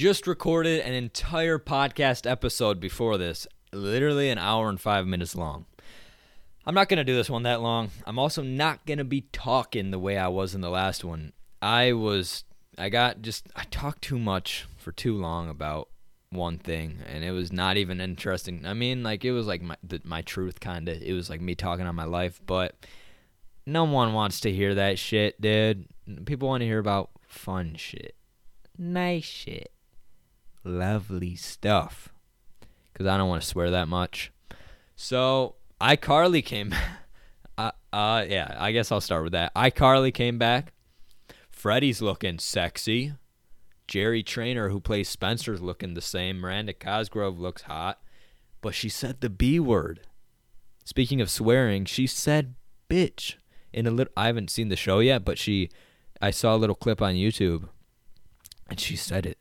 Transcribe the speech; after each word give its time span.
just 0.00 0.26
recorded 0.26 0.80
an 0.80 0.94
entire 0.94 1.58
podcast 1.58 2.26
episode 2.26 2.80
before 2.80 3.18
this, 3.18 3.46
literally 3.70 4.30
an 4.30 4.38
hour 4.38 4.70
and 4.70 4.80
five 4.80 5.06
minutes 5.06 5.36
long. 5.36 5.66
I'm 6.64 6.74
not 6.74 6.88
going 6.88 6.96
to 6.96 7.04
do 7.04 7.14
this 7.14 7.28
one 7.28 7.42
that 7.42 7.60
long. 7.60 7.90
I'm 8.06 8.18
also 8.18 8.42
not 8.42 8.86
going 8.86 8.96
to 8.96 9.04
be 9.04 9.26
talking 9.30 9.90
the 9.90 9.98
way 9.98 10.16
I 10.16 10.28
was 10.28 10.54
in 10.54 10.62
the 10.62 10.70
last 10.70 11.04
one. 11.04 11.34
I 11.60 11.92
was, 11.92 12.44
I 12.78 12.88
got 12.88 13.20
just, 13.20 13.48
I 13.54 13.64
talked 13.64 14.00
too 14.00 14.18
much 14.18 14.64
for 14.78 14.90
too 14.90 15.18
long 15.18 15.50
about 15.50 15.90
one 16.30 16.56
thing, 16.56 17.00
and 17.06 17.22
it 17.22 17.32
was 17.32 17.52
not 17.52 17.76
even 17.76 18.00
interesting. 18.00 18.64
I 18.64 18.72
mean, 18.72 19.02
like, 19.02 19.22
it 19.26 19.32
was 19.32 19.46
like 19.46 19.60
my, 19.60 19.76
the, 19.82 20.00
my 20.02 20.22
truth, 20.22 20.60
kind 20.60 20.88
of. 20.88 21.02
It 21.02 21.12
was 21.12 21.28
like 21.28 21.42
me 21.42 21.54
talking 21.54 21.86
on 21.86 21.94
my 21.94 22.04
life, 22.04 22.40
but 22.46 22.74
no 23.66 23.84
one 23.84 24.14
wants 24.14 24.40
to 24.40 24.50
hear 24.50 24.76
that 24.76 24.98
shit, 24.98 25.38
dude. 25.42 25.84
People 26.24 26.48
want 26.48 26.62
to 26.62 26.66
hear 26.66 26.78
about 26.78 27.10
fun 27.28 27.74
shit, 27.74 28.14
nice 28.78 29.24
shit, 29.24 29.70
lovely 30.64 31.36
stuff. 31.36 32.08
Because 32.92 33.06
I 33.06 33.16
don't 33.16 33.28
want 33.28 33.42
to 33.42 33.48
swear 33.48 33.70
that 33.70 33.88
much. 33.88 34.32
So 34.96 35.56
iCarly 35.80 36.44
came. 36.44 36.74
uh, 37.58 37.72
uh, 37.92 38.24
yeah, 38.28 38.56
I 38.58 38.72
guess 38.72 38.92
I'll 38.92 39.00
start 39.00 39.24
with 39.24 39.32
that. 39.32 39.54
iCarly 39.54 40.12
came 40.12 40.38
back. 40.38 40.72
Freddie's 41.50 42.02
looking 42.02 42.38
sexy. 42.38 43.14
Jerry 43.86 44.22
Trainor, 44.22 44.68
who 44.68 44.80
plays 44.80 45.08
Spencer's 45.08 45.60
looking 45.60 45.94
the 45.94 46.00
same. 46.00 46.38
Miranda 46.38 46.72
Cosgrove 46.72 47.38
looks 47.38 47.62
hot. 47.62 48.00
But 48.60 48.74
she 48.74 48.88
said 48.88 49.20
the 49.20 49.30
B 49.30 49.58
word. 49.58 50.00
Speaking 50.84 51.20
of 51.20 51.30
swearing, 51.30 51.84
she 51.84 52.06
said 52.06 52.54
bitch 52.88 53.34
in 53.72 53.86
a 53.86 53.90
little 53.90 54.12
I 54.16 54.26
haven't 54.26 54.50
seen 54.50 54.68
the 54.68 54.76
show 54.76 54.98
yet, 54.98 55.24
but 55.24 55.38
she 55.38 55.70
I 56.20 56.30
saw 56.30 56.54
a 56.54 56.58
little 56.58 56.74
clip 56.74 57.00
on 57.00 57.14
YouTube 57.14 57.68
and 58.68 58.78
she 58.78 58.96
said 58.96 59.26
it. 59.26 59.38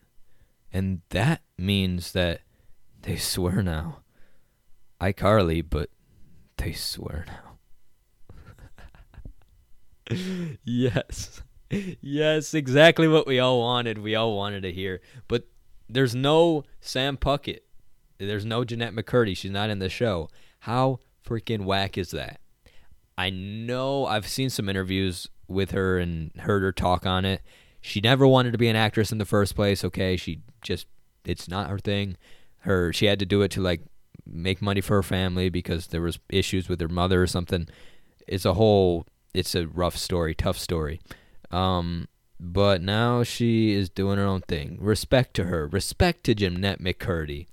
And 0.71 1.01
that 1.09 1.41
means 1.57 2.11
that 2.11 2.41
they 3.01 3.15
swear 3.15 3.63
now. 3.63 3.99
iCarly, 5.01 5.63
but 5.67 5.89
they 6.57 6.73
swear 6.73 7.25
now. 7.27 7.49
yes. 10.63 11.41
Yes, 12.01 12.53
exactly 12.53 13.07
what 13.07 13.27
we 13.27 13.39
all 13.39 13.59
wanted. 13.59 13.99
We 13.99 14.15
all 14.15 14.35
wanted 14.35 14.61
to 14.63 14.71
hear. 14.71 15.01
But 15.27 15.47
there's 15.87 16.15
no 16.15 16.63
Sam 16.81 17.17
Puckett. 17.17 17.59
There's 18.17 18.45
no 18.45 18.63
Jennette 18.63 18.93
McCurdy. 18.93 19.35
She's 19.37 19.51
not 19.51 19.69
in 19.69 19.79
the 19.79 19.89
show. 19.89 20.29
How 20.61 20.99
freaking 21.25 21.65
whack 21.65 21.97
is 21.97 22.11
that? 22.11 22.39
I 23.17 23.29
know 23.29 24.05
I've 24.05 24.27
seen 24.27 24.49
some 24.49 24.69
interviews 24.69 25.27
with 25.47 25.71
her 25.71 25.99
and 25.99 26.31
heard 26.37 26.63
her 26.63 26.71
talk 26.71 27.05
on 27.05 27.25
it. 27.25 27.41
She 27.81 28.01
never 28.01 28.27
wanted 28.27 28.51
to 28.51 28.57
be 28.57 28.67
an 28.67 28.75
actress 28.75 29.11
in 29.11 29.17
the 29.17 29.25
first 29.25 29.55
place, 29.55 29.83
okay? 29.83 30.17
She 30.17 30.39
just 30.61 30.87
it's 31.25 31.47
not 31.47 31.69
her 31.69 31.79
thing. 31.79 32.17
Her 32.59 32.91
she 32.91 33.05
had 33.05 33.19
to 33.19 33.25
do 33.25 33.41
it 33.41 33.51
to 33.51 33.61
like 33.61 33.81
make 34.25 34.61
money 34.61 34.81
for 34.81 34.95
her 34.95 35.03
family 35.03 35.49
because 35.49 35.87
there 35.87 36.01
was 36.01 36.19
issues 36.29 36.69
with 36.69 36.81
her 36.81 36.87
mother 36.87 37.21
or 37.21 37.27
something. 37.27 37.67
It's 38.27 38.45
a 38.45 38.53
whole 38.53 39.05
it's 39.33 39.55
a 39.55 39.67
rough 39.67 39.97
story, 39.97 40.35
tough 40.35 40.57
story. 40.57 40.99
Um 41.51 42.07
but 42.39 42.81
now 42.81 43.23
she 43.23 43.73
is 43.73 43.89
doing 43.89 44.17
her 44.17 44.25
own 44.25 44.41
thing. 44.41 44.77
Respect 44.79 45.33
to 45.35 45.45
her. 45.45 45.67
Respect 45.67 46.23
to 46.25 46.35
Jennette 46.35 46.81
McCurdy. 46.81 47.47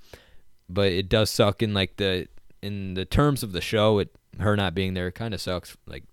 But 0.69 0.93
it 0.93 1.09
does 1.09 1.31
suck 1.31 1.63
in 1.63 1.75
like 1.75 1.97
the 1.97 2.29
in 2.63 2.95
the 2.95 3.05
terms 3.05 3.43
of 3.43 3.53
the 3.53 3.61
show, 3.61 3.99
it 3.99 4.15
her 4.39 4.57
not 4.57 4.75
being 4.75 4.95
there 4.95 5.11
kind 5.11 5.35
of 5.35 5.41
sucks. 5.41 5.77
Like 5.87 6.05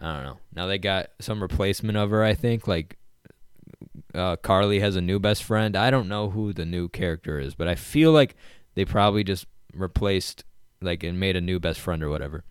I 0.00 0.14
don't 0.14 0.24
know. 0.24 0.38
Now 0.54 0.66
they 0.66 0.78
got 0.78 1.10
some 1.20 1.42
replacement 1.42 1.98
of 1.98 2.10
her. 2.10 2.22
I 2.22 2.34
think 2.34 2.68
like 2.68 2.97
uh, 4.14 4.36
Carly 4.36 4.80
has 4.80 4.96
a 4.96 5.00
new 5.00 5.18
best 5.18 5.42
friend. 5.44 5.76
I 5.76 5.90
don't 5.90 6.08
know 6.08 6.30
who 6.30 6.52
the 6.52 6.64
new 6.64 6.88
character 6.88 7.38
is, 7.38 7.54
but 7.54 7.68
I 7.68 7.74
feel 7.74 8.12
like 8.12 8.36
they 8.74 8.84
probably 8.84 9.24
just 9.24 9.46
replaced 9.72 10.44
like 10.80 11.02
and 11.02 11.18
made 11.18 11.36
a 11.36 11.40
new 11.40 11.58
best 11.58 11.80
friend 11.80 12.02
or 12.02 12.10
whatever. 12.10 12.44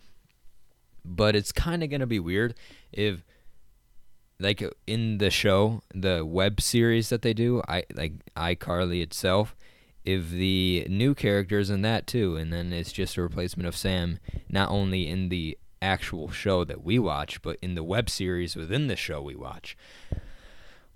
But 1.03 1.35
it's 1.35 1.51
kind 1.51 1.83
of 1.83 1.89
gonna 1.89 2.07
be 2.07 2.19
weird 2.19 2.55
if 2.91 3.23
like 4.39 4.63
in 4.85 5.17
the 5.17 5.29
show, 5.29 5.81
the 5.93 6.25
web 6.25 6.61
series 6.61 7.09
that 7.09 7.21
they 7.21 7.33
do, 7.33 7.61
I 7.67 7.83
like 7.95 8.13
iCarly 8.35 9.01
itself 9.01 9.55
if 10.07 10.29
the 10.29 10.87
new 10.89 11.13
characters 11.13 11.69
in 11.69 11.81
that 11.81 12.07
too, 12.07 12.37
and 12.37 12.53
then 12.53 12.71
it's 12.71 12.93
just 12.93 13.17
a 13.17 13.21
replacement 13.21 13.67
of 13.67 13.75
Sam, 13.75 14.19
not 14.47 14.69
only 14.69 15.05
in 15.05 15.27
the 15.27 15.57
actual 15.81 16.31
show 16.31 16.63
that 16.63 16.81
we 16.81 16.97
watch, 16.97 17.41
but 17.41 17.57
in 17.61 17.75
the 17.75 17.83
web 17.83 18.09
series 18.09 18.55
within 18.55 18.87
the 18.87 18.95
show 18.95 19.21
we 19.21 19.35
watch. 19.35 19.75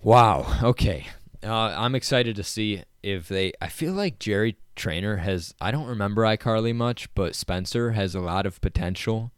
Wow. 0.01 0.59
Okay. 0.63 1.07
Uh, 1.43 1.73
I'm 1.77 1.95
excited 1.95 2.35
to 2.35 2.43
see 2.43 2.83
if 3.03 3.27
they. 3.27 3.53
I 3.61 3.67
feel 3.67 3.93
like 3.93 4.19
Jerry 4.19 4.57
Trainor 4.75 5.17
has. 5.17 5.53
I 5.61 5.71
don't 5.71 5.87
remember 5.87 6.23
iCarly 6.23 6.75
much, 6.75 7.13
but 7.13 7.35
Spencer 7.35 7.91
has 7.91 8.15
a 8.15 8.19
lot 8.19 8.45
of 8.45 8.61
potential 8.61 9.31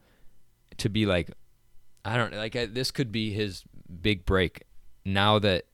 to 0.78 0.90
be 0.90 1.06
like. 1.06 1.32
I 2.06 2.18
don't 2.18 2.34
like. 2.34 2.54
This 2.74 2.92
could 2.92 3.12
be 3.12 3.34
his 3.34 3.64
big 4.02 4.26
break. 4.26 4.64
Now 5.06 5.40
that 5.40 5.66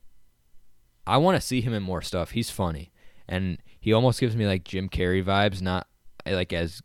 I 1.06 1.16
want 1.18 1.40
to 1.40 1.46
see 1.46 1.60
him 1.60 1.72
in 1.72 1.82
more 1.82 2.02
stuff. 2.02 2.30
He's 2.32 2.50
funny, 2.50 2.92
and 3.28 3.58
he 3.80 3.92
almost 3.92 4.20
gives 4.20 4.36
me 4.36 4.46
like 4.46 4.64
Jim 4.64 4.88
Carrey 4.88 5.24
vibes, 5.24 5.62
not 5.62 5.86
like 6.26 6.52
as 6.52 6.82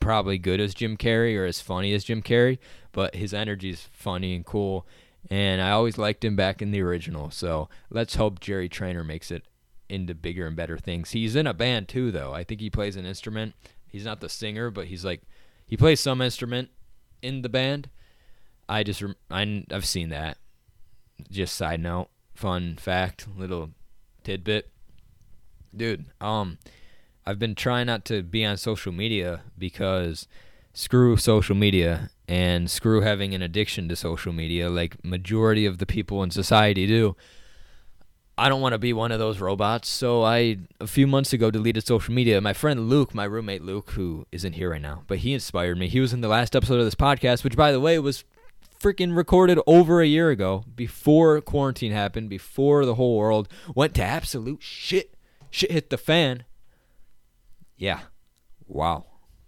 probably 0.00 0.38
good 0.38 0.60
as 0.60 0.74
Jim 0.74 0.96
Carrey 0.96 1.36
or 1.36 1.44
as 1.44 1.60
funny 1.60 1.92
as 1.94 2.04
Jim 2.04 2.22
Carrey, 2.22 2.58
but 2.92 3.14
his 3.14 3.34
energy 3.34 3.70
is 3.70 3.88
funny 3.92 4.34
and 4.34 4.44
cool. 4.44 4.86
And 5.30 5.62
I 5.62 5.70
always 5.70 5.98
liked 5.98 6.24
him 6.24 6.36
back 6.36 6.60
in 6.60 6.70
the 6.70 6.82
original. 6.82 7.30
So 7.30 7.68
let's 7.90 8.16
hope 8.16 8.40
Jerry 8.40 8.68
Trainor 8.68 9.04
makes 9.04 9.30
it 9.30 9.44
into 9.88 10.14
bigger 10.14 10.46
and 10.46 10.56
better 10.56 10.78
things. 10.78 11.12
He's 11.12 11.36
in 11.36 11.46
a 11.46 11.54
band 11.54 11.88
too, 11.88 12.10
though. 12.10 12.32
I 12.32 12.44
think 12.44 12.60
he 12.60 12.70
plays 12.70 12.96
an 12.96 13.06
instrument. 13.06 13.54
He's 13.86 14.04
not 14.04 14.20
the 14.20 14.28
singer, 14.28 14.70
but 14.70 14.86
he's 14.86 15.04
like 15.04 15.22
he 15.66 15.76
plays 15.76 16.00
some 16.00 16.20
instrument 16.20 16.70
in 17.22 17.42
the 17.42 17.48
band. 17.48 17.88
I 18.68 18.82
just 18.82 19.02
I, 19.30 19.64
I've 19.70 19.86
seen 19.86 20.10
that. 20.10 20.38
Just 21.30 21.54
side 21.54 21.80
note, 21.80 22.08
fun 22.34 22.76
fact, 22.76 23.26
little 23.36 23.70
tidbit 24.24 24.70
dude, 25.76 26.06
um, 26.20 26.58
I've 27.26 27.38
been 27.38 27.54
trying 27.54 27.86
not 27.86 28.04
to 28.06 28.22
be 28.22 28.44
on 28.44 28.56
social 28.56 28.92
media 28.92 29.42
because 29.56 30.26
screw 30.72 31.16
social 31.16 31.54
media 31.54 32.10
and 32.26 32.70
screw 32.70 33.00
having 33.02 33.34
an 33.34 33.42
addiction 33.42 33.88
to 33.88 33.96
social 33.96 34.32
media 34.32 34.70
like 34.70 35.02
majority 35.04 35.66
of 35.66 35.78
the 35.78 35.86
people 35.86 36.22
in 36.22 36.30
society 36.30 36.86
do. 36.86 37.16
I 38.36 38.48
don't 38.48 38.60
want 38.60 38.72
to 38.72 38.78
be 38.78 38.92
one 38.92 39.12
of 39.12 39.20
those 39.20 39.38
robots, 39.38 39.88
so 39.88 40.24
I 40.24 40.58
a 40.80 40.88
few 40.88 41.06
months 41.06 41.32
ago 41.32 41.52
deleted 41.52 41.86
social 41.86 42.12
media. 42.12 42.40
My 42.40 42.52
friend 42.52 42.88
Luke, 42.88 43.14
my 43.14 43.24
roommate 43.24 43.62
Luke, 43.62 43.92
who 43.92 44.26
isn't 44.32 44.54
here 44.54 44.70
right 44.70 44.82
now, 44.82 45.04
but 45.06 45.18
he 45.18 45.32
inspired 45.32 45.78
me. 45.78 45.86
He 45.86 46.00
was 46.00 46.12
in 46.12 46.20
the 46.20 46.28
last 46.28 46.56
episode 46.56 46.80
of 46.80 46.84
this 46.84 46.96
podcast, 46.96 47.44
which 47.44 47.56
by 47.56 47.70
the 47.70 47.78
way 47.78 47.96
was 48.00 48.24
freaking 48.80 49.16
recorded 49.16 49.60
over 49.68 50.00
a 50.00 50.06
year 50.06 50.30
ago, 50.30 50.64
before 50.74 51.40
quarantine 51.40 51.92
happened, 51.92 52.28
before 52.28 52.84
the 52.84 52.96
whole 52.96 53.16
world 53.16 53.48
went 53.74 53.94
to 53.94 54.02
absolute 54.02 54.62
shit 54.62 55.14
shit 55.54 55.70
hit 55.70 55.90
the 55.90 55.96
fan. 55.96 56.44
Yeah. 57.76 58.00
Wow. 58.66 59.04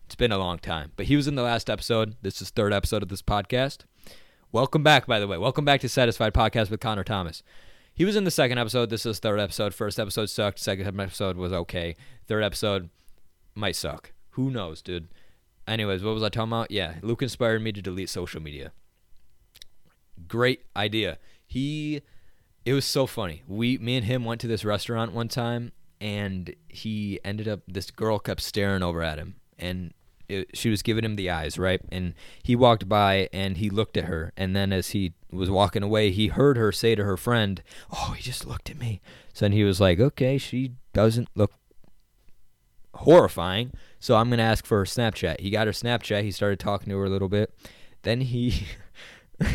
It's 0.07 0.15
been 0.15 0.31
a 0.31 0.39
long 0.39 0.59
time. 0.59 0.93
But 0.95 1.07
he 1.07 1.17
was 1.17 1.27
in 1.27 1.35
the 1.35 1.43
last 1.43 1.69
episode. 1.69 2.15
This 2.23 2.41
is 2.41 2.51
third 2.51 2.73
episode 2.73 3.03
of 3.03 3.09
this 3.09 3.23
podcast. 3.23 3.79
Welcome 4.53 4.85
back, 4.85 5.05
by 5.05 5.19
the 5.19 5.27
way. 5.27 5.37
Welcome 5.37 5.65
back 5.65 5.81
to 5.81 5.89
Satisfied 5.89 6.33
Podcast 6.33 6.71
with 6.71 6.79
Connor 6.79 7.03
Thomas. 7.03 7.43
He 7.93 8.05
was 8.05 8.15
in 8.15 8.23
the 8.23 8.31
second 8.31 8.59
episode. 8.59 8.89
This 8.89 9.05
is 9.05 9.19
third 9.19 9.41
episode. 9.41 9.75
First 9.75 9.99
episode 9.99 10.31
sucked. 10.31 10.61
Second 10.61 11.01
episode 11.01 11.37
was 11.37 11.53
okay. 11.53 11.97
Third 12.29 12.45
episode 12.45 12.89
might 13.57 13.75
suck. 13.75 14.13
Who 14.31 14.49
knows, 14.49 14.81
dude? 14.81 15.09
Anyways, 15.67 16.05
what 16.05 16.15
was 16.15 16.23
I 16.23 16.29
talking 16.29 16.53
about? 16.53 16.71
Yeah, 16.71 16.95
Luke 17.03 17.23
inspired 17.23 17.63
me 17.63 17.73
to 17.73 17.83
delete 17.83 18.09
social 18.09 18.41
media. 18.41 18.71
Great 20.29 20.67
idea. 20.77 21.19
He 21.45 22.03
it 22.65 22.75
was 22.75 22.85
so 22.85 23.07
funny. 23.07 23.43
We 23.49 23.77
me 23.79 23.97
and 23.97 24.07
him 24.07 24.25
went 24.25 24.41
to 24.43 24.47
this 24.47 24.65
restaurant 24.65 25.13
one 25.13 25.29
time 25.29 25.73
and 26.01 26.55
he 26.69 27.19
ended 27.25 27.49
up 27.49 27.61
this 27.67 27.91
girl 27.91 28.21
kept 28.21 28.43
staring 28.43 28.85
over 28.85 29.03
at 29.03 29.19
him 29.19 29.37
and 29.59 29.93
it, 30.29 30.57
she 30.57 30.71
was 30.71 30.83
giving 30.83 31.05
him 31.05 31.17
the 31.17 31.31
eyes 31.31 31.59
right? 31.59 31.81
And 31.91 32.15
he 32.43 32.57
walked 32.57 32.89
by 32.89 33.29
and 33.33 33.57
he 33.57 33.71
looked 33.71 33.97
at 33.97 34.05
her. 34.05 34.33
And 34.37 34.55
then 34.55 34.73
as 34.73 34.91
he 34.91 35.13
was 35.31 35.51
walking 35.51 35.83
away 35.83 36.11
he 36.11 36.29
heard 36.29 36.57
her 36.57 36.73
say 36.73 36.95
to 36.95 37.05
her 37.05 37.17
friend 37.17 37.63
oh 37.93 38.15
he 38.17 38.23
just 38.23 38.47
looked 38.47 38.71
at 38.71 38.79
me. 38.79 39.01
So 39.33 39.45
then 39.45 39.53
he 39.53 39.65
was 39.65 39.81
like 39.81 40.01
okay 40.01 40.39
she 40.39 40.73
doesn't 40.93 41.29
look 41.35 41.53
horrifying. 42.95 43.73
So 43.99 44.17
i'm 44.17 44.29
going 44.29 44.39
to 44.39 44.45
ask 44.45 44.65
for 44.67 44.79
her 44.79 44.85
snapchat. 44.85 45.41
He 45.41 45.51
got 45.51 45.67
her 45.67 45.73
snapchat. 45.73 46.23
He 46.23 46.31
started 46.31 46.59
talking 46.59 46.91
to 46.91 46.99
her 46.99 47.05
a 47.05 47.11
little 47.11 47.29
bit. 47.29 47.55
Then 48.03 48.21
he 48.23 48.67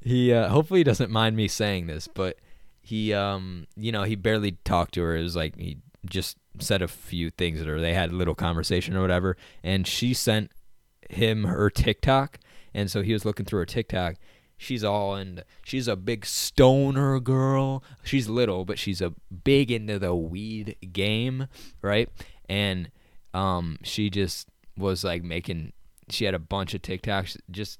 he 0.00 0.32
uh, 0.32 0.48
hopefully 0.48 0.80
he 0.80 0.84
doesn't 0.84 1.10
mind 1.10 1.36
me 1.36 1.48
saying 1.48 1.86
this 1.86 2.08
but 2.08 2.38
he 2.82 3.14
um 3.14 3.66
you 3.76 3.92
know 3.92 4.02
he 4.02 4.16
barely 4.16 4.52
talked 4.64 4.94
to 4.94 5.02
her. 5.02 5.16
It 5.16 5.22
was 5.22 5.36
like 5.36 5.56
he 5.56 5.78
just 6.04 6.36
said 6.58 6.82
a 6.82 6.88
few 6.88 7.30
things 7.30 7.60
or 7.62 7.80
they 7.80 7.94
had 7.94 8.10
a 8.10 8.16
little 8.16 8.34
conversation 8.34 8.96
or 8.96 9.00
whatever 9.00 9.36
and 9.62 9.86
she 9.86 10.12
sent 10.12 10.50
him 11.08 11.44
her 11.44 11.70
tiktok 11.70 12.38
and 12.74 12.90
so 12.90 13.02
he 13.02 13.12
was 13.12 13.24
looking 13.24 13.46
through 13.46 13.60
her 13.60 13.66
tiktok 13.66 14.16
she's 14.62 14.84
all 14.84 15.14
and 15.14 15.44
she's 15.64 15.88
a 15.88 15.96
big 15.96 16.24
stoner 16.24 17.18
girl. 17.20 17.82
She's 18.02 18.28
little, 18.28 18.64
but 18.64 18.78
she's 18.78 19.00
a 19.00 19.12
big 19.44 19.70
into 19.70 19.98
the 19.98 20.14
weed 20.14 20.76
game, 20.92 21.48
right? 21.82 22.08
And 22.48 22.90
um, 23.34 23.78
she 23.82 24.08
just 24.08 24.48
was 24.76 25.04
like 25.04 25.22
making. 25.22 25.72
She 26.08 26.24
had 26.24 26.34
a 26.34 26.38
bunch 26.38 26.74
of 26.74 26.82
TikToks. 26.82 27.36
Just 27.50 27.78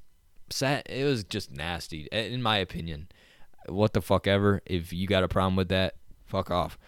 sat. 0.50 0.88
It 0.90 1.04
was 1.04 1.24
just 1.24 1.50
nasty, 1.50 2.08
in 2.10 2.42
my 2.42 2.58
opinion. 2.58 3.08
What 3.68 3.92
the 3.92 4.02
fuck 4.02 4.26
ever. 4.26 4.60
If 4.66 4.92
you 4.92 5.06
got 5.06 5.22
a 5.22 5.28
problem 5.28 5.56
with 5.56 5.68
that, 5.68 5.94
fuck 6.26 6.50
off. 6.50 6.78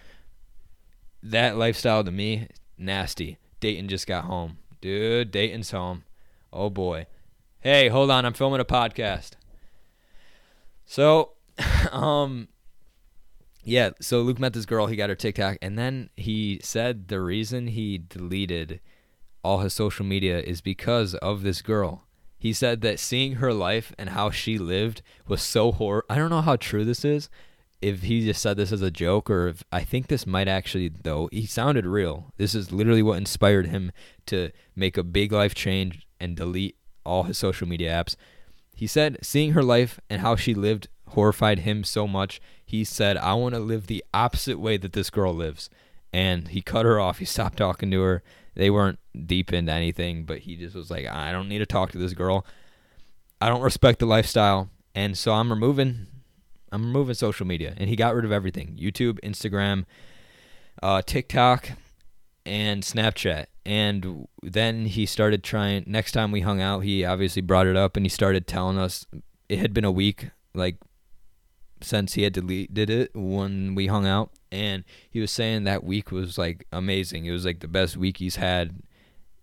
That 1.27 1.57
lifestyle 1.57 2.05
to 2.05 2.11
me, 2.11 2.49
nasty. 2.77 3.39
Dayton 3.59 3.89
just 3.89 4.07
got 4.07 4.25
home, 4.25 4.59
dude. 4.83 5.31
Dayton's 5.31 5.71
home. 5.71 6.05
Oh 6.53 6.69
boy. 6.69 7.07
Hey, 7.61 7.89
hold 7.89 8.11
on. 8.11 8.27
I'm 8.27 8.35
filming 8.35 8.61
a 8.61 8.65
podcast. 8.67 9.31
So, 10.85 11.33
um, 11.93 12.49
yeah. 13.63 13.91
So 14.03 14.21
Luke 14.21 14.39
met 14.39 14.53
this 14.53 14.67
girl. 14.67 14.87
He 14.87 14.97
got 14.97 15.09
her 15.09 15.15
TikTok, 15.15 15.57
and 15.63 15.79
then 15.79 16.11
he 16.15 16.61
said 16.63 17.09
the 17.09 17.23
reason 17.23 17.69
he 17.69 17.97
deleted 17.97 18.81
all 19.43 19.61
his 19.61 19.73
social 19.73 20.05
media 20.05 20.41
is 20.41 20.61
because 20.61 21.15
of 21.15 21.43
this 21.43 21.63
girl. 21.63 22.05
He 22.39 22.53
said 22.53 22.83
that 22.83 23.01
seeing 23.01 23.37
her 23.37 23.55
life 23.55 23.95
and 23.97 24.11
how 24.11 24.31
she 24.31 24.59
lived 24.59 25.01
was 25.27 25.41
so 25.41 25.73
hor. 25.73 26.05
I 26.11 26.17
don't 26.17 26.29
know 26.29 26.43
how 26.43 26.57
true 26.57 26.85
this 26.85 27.03
is. 27.03 27.31
If 27.85 28.05
he 28.05 28.25
just 28.25 28.41
said 28.41 28.57
this 28.57 28.73
as 28.73 28.81
a 28.81 28.91
joke, 28.91 29.29
or 29.29 29.47
if 29.49 29.63
I 29.71 29.85
think 29.85 30.07
this 30.07 30.27
might 30.27 30.49
actually, 30.49 30.89
though, 30.89 31.29
he 31.31 31.45
sounded 31.45 31.85
real. 31.85 32.33
This 32.39 32.55
is 32.55 32.73
literally 32.73 33.03
what 33.03 33.19
inspired 33.19 33.67
him 33.67 33.93
to 34.25 34.53
make 34.75 34.97
a 34.97 35.05
big 35.05 35.33
life 35.33 35.55
change 35.55 36.07
and 36.19 36.35
delete 36.35 36.79
all 37.05 37.25
his 37.25 37.37
social 37.37 37.69
media 37.69 37.91
apps. 37.93 38.17
He 38.75 38.87
said 38.87 39.19
seeing 39.21 39.53
her 39.53 39.63
life 39.63 40.01
and 40.09 40.23
how 40.23 40.35
she 40.35 40.55
lived 40.55 40.89
horrified 41.09 41.59
him 41.59 41.85
so 41.85 42.09
much. 42.09 42.41
He 42.65 42.85
said, 42.85 43.19
I 43.19 43.35
want 43.35 43.55
to 43.55 43.61
live 43.61 43.87
the 43.87 44.03
opposite 44.15 44.59
way 44.59 44.79
that 44.79 44.95
this 44.95 45.11
girl 45.11 45.35
lives. 45.35 45.69
And 46.11 46.49
he 46.49 46.63
cut 46.63 46.87
her 46.87 46.99
off. 46.99 47.19
He 47.19 47.27
stopped 47.27 47.59
talking 47.59 47.91
to 47.91 48.01
her. 48.01 48.23
They 48.55 48.71
weren't 48.71 48.99
deep 49.27 49.53
into 49.53 49.73
anything, 49.73 50.25
but 50.25 50.39
he 50.39 50.57
just 50.57 50.75
was 50.75 50.91
like, 50.91 51.07
I 51.07 51.33
don't 51.33 51.51
need 51.51 51.59
to 51.59 51.67
talk 51.67 51.93
to 51.93 51.99
this 51.99 52.15
girl. 52.15 52.47
I 53.43 53.51
don't 53.51 53.61
respect 53.61 53.99
the 53.99 54.07
lifestyle. 54.07 54.71
And 54.95 55.19
so 55.19 55.35
I'm 55.35 55.51
removing 55.51 56.07
I'm 56.75 56.87
removing 56.87 57.15
social 57.15 57.47
media. 57.47 57.75
And 57.77 57.89
he 57.89 57.95
got 57.95 58.15
rid 58.15 58.25
of 58.25 58.33
everything. 58.33 58.77
YouTube, 58.81 59.21
Instagram, 59.21 59.85
uh, 60.83 61.03
TikTok, 61.03 61.71
and 62.45 62.83
Snapchat. 62.83 63.47
And 63.65 64.27
then 64.43 64.87
he 64.87 65.07
started 65.07 65.45
trying. 65.45 65.85
Next 65.87 66.13
time 66.13 66.33
we 66.33 66.41
hung 66.41 66.61
out, 66.61 66.81
he 66.81 67.05
obviously 67.05 67.43
brought 67.43 67.69
it 67.69 67.77
up 67.77 67.97
and 67.97 68.05
he 68.05 68.11
started 68.11 68.49
telling 68.49 68.77
us 68.77 69.07
it 69.49 69.61
had 69.61 69.73
been 69.73 69.85
a 69.85 69.93
week, 69.93 70.31
like 70.53 70.77
since 71.81 72.15
he 72.15 72.23
had 72.23 72.33
deleted 72.33 72.91
it 72.91 73.13
when 73.15 73.77
we 73.77 73.87
hung 73.87 74.05
out. 74.05 74.31
And 74.51 74.85
he 75.09 75.21
was 75.21 75.31
saying 75.31 75.65
that 75.65 75.85
week 75.85 76.11
was 76.11 76.39
like 76.39 76.67
amazing. 76.73 77.25
It 77.25 77.31
was 77.31 77.45
like 77.45 77.61
the 77.61 77.69
best 77.69 77.97
week 77.97 78.17
he's 78.17 78.37
had 78.37 78.83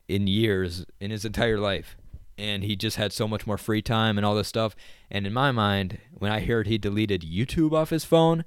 in 0.10 0.28
years 0.28 0.86
in 1.00 1.12
his 1.12 1.24
entire 1.24 1.57
life. 1.57 1.95
And 2.38 2.63
he 2.63 2.75
just 2.75 2.98
had 2.98 3.13
so 3.13 3.28
much 3.28 3.45
more 3.45 3.57
free 3.57 3.81
time 3.81 4.18
and 4.18 4.25
all 4.25 4.36
this 4.36 4.48
stuff. 4.48 4.75
And 5.10 5.28
in 5.28 5.33
my 5.33 5.51
mind, 5.51 6.00
when 6.12 6.31
I 6.31 6.39
heard 6.39 6.68
he 6.68 6.78
deleted 6.78 7.22
YouTube 7.22 7.74
off 7.74 7.92
his 7.92 8.06
phone, 8.06 8.45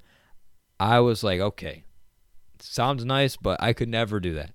I 0.79 0.99
was 0.99 1.23
like, 1.23 1.39
okay, 1.39 1.85
sounds 2.59 3.05
nice, 3.05 3.37
but 3.37 3.61
I 3.61 3.73
could 3.73 3.89
never 3.89 4.19
do 4.19 4.33
that 4.33 4.51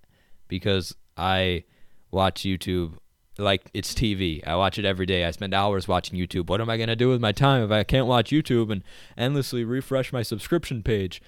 because 0.49 0.95
I 1.17 1.65
watch 2.11 2.43
YouTube 2.43 2.99
like 3.39 3.71
it's 3.73 3.95
TV. 3.95 4.47
I 4.47 4.57
watch 4.57 4.79
it 4.79 4.85
every 4.85 5.07
day. 5.07 5.25
I 5.25 5.31
spend 5.31 5.55
hours 5.55 5.89
watching 5.89 6.19
YouTube. 6.19 6.49
What 6.49 6.61
am 6.61 6.69
I 6.69 6.77
going 6.77 6.89
to 6.89 6.97
do 6.97 7.09
with 7.09 7.21
my 7.21 7.33
time 7.33 7.63
if 7.63 7.71
I 7.71 7.85
can't 7.85 8.07
watch 8.07 8.31
YouTube 8.31 8.71
and 8.71 8.83
endlessly 9.17 9.65
refresh 9.65 10.13
my 10.13 10.23
subscription 10.23 10.83
page? 10.83 11.23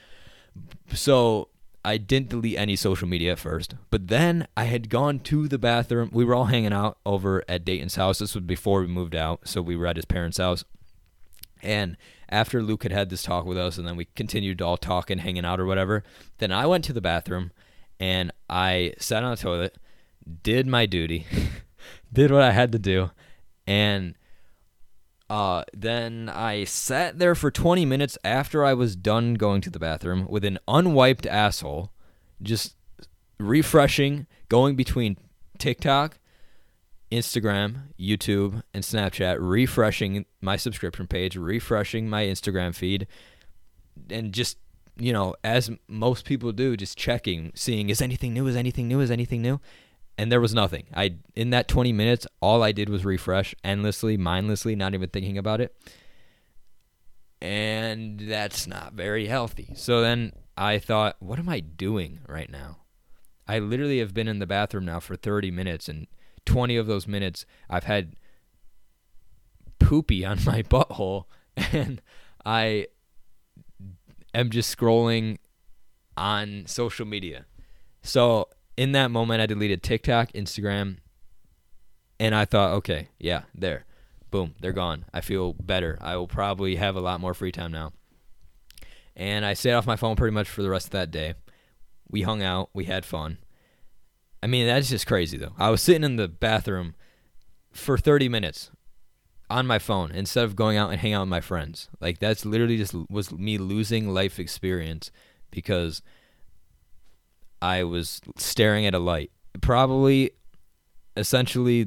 So 0.92 1.48
I 1.84 1.96
didn't 1.96 2.28
delete 2.28 2.56
any 2.56 2.76
social 2.76 3.08
media 3.08 3.32
at 3.32 3.40
first, 3.40 3.74
but 3.90 4.06
then 4.06 4.46
I 4.56 4.64
had 4.64 4.88
gone 4.88 5.18
to 5.20 5.48
the 5.48 5.58
bathroom. 5.58 6.10
We 6.12 6.24
were 6.24 6.34
all 6.34 6.44
hanging 6.44 6.72
out 6.72 6.98
over 7.04 7.42
at 7.48 7.64
Dayton's 7.64 7.96
house. 7.96 8.20
This 8.20 8.34
was 8.34 8.44
before 8.44 8.80
we 8.80 8.86
moved 8.86 9.16
out, 9.16 9.48
so 9.48 9.60
we 9.60 9.76
were 9.76 9.86
at 9.86 9.96
his 9.96 10.04
parents' 10.04 10.38
house. 10.38 10.64
And 11.60 11.96
after 12.28 12.62
Luke 12.62 12.84
had 12.84 12.92
had 12.92 13.10
this 13.10 13.22
talk 13.22 13.44
with 13.44 13.58
us, 13.58 13.78
and 13.78 13.86
then 13.86 13.96
we 13.96 14.06
continued 14.14 14.62
all 14.62 14.76
talk 14.76 15.10
and 15.10 15.20
hanging 15.20 15.44
out 15.44 15.60
or 15.60 15.66
whatever, 15.66 16.04
then 16.38 16.52
I 16.52 16.66
went 16.66 16.84
to 16.84 16.92
the 16.92 17.00
bathroom 17.00 17.50
and 17.98 18.32
I 18.48 18.94
sat 18.98 19.24
on 19.24 19.30
the 19.30 19.36
toilet, 19.36 19.76
did 20.42 20.66
my 20.66 20.86
duty, 20.86 21.26
did 22.12 22.30
what 22.30 22.42
I 22.42 22.52
had 22.52 22.72
to 22.72 22.78
do, 22.78 23.10
and 23.66 24.14
uh, 25.32 25.64
then 25.72 26.28
I 26.28 26.64
sat 26.64 27.18
there 27.18 27.34
for 27.34 27.50
20 27.50 27.86
minutes 27.86 28.18
after 28.22 28.62
I 28.66 28.74
was 28.74 28.94
done 28.94 29.32
going 29.32 29.62
to 29.62 29.70
the 29.70 29.78
bathroom 29.78 30.26
with 30.28 30.44
an 30.44 30.58
unwiped 30.68 31.24
asshole, 31.24 31.90
just 32.42 32.76
refreshing, 33.38 34.26
going 34.50 34.76
between 34.76 35.16
TikTok 35.56 36.18
Instagram, 37.10 37.84
YouTube, 37.98 38.62
and 38.74 38.84
Snapchat, 38.84 39.38
refreshing 39.40 40.26
my 40.42 40.56
subscription 40.56 41.06
page, 41.06 41.34
refreshing 41.34 42.10
my 42.10 42.24
Instagram 42.24 42.74
feed, 42.74 43.06
and 44.10 44.34
just, 44.34 44.58
you 44.98 45.14
know, 45.14 45.34
as 45.42 45.70
most 45.88 46.26
people 46.26 46.52
do, 46.52 46.76
just 46.76 46.98
checking, 46.98 47.52
seeing 47.54 47.88
is 47.88 48.02
anything 48.02 48.34
new, 48.34 48.46
is 48.46 48.56
anything 48.56 48.86
new, 48.86 49.00
is 49.00 49.10
anything 49.10 49.40
new? 49.40 49.60
And 50.18 50.30
there 50.30 50.40
was 50.40 50.54
nothing. 50.54 50.84
I 50.94 51.16
in 51.34 51.50
that 51.50 51.68
20 51.68 51.92
minutes, 51.92 52.26
all 52.40 52.62
I 52.62 52.72
did 52.72 52.88
was 52.88 53.04
refresh 53.04 53.54
endlessly, 53.64 54.16
mindlessly, 54.16 54.76
not 54.76 54.94
even 54.94 55.08
thinking 55.08 55.38
about 55.38 55.60
it. 55.60 55.74
And 57.40 58.20
that's 58.20 58.66
not 58.66 58.92
very 58.92 59.26
healthy. 59.26 59.72
So 59.74 60.00
then 60.00 60.32
I 60.56 60.78
thought, 60.78 61.16
what 61.18 61.38
am 61.38 61.48
I 61.48 61.60
doing 61.60 62.20
right 62.28 62.48
now? 62.50 62.78
I 63.48 63.58
literally 63.58 63.98
have 63.98 64.14
been 64.14 64.28
in 64.28 64.38
the 64.38 64.46
bathroom 64.46 64.84
now 64.84 65.00
for 65.00 65.16
30 65.16 65.50
minutes 65.50 65.88
and 65.88 66.06
20 66.44 66.76
of 66.76 66.86
those 66.86 67.06
minutes 67.06 67.44
I've 67.68 67.84
had 67.84 68.14
poopy 69.78 70.24
on 70.24 70.38
my 70.46 70.62
butthole 70.62 71.24
and 71.56 72.00
I 72.44 72.86
am 74.34 74.50
just 74.50 74.76
scrolling 74.76 75.38
on 76.16 76.64
social 76.66 77.06
media. 77.06 77.46
So 78.02 78.48
in 78.76 78.92
that 78.92 79.10
moment, 79.10 79.40
I 79.40 79.46
deleted 79.46 79.82
TikTok, 79.82 80.32
Instagram, 80.32 80.98
and 82.18 82.34
I 82.34 82.44
thought, 82.44 82.72
okay, 82.74 83.08
yeah, 83.18 83.42
there. 83.54 83.84
Boom, 84.30 84.54
they're 84.60 84.72
gone. 84.72 85.04
I 85.12 85.20
feel 85.20 85.52
better. 85.52 85.98
I 86.00 86.16
will 86.16 86.28
probably 86.28 86.76
have 86.76 86.96
a 86.96 87.00
lot 87.00 87.20
more 87.20 87.34
free 87.34 87.52
time 87.52 87.72
now. 87.72 87.92
And 89.14 89.44
I 89.44 89.54
stayed 89.54 89.72
off 89.74 89.86
my 89.86 89.96
phone 89.96 90.16
pretty 90.16 90.32
much 90.32 90.48
for 90.48 90.62
the 90.62 90.70
rest 90.70 90.86
of 90.86 90.92
that 90.92 91.10
day. 91.10 91.34
We 92.08 92.22
hung 92.22 92.42
out, 92.42 92.70
we 92.72 92.84
had 92.84 93.04
fun. 93.04 93.38
I 94.42 94.46
mean, 94.46 94.66
that's 94.66 94.88
just 94.88 95.06
crazy 95.06 95.36
though. 95.36 95.52
I 95.58 95.70
was 95.70 95.82
sitting 95.82 96.04
in 96.04 96.16
the 96.16 96.28
bathroom 96.28 96.94
for 97.72 97.98
30 97.98 98.28
minutes 98.28 98.70
on 99.48 99.66
my 99.66 99.78
phone 99.78 100.10
instead 100.12 100.44
of 100.44 100.56
going 100.56 100.76
out 100.76 100.90
and 100.90 101.00
hanging 101.00 101.14
out 101.14 101.22
with 101.22 101.28
my 101.28 101.40
friends. 101.40 101.88
Like 102.00 102.18
that's 102.18 102.44
literally 102.44 102.76
just 102.76 102.94
was 103.10 103.30
me 103.30 103.58
losing 103.58 104.12
life 104.12 104.38
experience 104.38 105.10
because 105.50 106.02
I 107.62 107.84
was 107.84 108.20
staring 108.36 108.84
at 108.86 108.94
a 108.94 108.98
light. 108.98 109.30
Probably 109.60 110.32
essentially 111.16 111.86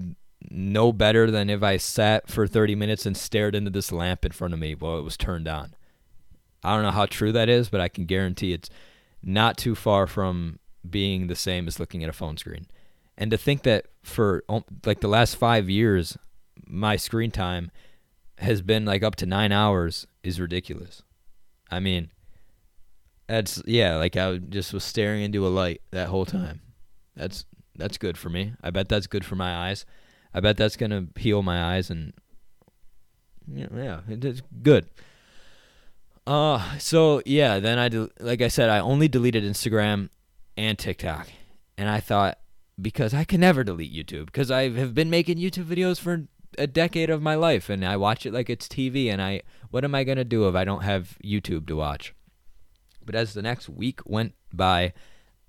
no 0.50 0.94
better 0.94 1.30
than 1.30 1.50
if 1.50 1.62
I 1.62 1.78
sat 1.78 2.30
for 2.30 2.48
30 2.48 2.76
minutes 2.76 3.06
and 3.06 3.18
stared 3.18 3.56
into 3.56 3.70
this 3.70 3.92
lamp 3.92 4.24
in 4.24 4.32
front 4.32 4.54
of 4.54 4.60
me 4.60 4.74
while 4.74 4.98
it 4.98 5.04
was 5.04 5.18
turned 5.18 5.48
on. 5.48 5.76
I 6.64 6.74
don't 6.74 6.84
know 6.84 6.92
how 6.92 7.06
true 7.06 7.32
that 7.34 7.50
is, 7.50 7.70
but 7.70 7.82
I 7.82 7.90
can 7.90 8.06
guarantee 8.06 8.54
it's 8.54 8.70
not 9.22 9.58
too 9.58 9.76
far 9.76 10.08
from 10.08 10.60
being 10.90 11.28
the 11.28 11.36
same 11.36 11.68
as 11.68 11.80
looking 11.80 12.04
at 12.04 12.10
a 12.10 12.14
phone 12.14 12.38
screen. 12.38 12.68
And 13.18 13.30
to 13.32 13.38
think 13.38 13.64
that 13.64 13.88
for 14.02 14.44
um, 14.48 14.64
like 14.86 15.02
the 15.02 15.08
last 15.08 15.36
five 15.36 15.70
years, 15.70 16.18
my 16.66 16.96
screen 16.96 17.32
time 17.32 17.72
has 18.38 18.62
been 18.62 18.86
like 18.86 19.04
up 19.04 19.16
to 19.18 19.26
nine 19.26 19.52
hours 19.52 20.08
is 20.24 20.40
ridiculous. 20.40 21.04
I 21.70 21.80
mean, 21.80 22.12
that's 23.28 23.62
yeah, 23.66 23.96
like 23.96 24.16
I 24.18 24.38
just 24.38 24.74
was 24.74 24.84
staring 24.84 25.24
into 25.24 25.46
a 25.48 25.50
light 25.50 25.82
that 25.92 26.10
whole 26.10 26.26
time. 26.26 26.62
That's 27.16 27.46
that's 27.76 27.98
good 27.98 28.18
for 28.18 28.30
me. 28.30 28.54
I 28.62 28.70
bet 28.70 28.90
that's 28.90 29.08
good 29.08 29.26
for 29.26 29.36
my 29.36 29.70
eyes. 29.70 29.86
I 30.34 30.40
bet 30.40 30.58
that's 30.58 30.76
gonna 30.76 31.08
heal 31.16 31.42
my 31.42 31.76
eyes 31.76 31.90
and 31.90 32.14
yeah, 33.48 34.02
it's 34.08 34.42
good. 34.62 34.88
Uh, 36.28 36.78
so 36.80 37.22
yeah, 37.26 37.60
then 37.60 37.80
I 37.80 38.24
like 38.24 38.42
I 38.42 38.48
said, 38.48 38.70
I 38.70 38.80
only 38.80 39.08
deleted 39.08 39.44
Instagram 39.44 40.10
and 40.58 40.78
TikTok. 40.78 41.28
And 41.78 41.90
I 41.90 42.00
thought, 42.00 42.40
because 42.82 43.14
I 43.14 43.26
can 43.26 43.42
never 43.42 43.64
delete 43.64 43.94
YouTube, 43.94 44.28
because 44.28 44.50
I 44.50 44.70
have 44.70 44.94
been 44.94 45.10
making 45.10 45.38
YouTube 45.38 45.66
videos 45.66 46.00
for 46.00 46.28
a 46.58 46.68
decade 46.68 47.10
of 47.10 47.22
my 47.22 47.36
life 47.36 47.70
and 47.70 47.84
I 47.84 47.98
watch 47.98 48.26
it 48.26 48.34
like 48.34 48.50
it's 48.50 48.68
TV 48.68 49.12
and 49.12 49.22
I 49.22 49.42
what 49.72 49.84
am 49.84 49.94
I 49.94 50.06
to 50.06 50.24
do 50.24 50.48
if 50.48 50.56
I 50.56 50.64
don't 50.64 50.84
have 50.84 51.18
YouTube 51.24 51.68
to 51.68 51.76
watch? 51.76 52.14
But 53.06 53.16
as 53.16 53.34
the 53.34 53.42
next 53.42 53.70
week 53.70 54.00
went 54.06 54.34
by, 54.54 54.94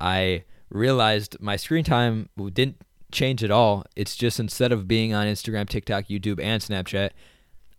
I 0.00 0.44
realized 0.70 1.36
my 1.40 1.56
screen 1.56 1.84
time 1.84 2.28
didn't 2.52 2.82
change 3.12 3.42
at 3.42 3.50
all. 3.50 3.84
It's 3.94 4.16
just 4.16 4.40
instead 4.40 4.72
of 4.72 4.88
being 4.88 5.14
on 5.14 5.26
Instagram, 5.26 5.68
TikTok, 5.68 6.06
YouTube, 6.06 6.40
and 6.40 6.62
Snapchat, 6.62 7.10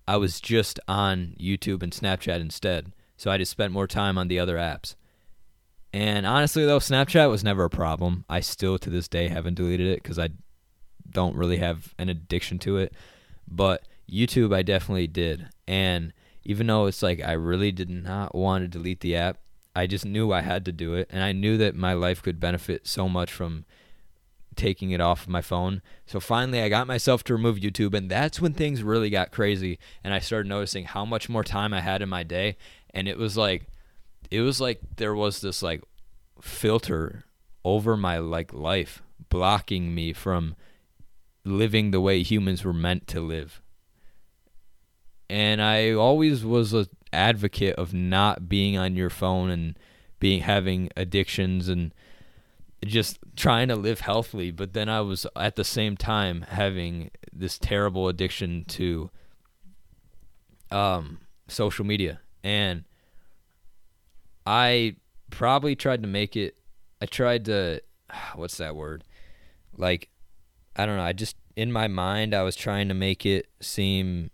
I 0.08 0.18
was 0.18 0.40
just 0.40 0.80
on 0.88 1.36
YouTube 1.40 1.84
and 1.84 1.92
Snapchat 1.92 2.40
instead. 2.40 2.94
So 3.18 3.30
I 3.32 3.38
just 3.38 3.52
spent 3.52 3.74
more 3.74 3.88
time 3.88 4.18
on 4.18 4.28
the 4.28 4.40
other 4.40 4.58
apps. 4.58 4.96
And 5.94 6.26
honestly, 6.26 6.66
though, 6.66 6.80
Snapchat 6.80 7.30
was 7.30 7.44
never 7.44 7.66
a 7.66 7.70
problem. 7.70 8.26
I 8.30 8.40
still 8.40 8.78
to 8.80 8.90
this 8.90 9.08
day 9.08 9.28
haven't 9.28 9.56
deleted 9.56 9.88
it 9.88 10.04
because 10.04 10.20
I 10.20 10.30
don't 11.10 11.36
really 11.36 11.58
have 11.58 11.94
an 11.98 12.10
addiction 12.10 12.60
to 12.60 12.78
it. 12.78 12.94
But 13.48 13.88
YouTube, 14.10 14.54
I 14.54 14.62
definitely 14.62 15.08
did. 15.08 15.50
And 15.68 16.14
even 16.44 16.68
though 16.68 16.86
it's 16.86 17.04
like 17.04 17.22
I 17.24 17.34
really 17.34 17.72
did 17.72 17.90
not 17.90 18.36
want 18.36 18.64
to 18.64 18.68
delete 18.68 19.00
the 19.00 19.16
app, 19.16 19.38
I 19.78 19.86
just 19.86 20.06
knew 20.06 20.32
I 20.32 20.42
had 20.42 20.66
to 20.66 20.72
do 20.72 20.96
it. 20.96 21.08
And 21.12 21.22
I 21.22 21.34
knew 21.34 21.56
that 21.60 21.76
my 21.76 21.94
life 21.94 22.24
could 22.24 22.40
benefit 22.40 22.88
so 22.88 23.08
much 23.08 23.32
from 23.32 23.66
taking 24.56 24.90
it 24.90 25.00
off 25.00 25.22
of 25.22 25.30
my 25.30 25.44
phone. 25.44 25.84
So 26.08 26.20
finally, 26.20 26.62
I 26.62 26.68
got 26.68 26.88
myself 26.88 27.24
to 27.26 27.34
remove 27.34 27.58
YouTube, 27.58 27.94
and 27.94 28.10
that's 28.10 28.42
when 28.42 28.54
things 28.54 28.82
really 28.82 29.12
got 29.12 29.32
crazy. 29.32 29.78
And 30.04 30.16
I 30.16 30.20
started 30.20 30.50
noticing 30.50 30.86
how 30.86 31.06
much 31.06 31.30
more 31.30 31.44
time 31.44 31.76
I 31.76 31.82
had 31.82 32.02
in 32.02 32.10
my 32.10 32.24
day, 32.24 32.58
and 32.90 33.08
it 33.08 33.20
was 33.20 33.38
like, 33.38 33.68
it 34.32 34.42
was 34.42 34.60
like 34.60 34.82
there 34.96 35.14
was 35.14 35.42
this 35.42 35.62
like 35.62 35.84
filter 36.42 37.26
over 37.64 37.96
my 37.96 38.18
like 38.18 38.52
life, 38.52 39.04
blocking 39.30 39.94
me 39.94 40.12
from 40.12 40.56
living 41.46 41.92
the 41.92 42.02
way 42.02 42.24
humans 42.24 42.66
were 42.66 42.74
meant 42.74 43.06
to 43.10 43.22
live. 43.22 43.62
And 45.30 45.62
I 45.62 45.92
always 45.92 46.44
was 46.44 46.74
an 46.74 46.88
advocate 47.14 47.76
of 47.76 47.94
not 47.94 48.50
being 48.50 48.78
on 48.78 48.96
your 48.96 49.10
phone 49.10 49.50
and 49.50 49.78
being 50.20 50.42
having 50.42 50.90
addictions 50.96 51.68
and 51.68 51.94
just 52.86 53.20
trying 53.36 53.68
to 53.68 53.76
live 53.76 54.02
healthily, 54.02 54.52
but 54.52 54.74
then 54.74 54.90
I 54.90 55.02
was 55.02 55.26
at 55.36 55.56
the 55.56 55.64
same 55.64 55.98
time 55.98 56.46
having 56.50 57.12
this 57.34 57.58
terrible 57.58 58.08
addiction 58.08 58.66
to 58.66 59.10
um, 60.72 61.20
social 61.48 61.86
media. 61.86 62.20
And 62.44 62.84
I 64.46 64.96
probably 65.30 65.76
tried 65.76 66.02
to 66.04 66.08
make 66.08 66.36
it, 66.36 66.58
I 67.02 67.06
tried 67.06 67.46
to, 67.46 67.82
what's 68.36 68.58
that 68.58 68.76
word? 68.76 69.04
Like, 69.76 70.10
I 70.76 70.86
don't 70.86 70.98
know. 70.98 71.04
I 71.04 71.14
just, 71.14 71.36
in 71.56 71.72
my 71.72 71.88
mind, 71.88 72.34
I 72.34 72.44
was 72.44 72.56
trying 72.56 72.88
to 72.90 72.94
make 72.94 73.26
it 73.26 73.48
seem 73.60 74.30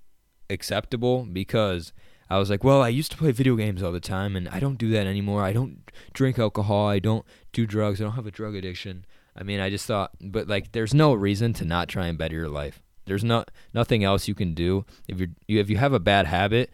acceptable 0.50 1.24
because 1.24 1.94
I 2.30 2.40
was 2.40 2.50
like, 2.50 2.64
well, 2.64 2.82
I 2.82 2.90
used 2.90 3.12
to 3.12 3.18
play 3.18 3.32
video 3.32 3.56
games 3.56 3.84
all 3.84 3.92
the 3.92 4.00
time, 4.00 4.36
and 4.36 4.48
I 4.50 4.60
don't 4.60 4.78
do 4.78 4.90
that 4.92 5.08
anymore. 5.08 5.44
I 5.44 5.54
don't 5.54 5.92
drink 6.14 6.40
alcohol. 6.40 6.88
I 6.88 7.00
don't 7.00 7.26
do 7.52 7.66
drugs. 7.66 8.00
I 8.00 8.06
don't 8.06 8.14
have 8.14 8.28
a 8.28 8.32
drug 8.32 8.56
addiction. 8.56 9.06
I 9.36 9.44
mean, 9.44 9.60
I 9.60 9.70
just 9.70 9.86
thought, 9.86 10.12
but 10.22 10.48
like, 10.48 10.72
there's 10.72 10.94
no 10.94 11.14
reason 11.14 11.54
to 11.54 11.66
not 11.66 11.90
try 11.90 12.08
and 12.08 12.18
better 12.18 12.36
your 12.36 12.50
life. 12.50 12.82
There's 13.06 13.24
not 13.24 13.52
nothing 13.74 14.04
else 14.04 14.28
you 14.28 14.36
can 14.36 14.54
do 14.54 14.86
if 15.08 15.20
you're 15.20 15.30
if 15.48 15.70
you 15.70 15.78
have 15.78 15.94
a 15.94 16.00
bad 16.00 16.26
habit. 16.26 16.72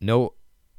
No 0.00 0.32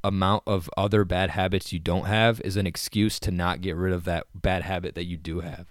amount 0.03 0.43
of 0.47 0.69
other 0.77 1.03
bad 1.03 1.31
habits 1.31 1.71
you 1.71 1.79
don't 1.79 2.05
have 2.05 2.41
is 2.41 2.57
an 2.57 2.65
excuse 2.65 3.19
to 3.19 3.31
not 3.31 3.61
get 3.61 3.75
rid 3.75 3.93
of 3.93 4.05
that 4.05 4.25
bad 4.33 4.63
habit 4.63 4.95
that 4.95 5.05
you 5.05 5.17
do 5.17 5.41
have. 5.41 5.67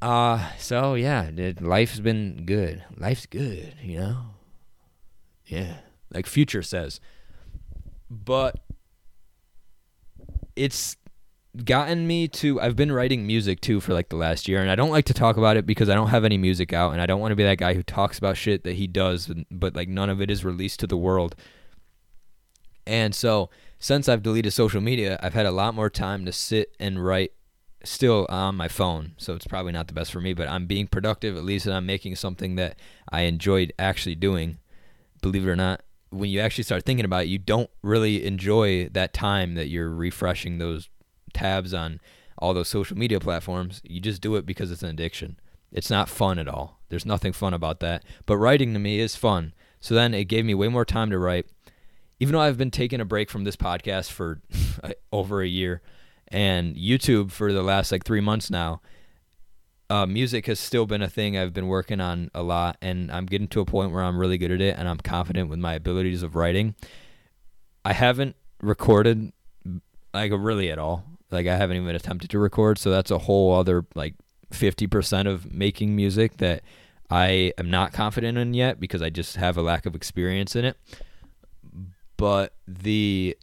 Uh 0.00 0.50
so 0.56 0.94
yeah, 0.94 1.30
life's 1.60 2.00
been 2.00 2.44
good. 2.46 2.82
Life's 2.96 3.26
good, 3.26 3.74
you 3.82 3.98
know. 3.98 4.16
Yeah 5.44 5.76
like 6.14 6.26
Future 6.26 6.62
says. 6.62 7.00
But 8.10 8.60
it's 10.56 10.96
gotten 11.64 12.06
me 12.06 12.26
to 12.26 12.60
I've 12.60 12.76
been 12.76 12.90
writing 12.90 13.26
music 13.26 13.60
too 13.60 13.80
for 13.80 13.92
like 13.92 14.08
the 14.08 14.16
last 14.16 14.48
year 14.48 14.60
and 14.60 14.70
I 14.70 14.74
don't 14.74 14.90
like 14.90 15.04
to 15.06 15.14
talk 15.14 15.36
about 15.36 15.58
it 15.58 15.66
because 15.66 15.90
I 15.90 15.94
don't 15.94 16.08
have 16.08 16.24
any 16.24 16.38
music 16.38 16.72
out 16.72 16.92
and 16.92 17.00
I 17.00 17.06
don't 17.06 17.20
want 17.20 17.32
to 17.32 17.36
be 17.36 17.42
that 17.42 17.58
guy 17.58 17.74
who 17.74 17.82
talks 17.82 18.16
about 18.16 18.38
shit 18.38 18.64
that 18.64 18.76
he 18.76 18.86
does 18.86 19.30
but 19.50 19.76
like 19.76 19.88
none 19.88 20.08
of 20.08 20.22
it 20.22 20.30
is 20.30 20.44
released 20.44 20.80
to 20.80 20.86
the 20.86 20.96
world. 20.96 21.36
And 22.86 23.14
so 23.14 23.50
since 23.78 24.08
I've 24.08 24.22
deleted 24.22 24.52
social 24.52 24.80
media, 24.80 25.18
I've 25.22 25.34
had 25.34 25.46
a 25.46 25.50
lot 25.50 25.74
more 25.74 25.90
time 25.90 26.24
to 26.24 26.32
sit 26.32 26.74
and 26.80 27.04
write 27.04 27.32
still 27.84 28.26
on 28.28 28.56
my 28.56 28.68
phone. 28.68 29.12
So 29.18 29.34
it's 29.34 29.46
probably 29.46 29.72
not 29.72 29.88
the 29.88 29.92
best 29.92 30.10
for 30.10 30.20
me, 30.20 30.32
but 30.32 30.48
I'm 30.48 30.66
being 30.66 30.86
productive 30.86 31.36
at 31.36 31.44
least 31.44 31.66
and 31.66 31.74
I'm 31.74 31.86
making 31.86 32.16
something 32.16 32.56
that 32.56 32.78
I 33.10 33.22
enjoyed 33.22 33.72
actually 33.78 34.14
doing, 34.14 34.58
believe 35.20 35.46
it 35.46 35.50
or 35.50 35.56
not 35.56 35.82
when 36.12 36.30
you 36.30 36.40
actually 36.40 36.64
start 36.64 36.84
thinking 36.84 37.04
about 37.04 37.24
it, 37.24 37.28
you 37.28 37.38
don't 37.38 37.70
really 37.82 38.24
enjoy 38.24 38.88
that 38.90 39.14
time 39.14 39.54
that 39.54 39.68
you're 39.68 39.88
refreshing 39.88 40.58
those 40.58 40.88
tabs 41.32 41.72
on 41.72 42.00
all 42.38 42.52
those 42.52 42.68
social 42.68 42.96
media 42.96 43.18
platforms. 43.18 43.80
You 43.84 44.00
just 44.00 44.20
do 44.20 44.36
it 44.36 44.44
because 44.44 44.70
it's 44.70 44.82
an 44.82 44.90
addiction. 44.90 45.38
It's 45.72 45.90
not 45.90 46.08
fun 46.08 46.38
at 46.38 46.48
all. 46.48 46.80
There's 46.90 47.06
nothing 47.06 47.32
fun 47.32 47.54
about 47.54 47.80
that. 47.80 48.04
But 48.26 48.36
writing 48.36 48.74
to 48.74 48.78
me 48.78 49.00
is 49.00 49.16
fun. 49.16 49.54
So 49.80 49.94
then 49.94 50.12
it 50.12 50.24
gave 50.24 50.44
me 50.44 50.54
way 50.54 50.68
more 50.68 50.84
time 50.84 51.10
to 51.10 51.18
write. 51.18 51.46
Even 52.20 52.34
though 52.34 52.40
I've 52.40 52.58
been 52.58 52.70
taking 52.70 53.00
a 53.00 53.06
break 53.06 53.30
from 53.30 53.44
this 53.44 53.56
podcast 53.56 54.10
for 54.10 54.42
over 55.12 55.40
a 55.40 55.48
year 55.48 55.80
and 56.28 56.76
YouTube 56.76 57.30
for 57.30 57.52
the 57.52 57.62
last 57.62 57.90
like 57.90 58.04
three 58.04 58.20
months 58.20 58.50
now, 58.50 58.82
uh, 59.92 60.06
music 60.06 60.46
has 60.46 60.58
still 60.58 60.86
been 60.86 61.02
a 61.02 61.08
thing 61.08 61.36
I've 61.36 61.52
been 61.52 61.66
working 61.66 62.00
on 62.00 62.30
a 62.34 62.42
lot, 62.42 62.78
and 62.80 63.12
I'm 63.12 63.26
getting 63.26 63.46
to 63.48 63.60
a 63.60 63.66
point 63.66 63.92
where 63.92 64.02
I'm 64.02 64.16
really 64.16 64.38
good 64.38 64.50
at 64.50 64.62
it, 64.62 64.74
and 64.78 64.88
I'm 64.88 64.96
confident 64.96 65.50
with 65.50 65.58
my 65.58 65.74
abilities 65.74 66.22
of 66.22 66.34
writing. 66.34 66.74
I 67.84 67.92
haven't 67.92 68.34
recorded 68.62 69.34
like 70.14 70.32
really 70.34 70.70
at 70.70 70.78
all. 70.78 71.04
Like 71.30 71.46
I 71.46 71.58
haven't 71.58 71.76
even 71.76 71.94
attempted 71.94 72.30
to 72.30 72.38
record, 72.38 72.78
so 72.78 72.90
that's 72.90 73.10
a 73.10 73.18
whole 73.18 73.54
other 73.54 73.84
like 73.94 74.14
50% 74.50 75.26
of 75.26 75.52
making 75.52 75.94
music 75.94 76.38
that 76.38 76.62
I 77.10 77.52
am 77.58 77.68
not 77.68 77.92
confident 77.92 78.38
in 78.38 78.54
yet 78.54 78.80
because 78.80 79.02
I 79.02 79.10
just 79.10 79.36
have 79.36 79.58
a 79.58 79.62
lack 79.62 79.84
of 79.84 79.94
experience 79.94 80.56
in 80.56 80.64
it. 80.64 80.78
But 82.16 82.54
the 82.66 83.36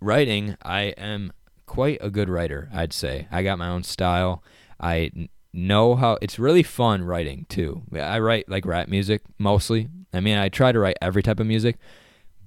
writing, 0.00 0.58
I 0.62 0.82
am 0.98 1.32
quite 1.64 1.96
a 2.02 2.10
good 2.10 2.28
writer, 2.28 2.68
I'd 2.74 2.92
say. 2.92 3.26
I 3.30 3.42
got 3.42 3.58
my 3.58 3.68
own 3.68 3.84
style. 3.84 4.42
I 4.78 5.28
know 5.54 5.94
how 5.94 6.18
it's 6.20 6.38
really 6.38 6.62
fun 6.62 7.04
writing 7.04 7.46
too. 7.48 7.82
I 7.94 8.18
write 8.18 8.48
like 8.48 8.66
rap 8.66 8.88
music 8.88 9.22
mostly. 9.38 9.88
I 10.12 10.20
mean, 10.20 10.36
I 10.36 10.48
try 10.48 10.72
to 10.72 10.78
write 10.78 10.98
every 11.00 11.22
type 11.22 11.40
of 11.40 11.46
music, 11.46 11.78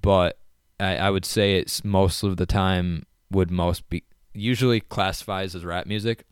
but 0.02 0.38
I, 0.78 0.96
I 0.96 1.10
would 1.10 1.24
say 1.24 1.56
it's 1.56 1.84
most 1.84 2.22
of 2.22 2.36
the 2.36 2.46
time 2.46 3.04
would 3.30 3.50
most 3.50 3.88
be 3.88 4.04
usually 4.34 4.80
classifies 4.80 5.54
as 5.54 5.64
rap 5.64 5.86
music. 5.86 6.24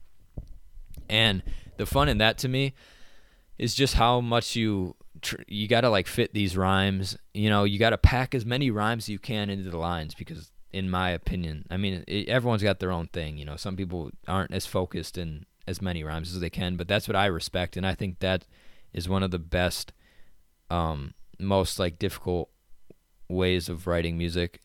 And 1.08 1.42
the 1.76 1.86
fun 1.86 2.08
in 2.08 2.18
that 2.18 2.38
to 2.38 2.48
me 2.48 2.74
is 3.58 3.74
just 3.74 3.94
how 3.94 4.20
much 4.20 4.54
you 4.54 4.94
tr- 5.22 5.42
you 5.46 5.68
got 5.68 5.82
to 5.82 5.90
like 5.90 6.06
fit 6.06 6.34
these 6.34 6.56
rhymes. 6.56 7.16
You 7.34 7.48
know, 7.50 7.64
you 7.64 7.78
got 7.78 7.90
to 7.90 7.98
pack 7.98 8.34
as 8.34 8.44
many 8.44 8.70
rhymes 8.70 9.08
you 9.08 9.18
can 9.18 9.50
into 9.50 9.70
the 9.70 9.78
lines 9.78 10.14
because 10.14 10.50
in 10.72 10.90
my 10.90 11.10
opinion, 11.10 11.64
I 11.70 11.76
mean, 11.76 12.04
it, 12.06 12.28
everyone's 12.28 12.62
got 12.62 12.80
their 12.80 12.92
own 12.92 13.06
thing, 13.08 13.38
you 13.38 13.44
know. 13.44 13.56
Some 13.56 13.76
people 13.76 14.10
aren't 14.28 14.52
as 14.52 14.66
focused 14.66 15.16
in 15.16 15.46
as 15.66 15.82
many 15.82 16.04
rhymes 16.04 16.34
as 16.34 16.40
they 16.40 16.50
can, 16.50 16.76
but 16.76 16.88
that's 16.88 17.08
what 17.08 17.16
I 17.16 17.26
respect, 17.26 17.76
and 17.76 17.86
I 17.86 17.94
think 17.94 18.20
that 18.20 18.46
is 18.92 19.08
one 19.08 19.22
of 19.22 19.30
the 19.30 19.38
best, 19.38 19.92
um, 20.70 21.14
most 21.38 21.78
like 21.78 21.98
difficult 21.98 22.50
ways 23.28 23.68
of 23.68 23.86
writing 23.86 24.16
music, 24.16 24.60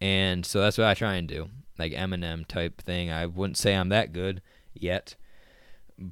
and 0.00 0.46
so 0.46 0.60
that's 0.60 0.78
what 0.78 0.86
I 0.86 0.94
try 0.94 1.14
and 1.14 1.28
do, 1.28 1.50
like 1.78 1.92
Eminem 1.92 2.46
type 2.46 2.80
thing. 2.80 3.10
I 3.10 3.26
wouldn't 3.26 3.58
say 3.58 3.74
I'm 3.74 3.90
that 3.90 4.12
good 4.12 4.42
yet, 4.74 5.16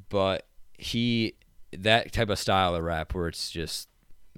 but 0.08 0.46
he 0.78 1.34
that 1.72 2.12
type 2.12 2.30
of 2.30 2.38
style 2.38 2.74
of 2.74 2.82
rap 2.82 3.14
where 3.14 3.28
it's 3.28 3.50
just 3.50 3.88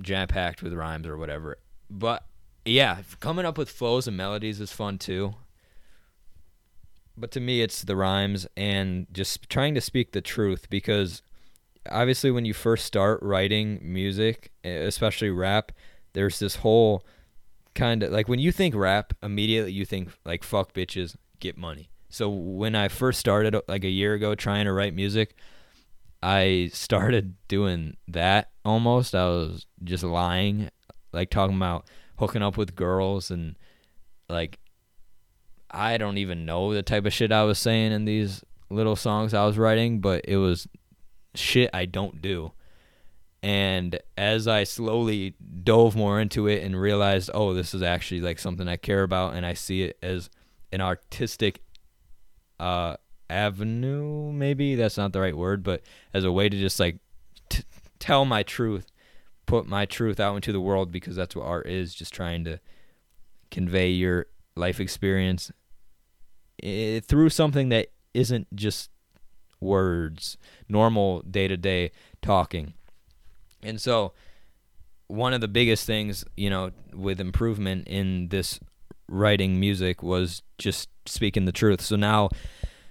jam 0.00 0.29
packed 0.29 0.62
with 0.62 0.73
rhymes 0.73 1.07
or 1.07 1.17
whatever. 1.17 1.59
But 1.91 2.25
yeah, 2.65 2.99
coming 3.21 3.47
up 3.47 3.59
with 3.59 3.71
flows 3.71 4.07
and 4.07 4.17
melodies 4.17 4.61
is 4.61 4.73
fun 4.73 4.99
too. 4.99 5.35
But 7.19 7.31
to 7.33 7.41
me, 7.41 7.63
it's 7.63 7.83
the 7.83 7.97
rhymes 7.97 8.47
and 8.57 9.07
just 9.13 9.49
trying 9.49 9.75
to 9.75 9.81
speak 9.81 10.13
the 10.13 10.21
truth 10.21 10.71
because 10.71 11.23
obviously, 11.91 12.31
when 12.31 12.45
you 12.45 12.55
first 12.55 12.85
start 12.85 13.21
writing 13.23 13.81
music, 13.83 14.53
especially 14.65 15.31
rap, 15.31 15.73
there's 16.13 16.39
this 16.39 16.57
whole 16.57 17.05
kind 17.75 18.03
of 18.03 18.13
like 18.13 18.29
when 18.29 18.39
you 18.39 18.53
think 18.53 18.75
rap, 18.75 19.15
immediately 19.23 19.73
you 19.73 19.85
think 19.85 20.11
like 20.25 20.43
fuck 20.43 20.73
bitches, 20.73 21.17
get 21.41 21.57
money. 21.57 21.91
So 22.11 22.29
when 22.29 22.75
I 22.75 22.89
first 22.89 23.21
started 23.21 23.55
uh, 23.55 23.63
like 23.69 23.85
a 23.85 23.91
year 23.91 24.15
ago 24.15 24.35
trying 24.35 24.65
to 24.65 24.73
write 24.73 24.95
music, 24.95 25.35
I 26.23 26.71
started 26.73 27.35
doing 27.49 27.97
that 28.09 28.51
almost. 28.65 29.15
I 29.15 29.27
was 29.27 29.67
just 29.85 30.03
lying, 30.03 30.71
like 31.13 31.31
talking 31.31 31.57
about 31.57 31.87
hooking 32.19 32.43
up 32.43 32.57
with 32.57 32.75
girls 32.75 33.31
and 33.31 33.57
like 34.29 34.59
I 35.71 35.99
don't 35.99 36.19
even 36.19 36.45
know 36.45 36.73
the 36.73 36.83
type 36.83 37.07
of 37.07 37.13
shit 37.13 37.33
I 37.33 37.45
was 37.45 37.59
saying 37.59 37.93
in 37.93 38.05
these 38.05 38.43
little 38.71 38.97
songs 38.97 39.35
I 39.35 39.45
was 39.45 39.59
writing, 39.59 40.01
but 40.01 40.25
it 40.27 40.37
was 40.37 40.69
shit 41.35 41.71
I 41.73 41.87
don't 41.87 42.21
do. 42.21 42.53
And 43.43 43.99
as 44.17 44.49
I 44.49 44.65
slowly 44.65 45.35
dove 45.63 45.95
more 45.95 46.21
into 46.21 46.49
it 46.49 46.65
and 46.65 46.79
realized, 46.79 47.31
oh, 47.33 47.55
this 47.55 47.73
is 47.75 47.83
actually 47.83 48.21
like 48.21 48.39
something 48.39 48.67
I 48.67 48.77
care 48.77 49.03
about 49.03 49.35
and 49.35 49.47
I 49.47 49.55
see 49.55 49.83
it 49.83 49.99
as 50.03 50.29
an 50.73 50.81
artistic 50.81 51.63
uh, 52.59 52.97
avenue, 53.31 54.33
maybe 54.33 54.75
that's 54.75 54.97
not 54.97 55.13
the 55.13 55.21
right 55.21 55.37
word, 55.37 55.63
but 55.63 55.83
as 56.13 56.25
a 56.25 56.33
way 56.33 56.49
to 56.49 56.59
just 56.59 56.81
like 56.81 56.99
t- 57.49 57.63
tell 58.01 58.25
my 58.25 58.43
truth 58.43 58.87
put 59.49 59.67
my 59.67 59.87
truth 59.87 60.21
out 60.21 60.37
into 60.37 60.53
the 60.53 60.61
world 60.61 60.93
because 60.93 61.17
that's 61.17 61.35
what 61.35 61.47
art 61.47 61.67
is, 61.67 61.95
just 61.95 62.13
trying 62.13 62.45
to 62.45 62.61
convey 63.51 63.89
your 63.89 64.27
life 64.59 64.81
experience 64.81 65.50
eh, 66.62 67.00
through 67.00 67.31
something 67.31 67.69
that 67.71 67.88
isn't 68.15 68.55
just 68.55 68.91
words, 69.61 70.37
normal 70.69 71.23
day-to-day 71.23 71.91
talking. 72.23 72.75
And 73.62 73.81
so 73.81 74.12
one 75.07 75.33
of 75.33 75.41
the 75.41 75.49
biggest 75.49 75.87
things, 75.87 76.25
you 76.37 76.50
know, 76.50 76.71
with 76.93 77.21
improvement 77.21 77.88
in 77.88 78.29
this 78.29 78.61
writing 79.09 79.59
music 79.59 80.03
was 80.03 80.43
just 80.59 80.88
speaking 81.07 81.45
the 81.45 81.53
truth. 81.53 81.81
So 81.81 81.97
now 81.97 82.29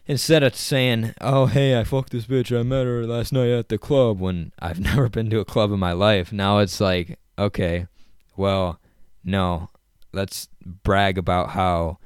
instead 0.08 0.42
of 0.42 0.56
saying, 0.56 1.14
"Oh, 1.22 1.46
hey, 1.46 1.80
I 1.80 1.84
fucked 1.84 2.12
this 2.12 2.26
bitch. 2.26 2.58
I 2.58 2.64
met 2.64 2.86
her 2.86 3.06
last 3.06 3.32
night 3.34 3.50
at 3.50 3.70
the 3.70 3.78
club," 3.78 4.20
when 4.20 4.52
I've 4.60 4.80
never 4.92 5.10
been 5.10 5.30
to 5.30 5.40
a 5.40 5.46
club 5.46 5.72
in 5.72 5.80
my 5.80 5.92
life, 5.92 6.32
now 6.32 6.58
it's 6.60 6.82
like, 6.82 7.20
okay, 7.38 7.88
well, 8.36 8.80
no, 9.24 9.70
let's 10.18 10.50
brag 10.66 11.18
about 11.18 11.52
how 11.52 12.00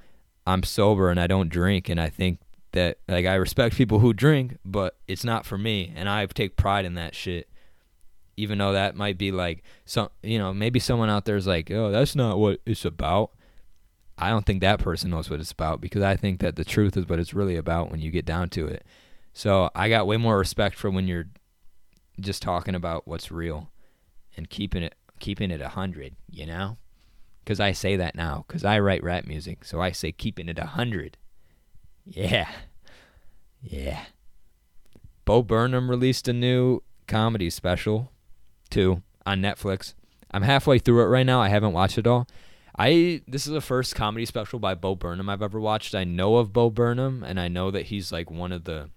I'm 0.45 0.63
sober 0.63 1.09
and 1.09 1.19
I 1.19 1.27
don't 1.27 1.49
drink, 1.49 1.89
and 1.89 1.99
I 1.99 2.09
think 2.09 2.39
that 2.73 2.99
like 3.07 3.25
I 3.25 3.35
respect 3.35 3.75
people 3.75 3.99
who 3.99 4.13
drink, 4.13 4.57
but 4.63 4.97
it's 5.07 5.23
not 5.23 5.45
for 5.45 5.57
me, 5.57 5.93
and 5.95 6.07
I 6.07 6.25
take 6.27 6.57
pride 6.57 6.85
in 6.85 6.95
that 6.95 7.15
shit. 7.15 7.47
Even 8.37 8.57
though 8.57 8.73
that 8.73 8.95
might 8.95 9.17
be 9.17 9.31
like 9.31 9.63
some, 9.85 10.09
you 10.23 10.37
know, 10.39 10.53
maybe 10.53 10.79
someone 10.79 11.09
out 11.09 11.25
there 11.25 11.35
is 11.35 11.47
like, 11.47 11.71
"Oh, 11.71 11.91
that's 11.91 12.15
not 12.15 12.37
what 12.37 12.59
it's 12.65 12.85
about." 12.85 13.31
I 14.17 14.29
don't 14.29 14.45
think 14.45 14.61
that 14.61 14.79
person 14.79 15.09
knows 15.09 15.29
what 15.29 15.39
it's 15.39 15.51
about 15.51 15.81
because 15.81 16.03
I 16.03 16.15
think 16.15 16.41
that 16.41 16.55
the 16.55 16.63
truth 16.63 16.95
is 16.95 17.07
what 17.07 17.19
it's 17.19 17.33
really 17.33 17.55
about 17.55 17.89
when 17.89 18.01
you 18.01 18.11
get 18.11 18.25
down 18.25 18.49
to 18.49 18.67
it. 18.67 18.85
So 19.33 19.71
I 19.73 19.89
got 19.89 20.05
way 20.05 20.17
more 20.17 20.37
respect 20.37 20.77
for 20.77 20.91
when 20.91 21.07
you're 21.07 21.29
just 22.19 22.41
talking 22.41 22.75
about 22.75 23.07
what's 23.07 23.31
real 23.31 23.71
and 24.37 24.49
keeping 24.49 24.83
it 24.83 24.95
keeping 25.19 25.51
it 25.51 25.61
a 25.61 25.69
hundred, 25.69 26.15
you 26.29 26.45
know? 26.45 26.77
Because 27.43 27.59
I 27.59 27.71
say 27.71 27.95
that 27.95 28.15
now 28.15 28.45
because 28.47 28.63
I 28.63 28.79
write 28.79 29.03
rap 29.03 29.25
music, 29.25 29.65
so 29.65 29.81
I 29.81 29.91
say 29.91 30.11
keeping 30.11 30.47
it 30.47 30.59
a 30.59 30.67
hundred. 30.67 31.17
Yeah, 32.05 32.49
yeah. 33.61 34.05
Bo 35.25 35.41
Burnham 35.41 35.89
released 35.89 36.27
a 36.27 36.33
new 36.33 36.81
comedy 37.07 37.49
special, 37.49 38.11
too, 38.69 39.01
on 39.25 39.41
Netflix. 39.41 39.93
I'm 40.31 40.43
halfway 40.43 40.79
through 40.79 41.01
it 41.01 41.07
right 41.07 41.25
now. 41.25 41.41
I 41.41 41.49
haven't 41.49 41.73
watched 41.73 41.97
it 41.97 42.07
all. 42.07 42.27
I 42.77 43.21
this 43.27 43.45
is 43.45 43.53
the 43.53 43.61
first 43.61 43.95
comedy 43.95 44.25
special 44.25 44.57
by 44.57 44.75
Bo 44.75 44.95
Burnham 44.95 45.29
I've 45.29 45.41
ever 45.41 45.59
watched. 45.59 45.93
I 45.93 46.03
know 46.03 46.37
of 46.37 46.53
Bo 46.53 46.69
Burnham 46.69 47.23
and 47.23 47.39
I 47.39 47.47
know 47.47 47.69
that 47.69 47.87
he's 47.87 48.11
like 48.11 48.31
one 48.31 48.51
of 48.51 48.63
the 48.63 48.89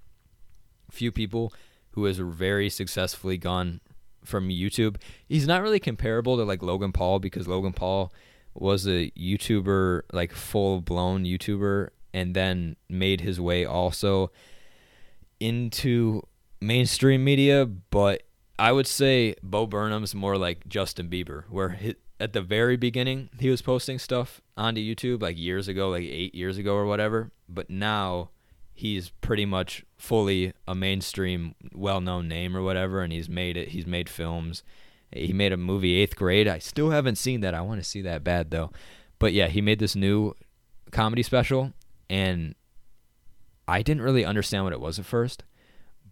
few 0.90 1.10
people 1.10 1.52
who 1.90 2.04
has 2.04 2.18
very 2.18 2.70
successfully 2.70 3.36
gone 3.36 3.80
from 4.24 4.48
YouTube. 4.48 4.96
He's 5.28 5.46
not 5.46 5.62
really 5.62 5.80
comparable 5.80 6.36
to 6.36 6.44
like 6.44 6.62
Logan 6.62 6.92
Paul 6.92 7.18
because 7.18 7.48
Logan 7.48 7.72
Paul 7.72 8.12
was 8.54 8.86
a 8.86 9.10
YouTuber, 9.10 10.02
like 10.12 10.32
full 10.32 10.80
blown 10.80 11.24
YouTuber, 11.24 11.90
and 12.12 12.34
then 12.34 12.76
made 12.88 13.20
his 13.20 13.40
way 13.40 13.64
also 13.64 14.30
into 15.40 16.22
mainstream 16.60 17.24
media. 17.24 17.66
But 17.66 18.22
I 18.58 18.72
would 18.72 18.86
say 18.86 19.34
Bo 19.42 19.66
Burnham's 19.66 20.14
more 20.14 20.36
like 20.38 20.68
Justin 20.68 21.08
Bieber, 21.08 21.44
where 21.50 21.78
at 22.20 22.32
the 22.32 22.40
very 22.40 22.76
beginning 22.76 23.28
he 23.38 23.50
was 23.50 23.60
posting 23.60 23.98
stuff 23.98 24.40
onto 24.56 24.80
YouTube 24.80 25.20
like 25.22 25.36
years 25.36 25.68
ago, 25.68 25.90
like 25.90 26.04
eight 26.04 26.34
years 26.34 26.56
ago 26.56 26.74
or 26.74 26.86
whatever. 26.86 27.32
But 27.48 27.68
now 27.68 28.30
he's 28.72 29.10
pretty 29.20 29.44
much 29.44 29.84
fully 29.96 30.52
a 30.66 30.74
mainstream, 30.74 31.54
well-known 31.72 32.28
name 32.28 32.56
or 32.56 32.62
whatever, 32.62 33.02
and 33.02 33.12
he's 33.12 33.28
made 33.28 33.56
it. 33.56 33.68
He's 33.68 33.86
made 33.86 34.08
films. 34.08 34.62
He 35.14 35.32
made 35.32 35.52
a 35.52 35.56
movie 35.56 35.94
Eighth 35.94 36.16
Grade. 36.16 36.48
I 36.48 36.58
still 36.58 36.90
haven't 36.90 37.16
seen 37.16 37.40
that. 37.40 37.54
I 37.54 37.60
want 37.60 37.80
to 37.80 37.88
see 37.88 38.02
that 38.02 38.24
bad 38.24 38.50
though. 38.50 38.70
But 39.18 39.32
yeah, 39.32 39.48
he 39.48 39.60
made 39.60 39.78
this 39.78 39.94
new 39.94 40.34
comedy 40.90 41.22
special, 41.22 41.72
and 42.10 42.54
I 43.66 43.82
didn't 43.82 44.02
really 44.02 44.24
understand 44.24 44.64
what 44.64 44.72
it 44.72 44.80
was 44.80 44.98
at 44.98 45.06
first. 45.06 45.44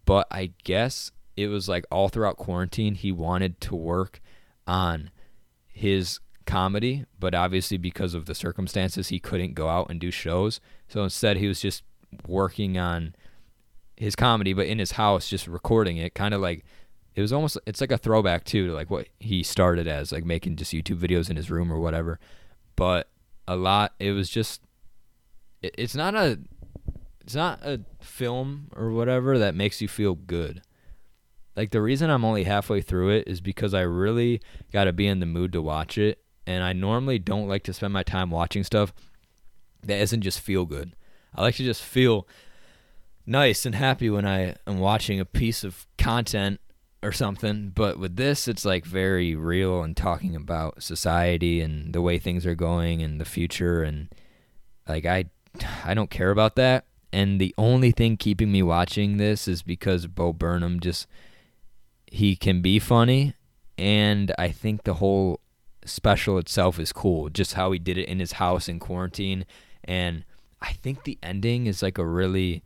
But 0.04 0.26
I 0.30 0.52
guess 0.64 1.10
it 1.36 1.48
was 1.48 1.68
like 1.68 1.84
all 1.90 2.08
throughout 2.08 2.36
quarantine, 2.36 2.94
he 2.94 3.12
wanted 3.12 3.60
to 3.62 3.74
work 3.74 4.20
on 4.66 5.10
his 5.66 6.20
comedy, 6.46 7.04
but 7.18 7.34
obviously 7.34 7.78
because 7.78 8.14
of 8.14 8.26
the 8.26 8.34
circumstances, 8.34 9.08
he 9.08 9.18
couldn't 9.18 9.54
go 9.54 9.68
out 9.68 9.90
and 9.90 10.00
do 10.00 10.10
shows. 10.10 10.60
So 10.88 11.02
instead, 11.02 11.36
he 11.36 11.48
was 11.48 11.60
just 11.60 11.82
working 12.26 12.78
on 12.78 13.14
his 13.96 14.16
comedy, 14.16 14.52
but 14.52 14.66
in 14.66 14.78
his 14.78 14.92
house, 14.92 15.28
just 15.28 15.46
recording 15.46 15.96
it, 15.96 16.14
kind 16.14 16.34
of 16.34 16.40
like 16.40 16.64
it 17.14 17.20
was 17.20 17.32
almost 17.32 17.58
it's 17.66 17.80
like 17.80 17.92
a 17.92 17.98
throwback 17.98 18.44
too 18.44 18.68
to 18.68 18.72
like 18.72 18.90
what 18.90 19.08
he 19.20 19.42
started 19.42 19.86
as, 19.86 20.12
like 20.12 20.24
making 20.24 20.56
just 20.56 20.72
YouTube 20.72 20.98
videos 20.98 21.28
in 21.28 21.36
his 21.36 21.50
room 21.50 21.72
or 21.72 21.78
whatever. 21.78 22.18
But 22.76 23.10
a 23.46 23.56
lot, 23.56 23.94
it 23.98 24.12
was 24.12 24.30
just 24.30 24.62
it, 25.62 25.74
it's 25.76 25.94
not 25.94 26.14
a 26.14 26.38
it's 27.20 27.34
not 27.34 27.60
a 27.62 27.80
film 28.00 28.68
or 28.74 28.90
whatever 28.90 29.38
that 29.38 29.54
makes 29.54 29.80
you 29.80 29.88
feel 29.88 30.14
good. 30.14 30.62
Like 31.54 31.70
the 31.70 31.82
reason 31.82 32.08
I'm 32.08 32.24
only 32.24 32.44
halfway 32.44 32.80
through 32.80 33.10
it 33.10 33.28
is 33.28 33.40
because 33.40 33.74
I 33.74 33.82
really 33.82 34.40
got 34.72 34.84
to 34.84 34.92
be 34.92 35.06
in 35.06 35.20
the 35.20 35.26
mood 35.26 35.52
to 35.52 35.60
watch 35.60 35.98
it, 35.98 36.18
and 36.46 36.64
I 36.64 36.72
normally 36.72 37.18
don't 37.18 37.48
like 37.48 37.62
to 37.64 37.74
spend 37.74 37.92
my 37.92 38.02
time 38.02 38.30
watching 38.30 38.64
stuff 38.64 38.92
that 39.82 40.00
isn't 40.00 40.22
just 40.22 40.40
feel 40.40 40.64
good. 40.64 40.94
I 41.34 41.42
like 41.42 41.56
to 41.56 41.64
just 41.64 41.82
feel 41.82 42.26
nice 43.26 43.66
and 43.66 43.74
happy 43.74 44.08
when 44.08 44.26
I 44.26 44.56
am 44.66 44.78
watching 44.78 45.20
a 45.20 45.24
piece 45.24 45.62
of 45.62 45.86
content 45.98 46.60
or 47.02 47.12
something. 47.12 47.70
But 47.74 47.98
with 47.98 48.16
this, 48.16 48.46
it's 48.48 48.64
like 48.64 48.84
very 48.84 49.34
real 49.34 49.82
and 49.82 49.96
talking 49.96 50.36
about 50.36 50.82
society 50.82 51.60
and 51.60 51.92
the 51.92 52.02
way 52.02 52.18
things 52.18 52.46
are 52.46 52.54
going 52.54 53.02
and 53.02 53.20
the 53.20 53.24
future 53.24 53.82
and 53.82 54.08
like 54.88 55.04
I 55.04 55.26
I 55.84 55.94
don't 55.94 56.10
care 56.10 56.30
about 56.30 56.56
that. 56.56 56.84
And 57.12 57.40
the 57.40 57.54
only 57.58 57.90
thing 57.90 58.16
keeping 58.16 58.50
me 58.50 58.62
watching 58.62 59.18
this 59.18 59.46
is 59.46 59.62
because 59.62 60.06
Bo 60.06 60.32
Burnham 60.32 60.80
just 60.80 61.06
he 62.06 62.36
can 62.36 62.62
be 62.62 62.78
funny, 62.78 63.34
and 63.78 64.32
I 64.38 64.50
think 64.50 64.84
the 64.84 64.94
whole 64.94 65.40
special 65.84 66.38
itself 66.38 66.78
is 66.78 66.92
cool. 66.92 67.28
Just 67.28 67.54
how 67.54 67.72
he 67.72 67.78
did 67.78 67.98
it 67.98 68.08
in 68.08 68.18
his 68.18 68.32
house 68.32 68.68
in 68.68 68.78
quarantine, 68.78 69.44
and 69.84 70.24
I 70.60 70.72
think 70.72 71.04
the 71.04 71.18
ending 71.22 71.66
is 71.66 71.82
like 71.82 71.98
a 71.98 72.06
really. 72.06 72.62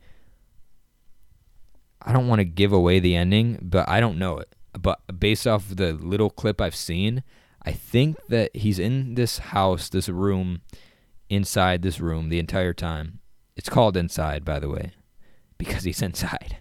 I 2.01 2.13
don't 2.13 2.27
want 2.27 2.39
to 2.39 2.45
give 2.45 2.71
away 2.71 2.99
the 2.99 3.15
ending, 3.15 3.59
but 3.61 3.87
I 3.89 3.99
don't 3.99 4.17
know 4.17 4.37
it. 4.37 4.55
But 4.79 4.99
based 5.19 5.47
off 5.47 5.69
the 5.69 5.93
little 5.93 6.29
clip 6.29 6.61
I've 6.61 6.75
seen, 6.75 7.23
I 7.63 7.71
think 7.71 8.17
that 8.27 8.55
he's 8.55 8.79
in 8.79 9.15
this 9.15 9.39
house, 9.39 9.89
this 9.89 10.07
room, 10.07 10.61
inside 11.29 11.81
this 11.81 11.99
room 11.99 12.29
the 12.29 12.39
entire 12.39 12.73
time. 12.73 13.19
It's 13.55 13.69
called 13.69 13.97
Inside, 13.97 14.45
by 14.45 14.59
the 14.59 14.69
way, 14.69 14.91
because 15.57 15.83
he's 15.83 16.01
inside. 16.03 16.57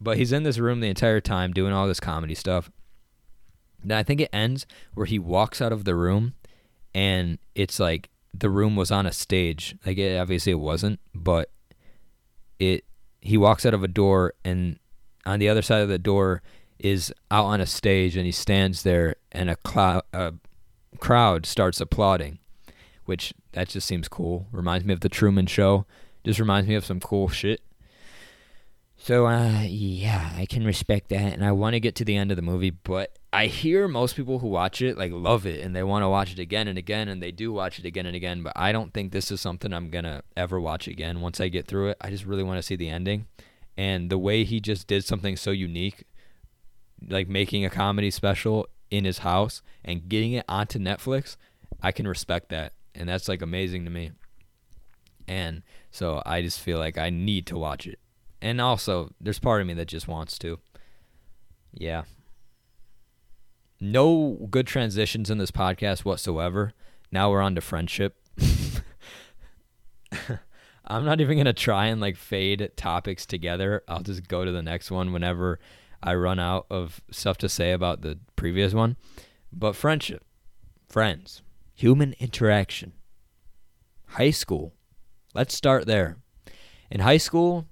But 0.00 0.18
he's 0.18 0.32
in 0.32 0.42
this 0.42 0.58
room 0.58 0.80
the 0.80 0.88
entire 0.88 1.20
time 1.20 1.52
doing 1.52 1.72
all 1.72 1.86
this 1.86 2.00
comedy 2.00 2.34
stuff. 2.34 2.70
Then 3.82 3.98
I 3.98 4.02
think 4.02 4.20
it 4.20 4.30
ends 4.32 4.66
where 4.94 5.06
he 5.06 5.18
walks 5.18 5.60
out 5.60 5.72
of 5.72 5.84
the 5.84 5.94
room 5.94 6.34
and 6.94 7.38
it's 7.54 7.80
like 7.80 8.10
the 8.34 8.50
room 8.50 8.76
was 8.76 8.90
on 8.90 9.06
a 9.06 9.12
stage. 9.12 9.76
Like 9.84 9.98
it, 9.98 10.18
obviously 10.18 10.52
it 10.52 10.56
wasn't, 10.56 11.00
but 11.14 11.50
it 12.58 12.84
he 13.22 13.38
walks 13.38 13.64
out 13.64 13.72
of 13.72 13.82
a 13.82 13.88
door 13.88 14.34
and 14.44 14.78
on 15.24 15.38
the 15.38 15.48
other 15.48 15.62
side 15.62 15.80
of 15.80 15.88
the 15.88 15.98
door 15.98 16.42
is 16.78 17.14
out 17.30 17.44
on 17.44 17.60
a 17.60 17.66
stage 17.66 18.16
and 18.16 18.26
he 18.26 18.32
stands 18.32 18.82
there 18.82 19.14
and 19.30 19.48
a 19.48 19.56
cloud 19.56 20.02
a 20.12 20.34
crowd 20.98 21.46
starts 21.46 21.80
applauding, 21.80 22.38
which 23.04 23.32
that 23.52 23.68
just 23.68 23.86
seems 23.86 24.08
cool. 24.08 24.46
Reminds 24.50 24.84
me 24.84 24.92
of 24.92 25.00
the 25.00 25.08
Truman 25.08 25.46
show. 25.46 25.86
Just 26.24 26.40
reminds 26.40 26.68
me 26.68 26.74
of 26.74 26.84
some 26.84 27.00
cool 27.00 27.28
shit. 27.28 27.60
So, 29.04 29.26
uh, 29.26 29.62
yeah, 29.62 30.30
I 30.36 30.46
can 30.46 30.64
respect 30.64 31.08
that, 31.08 31.32
and 31.32 31.44
I 31.44 31.50
want 31.50 31.74
to 31.74 31.80
get 31.80 31.96
to 31.96 32.04
the 32.04 32.16
end 32.16 32.30
of 32.30 32.36
the 32.36 32.42
movie, 32.42 32.70
but 32.70 33.18
I 33.32 33.46
hear 33.46 33.88
most 33.88 34.14
people 34.14 34.38
who 34.38 34.46
watch 34.46 34.80
it 34.80 34.96
like 34.96 35.10
love 35.12 35.44
it, 35.44 35.64
and 35.64 35.74
they 35.74 35.82
want 35.82 36.04
to 36.04 36.08
watch 36.08 36.30
it 36.30 36.38
again 36.38 36.68
and 36.68 36.78
again, 36.78 37.08
and 37.08 37.20
they 37.20 37.32
do 37.32 37.52
watch 37.52 37.80
it 37.80 37.84
again 37.84 38.06
and 38.06 38.14
again. 38.14 38.44
But 38.44 38.52
I 38.54 38.70
don't 38.70 38.94
think 38.94 39.10
this 39.10 39.32
is 39.32 39.40
something 39.40 39.72
I'm 39.72 39.90
gonna 39.90 40.22
ever 40.36 40.60
watch 40.60 40.86
again. 40.86 41.20
Once 41.20 41.40
I 41.40 41.48
get 41.48 41.66
through 41.66 41.88
it, 41.88 41.96
I 42.00 42.10
just 42.10 42.24
really 42.24 42.44
want 42.44 42.58
to 42.58 42.62
see 42.62 42.76
the 42.76 42.90
ending, 42.90 43.26
and 43.76 44.08
the 44.08 44.18
way 44.18 44.44
he 44.44 44.60
just 44.60 44.86
did 44.86 45.04
something 45.04 45.34
so 45.34 45.50
unique, 45.50 46.04
like 47.04 47.26
making 47.26 47.64
a 47.64 47.70
comedy 47.70 48.12
special 48.12 48.68
in 48.88 49.04
his 49.04 49.18
house 49.18 49.62
and 49.84 50.08
getting 50.08 50.34
it 50.34 50.44
onto 50.48 50.78
Netflix, 50.78 51.36
I 51.82 51.90
can 51.90 52.06
respect 52.06 52.50
that, 52.50 52.72
and 52.94 53.08
that's 53.08 53.28
like 53.28 53.42
amazing 53.42 53.84
to 53.84 53.90
me. 53.90 54.12
And 55.26 55.64
so 55.90 56.22
I 56.24 56.40
just 56.40 56.60
feel 56.60 56.78
like 56.78 56.98
I 56.98 57.10
need 57.10 57.46
to 57.46 57.58
watch 57.58 57.88
it 57.88 57.98
and 58.42 58.60
also 58.60 59.14
there's 59.20 59.38
part 59.38 59.60
of 59.60 59.66
me 59.66 59.74
that 59.74 59.86
just 59.86 60.08
wants 60.08 60.38
to. 60.40 60.58
Yeah. 61.72 62.02
No 63.80 64.46
good 64.50 64.66
transitions 64.66 65.30
in 65.30 65.38
this 65.38 65.50
podcast 65.50 66.04
whatsoever. 66.04 66.72
Now 67.10 67.30
we're 67.30 67.40
on 67.40 67.54
to 67.54 67.60
friendship. 67.60 68.16
I'm 70.84 71.04
not 71.04 71.20
even 71.20 71.38
gonna 71.38 71.52
try 71.52 71.86
and 71.86 72.00
like 72.00 72.16
fade 72.16 72.72
topics 72.76 73.24
together. 73.24 73.82
I'll 73.88 74.02
just 74.02 74.28
go 74.28 74.44
to 74.44 74.52
the 74.52 74.62
next 74.62 74.90
one 74.90 75.12
whenever 75.12 75.58
I 76.02 76.14
run 76.14 76.38
out 76.40 76.66
of 76.68 77.00
stuff 77.10 77.38
to 77.38 77.48
say 77.48 77.72
about 77.72 78.02
the 78.02 78.18
previous 78.34 78.74
one. 78.74 78.96
But 79.52 79.76
friendship, 79.76 80.24
friends, 80.88 81.42
human 81.74 82.14
interaction, 82.18 82.92
high 84.08 84.30
school. 84.30 84.74
Let's 85.34 85.54
start 85.54 85.86
there. 85.86 86.16
In 86.90 87.00
high 87.00 87.16
school, 87.18 87.66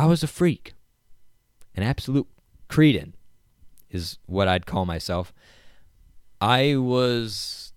I 0.00 0.06
was 0.06 0.22
a 0.22 0.26
freak, 0.26 0.72
an 1.74 1.82
absolute 1.82 2.26
cretin 2.68 3.14
is 3.90 4.16
what 4.24 4.48
I'd 4.48 4.64
call 4.64 4.86
myself. 4.86 5.30
I 6.40 6.76
was 6.76 7.74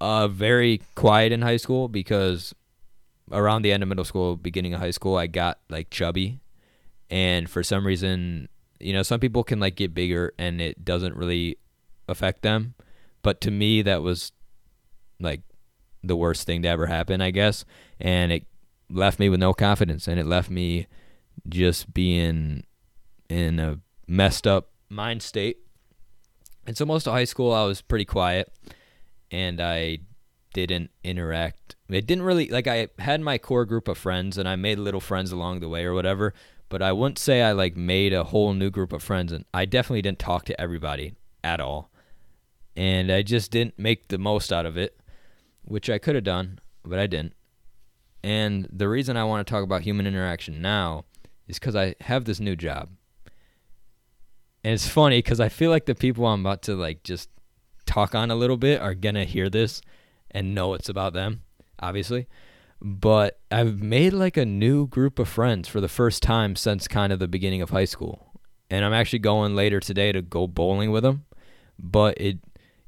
uh, 0.00 0.26
very 0.26 0.80
quiet 0.96 1.30
in 1.30 1.42
high 1.42 1.58
school 1.58 1.86
because 1.86 2.52
around 3.30 3.62
the 3.62 3.70
end 3.70 3.84
of 3.84 3.88
middle 3.88 4.04
school, 4.04 4.36
beginning 4.36 4.74
of 4.74 4.80
high 4.80 4.90
school, 4.90 5.16
I 5.16 5.28
got 5.28 5.60
like 5.70 5.88
chubby, 5.90 6.40
and 7.08 7.48
for 7.48 7.62
some 7.62 7.86
reason, 7.86 8.48
you 8.80 8.92
know, 8.92 9.04
some 9.04 9.20
people 9.20 9.44
can 9.44 9.60
like 9.60 9.76
get 9.76 9.94
bigger 9.94 10.34
and 10.40 10.60
it 10.60 10.84
doesn't 10.84 11.14
really 11.14 11.58
affect 12.08 12.42
them, 12.42 12.74
but 13.22 13.40
to 13.40 13.52
me, 13.52 13.82
that 13.82 14.02
was 14.02 14.32
like 15.20 15.42
the 16.02 16.16
worst 16.16 16.44
thing 16.44 16.62
to 16.62 16.68
ever 16.68 16.86
happen, 16.86 17.20
I 17.20 17.30
guess, 17.30 17.64
and 18.00 18.32
it 18.32 18.46
left 18.90 19.20
me 19.20 19.28
with 19.28 19.38
no 19.38 19.54
confidence, 19.54 20.08
and 20.08 20.18
it 20.18 20.26
left 20.26 20.50
me 20.50 20.88
just 21.48 21.92
being 21.92 22.64
in 23.28 23.58
a 23.58 23.78
messed 24.06 24.46
up 24.46 24.70
mind 24.88 25.22
state. 25.22 25.58
And 26.66 26.76
so 26.76 26.84
most 26.84 27.06
of 27.06 27.12
high 27.12 27.24
school, 27.24 27.52
I 27.52 27.64
was 27.64 27.80
pretty 27.80 28.04
quiet, 28.04 28.52
and 29.30 29.60
I 29.60 29.98
didn't 30.54 30.90
interact. 31.02 31.76
It 31.88 32.06
didn't 32.06 32.24
really 32.24 32.48
like 32.48 32.66
I 32.66 32.88
had 32.98 33.20
my 33.20 33.38
core 33.38 33.64
group 33.64 33.88
of 33.88 33.98
friends, 33.98 34.38
and 34.38 34.48
I 34.48 34.56
made 34.56 34.78
little 34.78 35.00
friends 35.00 35.32
along 35.32 35.60
the 35.60 35.68
way 35.68 35.84
or 35.84 35.94
whatever. 35.94 36.34
But 36.68 36.82
I 36.82 36.92
wouldn't 36.92 37.18
say 37.18 37.42
I 37.42 37.52
like 37.52 37.76
made 37.76 38.12
a 38.12 38.24
whole 38.24 38.54
new 38.54 38.70
group 38.70 38.92
of 38.92 39.02
friends, 39.02 39.32
and 39.32 39.44
I 39.52 39.64
definitely 39.64 40.02
didn't 40.02 40.18
talk 40.20 40.44
to 40.46 40.60
everybody 40.60 41.14
at 41.42 41.60
all. 41.60 41.90
And 42.74 43.10
I 43.10 43.22
just 43.22 43.50
didn't 43.50 43.78
make 43.78 44.08
the 44.08 44.18
most 44.18 44.52
out 44.52 44.64
of 44.64 44.78
it, 44.78 44.98
which 45.62 45.90
I 45.90 45.98
could 45.98 46.14
have 46.14 46.24
done, 46.24 46.60
but 46.82 46.98
I 46.98 47.06
didn't. 47.06 47.34
And 48.24 48.68
the 48.72 48.88
reason 48.88 49.16
I 49.16 49.24
want 49.24 49.46
to 49.46 49.50
talk 49.50 49.64
about 49.64 49.82
human 49.82 50.06
interaction 50.06 50.62
now 50.62 51.04
is 51.52 51.58
because 51.58 51.76
I 51.76 51.94
have 52.00 52.24
this 52.24 52.40
new 52.40 52.56
job. 52.56 52.88
And 54.64 54.74
it's 54.74 54.88
funny 54.88 55.18
because 55.18 55.40
I 55.40 55.48
feel 55.48 55.70
like 55.70 55.86
the 55.86 55.94
people 55.94 56.26
I'm 56.26 56.40
about 56.40 56.62
to 56.62 56.74
like 56.74 57.02
just 57.02 57.28
talk 57.86 58.14
on 58.14 58.30
a 58.30 58.36
little 58.36 58.56
bit 58.56 58.80
are 58.80 58.94
gonna 58.94 59.24
hear 59.24 59.48
this 59.48 59.80
and 60.30 60.54
know 60.54 60.74
it's 60.74 60.88
about 60.88 61.12
them, 61.12 61.42
obviously. 61.78 62.26
But 62.80 63.38
I've 63.50 63.80
made 63.80 64.12
like 64.12 64.36
a 64.36 64.46
new 64.46 64.86
group 64.86 65.18
of 65.18 65.28
friends 65.28 65.68
for 65.68 65.80
the 65.80 65.88
first 65.88 66.22
time 66.22 66.56
since 66.56 66.88
kind 66.88 67.12
of 67.12 67.18
the 67.18 67.28
beginning 67.28 67.62
of 67.62 67.70
high 67.70 67.84
school. 67.84 68.40
And 68.70 68.84
I'm 68.84 68.94
actually 68.94 69.20
going 69.20 69.54
later 69.54 69.78
today 69.78 70.10
to 70.12 70.22
go 70.22 70.46
bowling 70.46 70.90
with 70.90 71.02
them. 71.02 71.26
But 71.78 72.20
it 72.20 72.38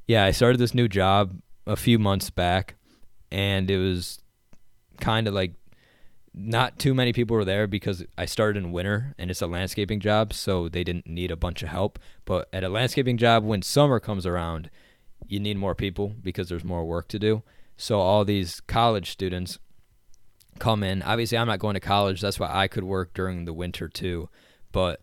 yeah, 0.07 0.25
I 0.25 0.31
started 0.31 0.57
this 0.57 0.73
new 0.73 0.87
job 0.87 1.39
a 1.67 1.75
few 1.75 1.99
months 1.99 2.29
back 2.29 2.75
and 3.31 3.69
it 3.69 3.77
was 3.77 4.19
kind 4.99 5.27
of 5.27 5.33
like 5.33 5.53
not 6.37 6.77
too 6.79 6.93
many 6.93 7.13
people 7.13 7.35
were 7.35 7.45
there 7.45 7.65
because 7.65 8.03
I 8.17 8.25
started 8.25 8.61
in 8.61 8.73
winter 8.73 9.15
and 9.17 9.31
it's 9.31 9.41
a 9.41 9.47
landscaping 9.47 10.01
job, 10.01 10.33
so 10.33 10.67
they 10.67 10.83
didn't 10.83 11.07
need 11.07 11.31
a 11.31 11.37
bunch 11.37 11.63
of 11.63 11.69
help. 11.69 11.97
But 12.25 12.49
at 12.51 12.63
a 12.63 12.69
landscaping 12.69 13.17
job, 13.17 13.45
when 13.45 13.61
summer 13.61 13.99
comes 13.99 14.25
around, 14.25 14.69
you 15.27 15.39
need 15.39 15.57
more 15.57 15.75
people 15.75 16.13
because 16.21 16.49
there's 16.49 16.63
more 16.63 16.85
work 16.85 17.07
to 17.09 17.19
do. 17.19 17.43
So 17.77 17.99
all 17.99 18.25
these 18.25 18.59
college 18.61 19.11
students 19.11 19.59
come 20.59 20.83
in. 20.83 21.01
Obviously, 21.03 21.37
I'm 21.37 21.47
not 21.47 21.59
going 21.59 21.75
to 21.75 21.79
college. 21.79 22.19
That's 22.19 22.39
why 22.39 22.49
I 22.51 22.67
could 22.67 22.83
work 22.83 23.13
during 23.13 23.45
the 23.45 23.53
winter 23.53 23.87
too. 23.87 24.29
But 24.71 25.01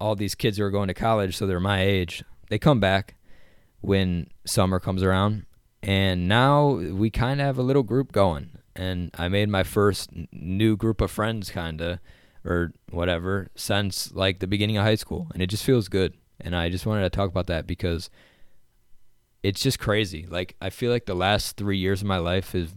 all 0.00 0.16
these 0.16 0.34
kids 0.34 0.58
who 0.58 0.64
are 0.64 0.70
going 0.70 0.88
to 0.88 0.94
college, 0.94 1.36
so 1.36 1.46
they're 1.46 1.60
my 1.60 1.82
age, 1.82 2.24
they 2.48 2.58
come 2.58 2.80
back 2.80 3.16
when 3.80 4.28
summer 4.44 4.80
comes 4.80 5.02
around. 5.02 5.46
And 5.82 6.28
now 6.28 6.70
we 6.70 7.10
kind 7.10 7.40
of 7.40 7.46
have 7.46 7.58
a 7.58 7.62
little 7.62 7.82
group 7.82 8.12
going 8.12 8.59
and 8.80 9.10
I 9.18 9.28
made 9.28 9.50
my 9.50 9.62
first 9.62 10.08
new 10.32 10.74
group 10.74 11.02
of 11.02 11.10
friends, 11.10 11.50
kinda, 11.50 12.00
or 12.46 12.72
whatever, 12.90 13.50
since 13.54 14.10
like 14.14 14.38
the 14.38 14.46
beginning 14.46 14.78
of 14.78 14.84
high 14.84 14.94
school, 14.94 15.28
and 15.34 15.42
it 15.42 15.48
just 15.48 15.64
feels 15.64 15.88
good. 15.88 16.14
And 16.40 16.56
I 16.56 16.70
just 16.70 16.86
wanted 16.86 17.02
to 17.02 17.10
talk 17.10 17.28
about 17.28 17.46
that 17.48 17.66
because 17.66 18.08
it's 19.42 19.60
just 19.60 19.78
crazy. 19.78 20.26
Like 20.26 20.56
I 20.62 20.70
feel 20.70 20.90
like 20.90 21.04
the 21.04 21.14
last 21.14 21.58
three 21.58 21.76
years 21.76 22.00
of 22.00 22.08
my 22.08 22.16
life 22.16 22.54
is 22.54 22.72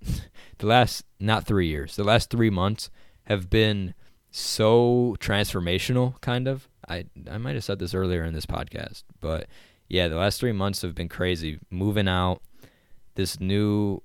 the 0.58 0.66
last 0.66 1.04
not 1.20 1.44
three 1.44 1.66
years, 1.66 1.96
the 1.96 2.04
last 2.04 2.30
three 2.30 2.48
months 2.48 2.88
have 3.24 3.50
been 3.50 3.92
so 4.30 5.16
transformational. 5.20 6.18
Kind 6.22 6.48
of. 6.48 6.66
I 6.88 7.04
I 7.30 7.36
might 7.36 7.56
have 7.56 7.64
said 7.64 7.78
this 7.78 7.92
earlier 7.92 8.24
in 8.24 8.32
this 8.32 8.46
podcast, 8.46 9.02
but 9.20 9.48
yeah, 9.86 10.08
the 10.08 10.16
last 10.16 10.40
three 10.40 10.52
months 10.52 10.80
have 10.80 10.94
been 10.94 11.10
crazy. 11.10 11.58
Moving 11.68 12.08
out, 12.08 12.40
this 13.16 13.38
new 13.38 14.02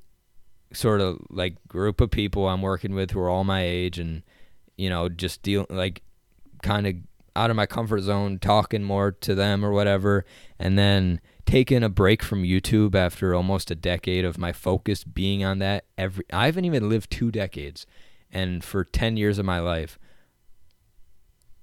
sort 0.75 1.01
of 1.01 1.19
like 1.29 1.55
group 1.67 2.01
of 2.01 2.11
people 2.11 2.47
I'm 2.47 2.61
working 2.61 2.93
with 2.93 3.11
who 3.11 3.19
are 3.19 3.29
all 3.29 3.43
my 3.43 3.63
age 3.63 3.99
and 3.99 4.23
you 4.77 4.89
know 4.89 5.09
just 5.09 5.41
deal 5.41 5.65
like 5.69 6.01
kind 6.61 6.87
of 6.87 6.95
out 7.35 7.49
of 7.49 7.55
my 7.55 7.65
comfort 7.65 8.01
zone 8.01 8.39
talking 8.39 8.83
more 8.83 9.11
to 9.11 9.35
them 9.35 9.63
or 9.63 9.71
whatever. 9.71 10.25
And 10.57 10.77
then 10.77 11.19
taking 11.45 11.83
a 11.83 11.89
break 11.89 12.23
from 12.23 12.43
YouTube 12.43 12.95
after 12.95 13.35
almost 13.35 13.69
a 13.69 13.75
decade 13.75 14.25
of 14.25 14.37
my 14.37 14.51
focus 14.51 15.03
being 15.03 15.43
on 15.43 15.59
that 15.59 15.85
every 15.97 16.25
I 16.31 16.45
haven't 16.45 16.65
even 16.65 16.89
lived 16.89 17.11
2 17.11 17.31
decades. 17.31 17.85
And 18.31 18.63
for 18.63 18.83
10 18.83 19.17
years 19.17 19.37
of 19.37 19.45
my 19.45 19.59
life 19.59 19.99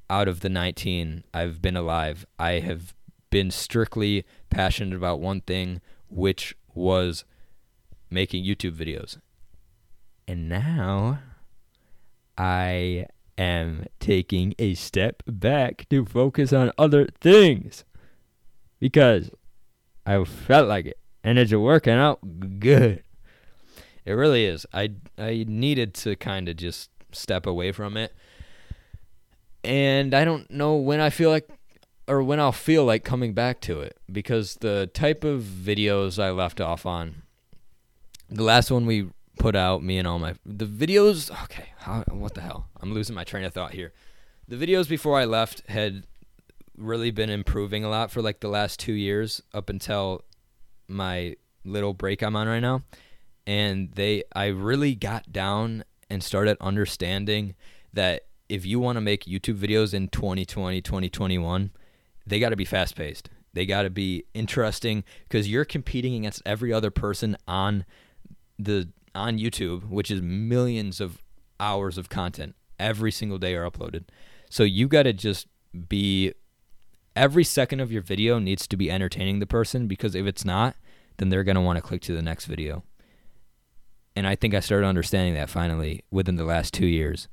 out 0.09 0.29
of 0.29 0.40
the 0.40 0.48
19 0.48 1.25
I've 1.33 1.62
been 1.62 1.77
alive 1.77 2.27
I 2.38 2.61
have 2.61 2.94
been 3.31 3.51
strictly 3.51 4.25
passionate 4.51 4.94
about 4.94 5.20
one 5.20 5.40
thing 5.40 5.81
which 6.09 6.55
was 6.75 7.25
making 8.12 8.44
YouTube 8.44 8.77
videos. 8.77 9.18
And 10.29 10.48
now 10.48 11.18
I 12.38 13.07
am 13.38 13.87
taking 13.98 14.55
a 14.59 14.75
step 14.75 15.22
back 15.27 15.88
to 15.90 16.05
focus 16.05 16.53
on 16.53 16.70
other 16.79 17.09
things 17.20 17.85
because 18.79 19.31
I 20.07 20.22
felt 20.25 20.68
like 20.68 20.87
it 20.87 20.98
and 21.25 21.38
it's 21.38 21.53
working 21.53 21.94
out 21.94 22.20
good. 22.59 23.03
It 24.05 24.12
really 24.12 24.44
is. 24.44 24.66
I 24.72 24.92
I 25.16 25.44
needed 25.46 25.94
to 25.94 26.16
kind 26.16 26.48
of 26.48 26.57
just 26.57 26.90
step 27.12 27.46
away 27.46 27.72
from 27.72 27.96
it. 27.96 28.12
And 29.64 30.12
I 30.12 30.25
don't 30.25 30.51
know 30.51 30.75
when 30.75 31.01
I 31.01 31.11
feel 31.11 31.31
like 31.31 31.48
or 32.09 32.22
when 32.22 32.40
I'll 32.40 32.53
feel 32.53 32.85
like 32.85 33.05
coming 33.05 33.33
back 33.33 33.61
to 33.62 33.81
it 33.81 33.96
because 34.11 34.57
the 34.57 34.90
type 34.92 35.22
of 35.22 35.42
videos 35.42 36.20
I 36.20 36.31
left 36.31 36.61
off 36.61 36.85
on 36.85 37.22
the 38.33 38.42
last 38.42 38.71
one 38.71 38.87
we 38.87 39.09
put 39.38 39.55
out, 39.55 39.83
me 39.83 39.99
and 39.99 40.09
all 40.09 40.18
my 40.18 40.35
the 40.45 40.66
videos. 40.66 41.31
Okay, 41.45 41.71
how, 41.79 42.03
what 42.09 42.35
the 42.35 42.40
hell? 42.40 42.68
I'm 42.81 42.92
losing 42.92 43.14
my 43.14 43.25
train 43.25 43.45
of 43.45 43.53
thought 43.53 43.73
here. 43.73 43.92
The 44.49 44.57
videos 44.57 44.88
before 44.88 45.18
I 45.18 45.25
left 45.25 45.62
had 45.68 46.07
really 46.77 47.11
been 47.11 47.31
improving 47.31 47.85
a 47.85 47.90
lot 47.90 48.11
for 48.11 48.23
like 48.23 48.40
the 48.40 48.49
last 48.49 48.81
two 48.81 48.95
years 48.95 49.42
up 49.53 49.68
until 49.68 50.25
my 50.88 51.37
little 51.64 51.92
break 51.92 52.23
I'm 52.23 52.35
on 52.35 52.49
right 52.49 52.61
now, 52.61 52.83
and 53.47 53.92
they 53.92 54.25
I 54.35 54.47
really 54.47 54.95
got 54.95 55.33
down 55.33 55.85
and 56.11 56.23
started 56.23 56.57
understanding 56.61 57.55
that 57.92 58.27
if 58.49 58.66
you 58.66 58.81
want 58.81 58.97
to 58.97 59.01
make 59.01 59.25
YouTube 59.25 59.59
videos 59.59 59.95
in 59.95 60.09
2020, 60.09 60.81
2021, 60.83 61.71
they 62.27 62.38
got 62.38 62.51
to 62.51 62.57
be 62.57 62.64
fast 62.64 62.97
paced. 62.97 63.31
They 63.55 63.66
got 63.66 63.83
to 63.83 63.90
be 63.90 64.25
interesting 64.35 65.05
because 65.29 65.49
you're 65.49 65.64
competing 65.64 66.14
against 66.14 66.42
every 66.47 66.73
other 66.73 66.90
person 66.90 67.37
on 67.47 67.85
the 68.64 68.88
on 69.14 69.38
YouTube, 69.38 69.88
which 69.88 70.11
is 70.11 70.22
millions 70.22 71.01
of 71.01 71.22
hours 71.61 71.98
of 71.98 72.09
content 72.09 72.55
every 72.79 73.12
single 73.12 73.38
day 73.38 73.55
are 73.55 73.70
uploaded. 73.70 74.05
So 74.51 74.62
you 74.62 74.88
got 74.88 75.05
to 75.05 75.12
just 75.12 75.46
be 75.88 76.33
every 77.14 77.44
second 77.44 77.81
of 77.81 77.92
your 77.92 78.03
video 78.03 78.38
needs 78.38 78.66
to 78.66 78.77
be 78.77 78.90
entertaining 78.90 79.38
the 79.38 79.46
person 79.46 79.87
because 79.87 80.14
if 80.14 80.27
it's 80.27 80.44
not, 80.44 80.77
then 81.18 81.29
they're 81.29 81.44
going 81.44 81.57
to 81.57 81.61
want 81.61 81.77
to 81.77 81.83
click 81.83 82.01
to 82.03 82.14
the 82.14 82.22
next 82.22 82.46
video. 82.46 82.85
And 84.16 84.27
I 84.27 84.35
think 84.35 84.55
I 84.55 84.61
started 84.61 84.87
understanding 84.87 85.35
that 85.35 85.51
finally 85.51 86.05
within 86.11 86.37
the 86.37 86.44
last 86.44 86.75
2 86.75 86.87
years. 86.87 87.29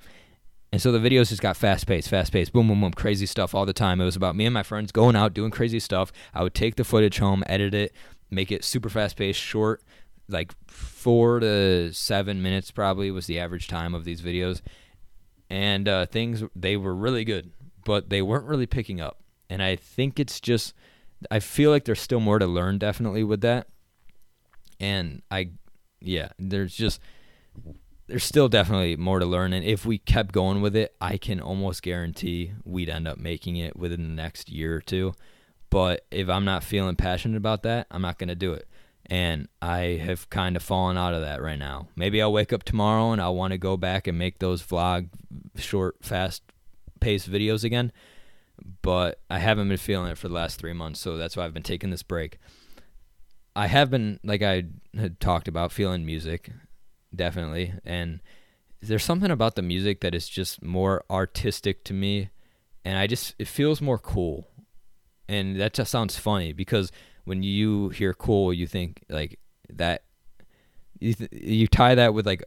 And 0.71 0.81
so 0.81 0.91
the 0.91 0.99
videos 0.99 1.29
just 1.29 1.41
got 1.41 1.57
fast 1.57 1.87
paced, 1.87 2.09
fast 2.09 2.31
paced, 2.31 2.53
boom, 2.53 2.67
boom, 2.67 2.81
boom, 2.81 2.91
crazy 2.91 3.25
stuff 3.25 3.55
all 3.55 3.65
the 3.65 3.73
time. 3.73 3.99
It 3.99 4.05
was 4.05 4.15
about 4.15 4.35
me 4.35 4.45
and 4.45 4.53
my 4.53 4.63
friends 4.63 4.91
going 4.91 5.15
out, 5.15 5.33
doing 5.33 5.49
crazy 5.49 5.79
stuff. 5.79 6.11
I 6.33 6.43
would 6.43 6.53
take 6.53 6.75
the 6.75 6.83
footage 6.83 7.17
home, 7.17 7.43
edit 7.47 7.73
it, 7.73 7.93
make 8.29 8.51
it 8.51 8.63
super 8.63 8.89
fast 8.89 9.17
paced, 9.17 9.39
short, 9.39 9.81
like 10.29 10.53
four 10.67 11.39
to 11.39 11.91
seven 11.93 12.41
minutes 12.41 12.71
probably 12.71 13.11
was 13.11 13.25
the 13.27 13.39
average 13.39 13.67
time 13.67 13.93
of 13.93 14.05
these 14.05 14.21
videos, 14.21 14.61
and 15.49 15.87
uh, 15.87 16.05
things 16.05 16.43
they 16.55 16.77
were 16.77 16.95
really 16.95 17.25
good, 17.25 17.51
but 17.85 18.09
they 18.09 18.21
weren't 18.21 18.45
really 18.45 18.67
picking 18.67 19.01
up. 19.01 19.21
And 19.49 19.61
I 19.63 19.75
think 19.75 20.19
it's 20.19 20.39
just 20.39 20.73
I 21.29 21.39
feel 21.39 21.71
like 21.71 21.85
there's 21.85 21.99
still 21.99 22.19
more 22.19 22.39
to 22.39 22.47
learn 22.47 22.77
definitely 22.77 23.23
with 23.23 23.41
that. 23.41 23.67
And 24.79 25.21
I 25.29 25.51
yeah, 25.99 26.29
there's 26.37 26.75
just 26.75 27.01
there's 28.07 28.23
still 28.23 28.49
definitely 28.49 28.95
more 28.95 29.19
to 29.19 29.25
learn. 29.25 29.53
And 29.53 29.65
if 29.65 29.85
we 29.85 29.97
kept 29.97 30.31
going 30.31 30.61
with 30.61 30.75
it, 30.75 30.95
I 31.01 31.17
can 31.17 31.39
almost 31.39 31.83
guarantee 31.83 32.53
we'd 32.63 32.89
end 32.89 33.07
up 33.07 33.17
making 33.17 33.57
it 33.57 33.75
within 33.75 34.03
the 34.03 34.13
next 34.13 34.49
year 34.49 34.75
or 34.75 34.81
two. 34.81 35.13
But 35.69 36.05
if 36.09 36.29
I'm 36.29 36.45
not 36.45 36.63
feeling 36.63 36.95
passionate 36.95 37.37
about 37.37 37.63
that, 37.63 37.87
I'm 37.91 38.01
not 38.01 38.17
going 38.17 38.29
to 38.29 38.35
do 38.35 38.53
it. 38.53 38.67
And 39.09 39.47
I 39.61 39.99
have 40.03 40.29
kind 40.29 40.55
of 40.55 40.61
fallen 40.61 40.97
out 40.97 41.13
of 41.13 41.21
that 41.21 41.41
right 41.41 41.57
now. 41.57 41.87
Maybe 41.95 42.21
I'll 42.21 42.31
wake 42.31 42.53
up 42.53 42.63
tomorrow 42.63 43.11
and 43.11 43.19
I'll 43.19 43.35
want 43.35 43.53
to 43.53 43.57
go 43.57 43.75
back 43.75 44.05
and 44.05 44.17
make 44.17 44.39
those 44.39 44.61
vlog, 44.61 45.09
short, 45.55 45.97
fast 46.01 46.43
paced 46.99 47.31
videos 47.31 47.63
again. 47.63 47.91
But 48.81 49.19
I 49.29 49.39
haven't 49.39 49.69
been 49.69 49.77
feeling 49.77 50.11
it 50.11 50.17
for 50.17 50.27
the 50.27 50.35
last 50.35 50.59
three 50.59 50.73
months. 50.73 50.99
So 50.99 51.17
that's 51.17 51.35
why 51.35 51.45
I've 51.45 51.53
been 51.53 51.63
taking 51.63 51.89
this 51.89 52.03
break. 52.03 52.37
I 53.55 53.67
have 53.67 53.89
been, 53.89 54.19
like 54.23 54.43
I 54.43 54.65
had 54.95 55.19
talked 55.19 55.47
about, 55.47 55.71
feeling 55.71 56.05
music 56.05 56.51
definitely. 57.15 57.73
And 57.85 58.21
there's 58.81 59.03
something 59.03 59.31
about 59.31 59.55
the 59.55 59.61
music 59.61 60.01
that 60.01 60.15
is 60.15 60.29
just 60.29 60.63
more 60.63 61.03
artistic 61.09 61.83
to 61.85 61.93
me, 61.93 62.29
and 62.85 62.97
I 62.97 63.07
just 63.07 63.35
it 63.37 63.47
feels 63.47 63.81
more 63.81 63.97
cool. 63.97 64.47
And 65.27 65.59
that 65.59 65.73
just 65.73 65.91
sounds 65.91 66.17
funny 66.17 66.53
because 66.53 66.91
when 67.29 67.43
you 67.43 67.89
hear 67.89 68.11
cool, 68.15 68.51
you 68.51 68.65
think 68.65 69.03
like 69.07 69.37
that. 69.69 70.01
You 70.97 71.13
th- 71.13 71.31
you 71.31 71.67
tie 71.67 71.93
that 71.93 72.15
with 72.15 72.25
like 72.25 72.43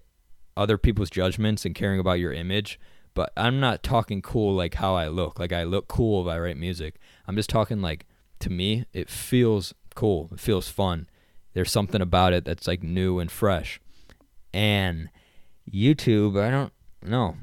other 0.57 0.77
people's 0.77 1.09
judgments 1.09 1.65
and 1.65 1.73
caring 1.73 2.01
about 2.01 2.19
your 2.19 2.33
image. 2.33 2.81
But 3.15 3.33
I'm 3.37 3.61
not 3.61 3.85
talking 3.85 4.21
cool 4.21 4.57
like 4.57 4.75
how 4.75 4.97
I 4.97 5.07
look. 5.07 5.39
Like 5.39 5.53
I 5.53 5.63
look 5.63 5.87
cool 5.87 6.27
if 6.27 6.35
I 6.35 6.37
write 6.37 6.57
music. 6.57 6.97
I'm 7.29 7.37
just 7.37 7.49
talking 7.49 7.81
like 7.81 8.07
to 8.41 8.51
me, 8.51 8.85
it 8.93 9.09
feels 9.09 9.73
cool. 9.95 10.29
It 10.33 10.41
feels 10.41 10.69
fun. 10.69 11.09
There's 11.55 11.71
something 11.71 12.01
about 12.01 12.33
it 12.33 12.45
that's 12.45 12.67
like 12.67 12.83
new 12.83 13.21
and 13.21 13.31
fresh. 13.31 13.81
And 14.53 15.11
YouTube, 15.73 16.43
I 16.43 16.51
don't 16.51 16.73
know. 17.03 17.37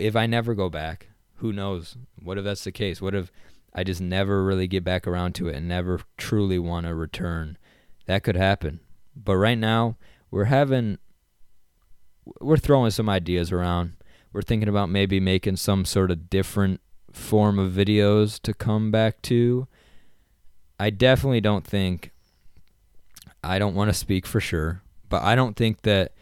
If 0.00 0.16
I 0.16 0.24
never 0.24 0.54
go 0.54 0.70
back, 0.70 1.08
who 1.36 1.52
knows? 1.52 1.98
What 2.22 2.38
if 2.38 2.44
that's 2.44 2.64
the 2.64 2.72
case? 2.72 3.02
What 3.02 3.14
if 3.14 3.30
I 3.74 3.84
just 3.84 4.00
never 4.00 4.44
really 4.44 4.66
get 4.66 4.84
back 4.84 5.06
around 5.06 5.34
to 5.36 5.48
it 5.48 5.56
and 5.56 5.68
never 5.68 6.00
truly 6.16 6.58
want 6.58 6.86
to 6.86 6.94
return? 6.94 7.56
That 8.06 8.22
could 8.22 8.36
happen. 8.36 8.80
But 9.14 9.36
right 9.36 9.58
now, 9.58 9.96
we're 10.30 10.44
having 10.44 10.98
we're 12.40 12.56
throwing 12.56 12.90
some 12.90 13.08
ideas 13.08 13.50
around. 13.52 13.94
We're 14.32 14.42
thinking 14.42 14.68
about 14.68 14.90
maybe 14.90 15.18
making 15.18 15.56
some 15.56 15.84
sort 15.84 16.10
of 16.10 16.30
different 16.30 16.80
form 17.12 17.58
of 17.58 17.72
videos 17.72 18.40
to 18.42 18.54
come 18.54 18.90
back 18.90 19.20
to. 19.22 19.66
I 20.78 20.90
definitely 20.90 21.40
don't 21.40 21.66
think 21.66 22.12
I 23.42 23.58
don't 23.58 23.74
want 23.74 23.90
to 23.90 23.94
speak 23.94 24.26
for 24.26 24.40
sure, 24.40 24.82
but 25.08 25.22
I 25.22 25.34
don't 25.34 25.56
think 25.56 25.82
that 25.82 26.12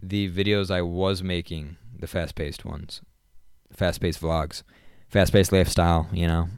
the 0.00 0.30
videos 0.30 0.70
I 0.70 0.82
was 0.82 1.22
making, 1.22 1.76
the 1.98 2.06
fast 2.06 2.34
paced 2.34 2.64
ones, 2.64 3.00
fast 3.72 4.00
paced 4.00 4.20
vlogs, 4.20 4.62
fast 5.08 5.32
paced 5.32 5.52
lifestyle, 5.52 6.08
you 6.12 6.28
know, 6.28 6.48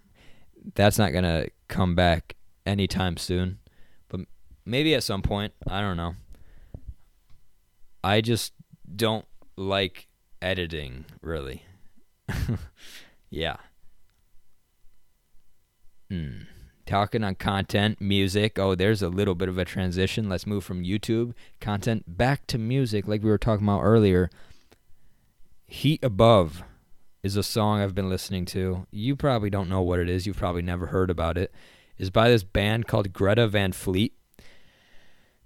that's 0.74 0.98
not 0.98 1.12
to 1.24 1.50
come 1.68 1.94
back 1.94 2.36
anytime 2.66 3.16
soon. 3.16 3.58
But 4.08 4.20
maybe 4.64 4.94
at 4.94 5.02
some 5.02 5.22
point. 5.22 5.52
I 5.66 5.80
don't 5.80 5.96
know. 5.96 6.14
I 8.02 8.20
just 8.20 8.52
don't 8.94 9.26
like 9.56 10.08
editing, 10.40 11.04
really. 11.22 11.64
yeah. 13.30 13.56
Hmm 16.10 16.42
talking 16.88 17.22
on 17.22 17.34
content, 17.34 18.00
music. 18.00 18.58
Oh, 18.58 18.74
there's 18.74 19.02
a 19.02 19.08
little 19.08 19.34
bit 19.34 19.48
of 19.48 19.58
a 19.58 19.64
transition. 19.64 20.28
Let's 20.28 20.46
move 20.46 20.64
from 20.64 20.82
YouTube 20.82 21.34
content 21.60 22.16
back 22.16 22.46
to 22.48 22.58
music, 22.58 23.06
like 23.06 23.22
we 23.22 23.30
were 23.30 23.38
talking 23.38 23.66
about 23.66 23.82
earlier. 23.82 24.30
Heat 25.66 26.02
Above 26.02 26.62
is 27.28 27.36
a 27.36 27.42
song 27.42 27.80
I've 27.80 27.94
been 27.94 28.08
listening 28.08 28.46
to. 28.46 28.86
You 28.90 29.14
probably 29.14 29.50
don't 29.50 29.68
know 29.68 29.82
what 29.82 30.00
it 30.00 30.08
is. 30.08 30.26
You've 30.26 30.38
probably 30.38 30.62
never 30.62 30.86
heard 30.86 31.10
about 31.10 31.36
it. 31.36 31.54
Is 31.98 32.10
by 32.10 32.30
this 32.30 32.42
band 32.42 32.86
called 32.86 33.12
Greta 33.12 33.46
Van 33.46 33.72
Fleet. 33.72 34.14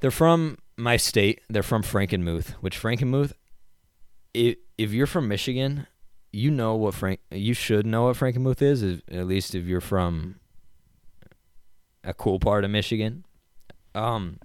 They're 0.00 0.10
from 0.10 0.58
my 0.76 0.96
state. 0.96 1.40
They're 1.50 1.62
from 1.62 1.82
Frankenmuth, 1.82 2.50
which 2.60 2.80
Frankenmuth, 2.80 3.32
if, 4.32 4.56
if 4.78 4.92
you're 4.92 5.06
from 5.06 5.28
Michigan, 5.28 5.86
you 6.32 6.50
know 6.50 6.76
what 6.76 6.94
Frank. 6.94 7.20
You 7.30 7.54
should 7.54 7.84
know 7.84 8.04
what 8.04 8.16
Frankenmuth 8.16 8.62
is. 8.62 8.82
At 8.82 9.26
least 9.26 9.54
if 9.54 9.64
you're 9.64 9.80
from 9.80 10.36
a 12.04 12.14
cool 12.14 12.38
part 12.38 12.64
of 12.64 12.70
Michigan. 12.70 13.24
Um, 13.94 14.38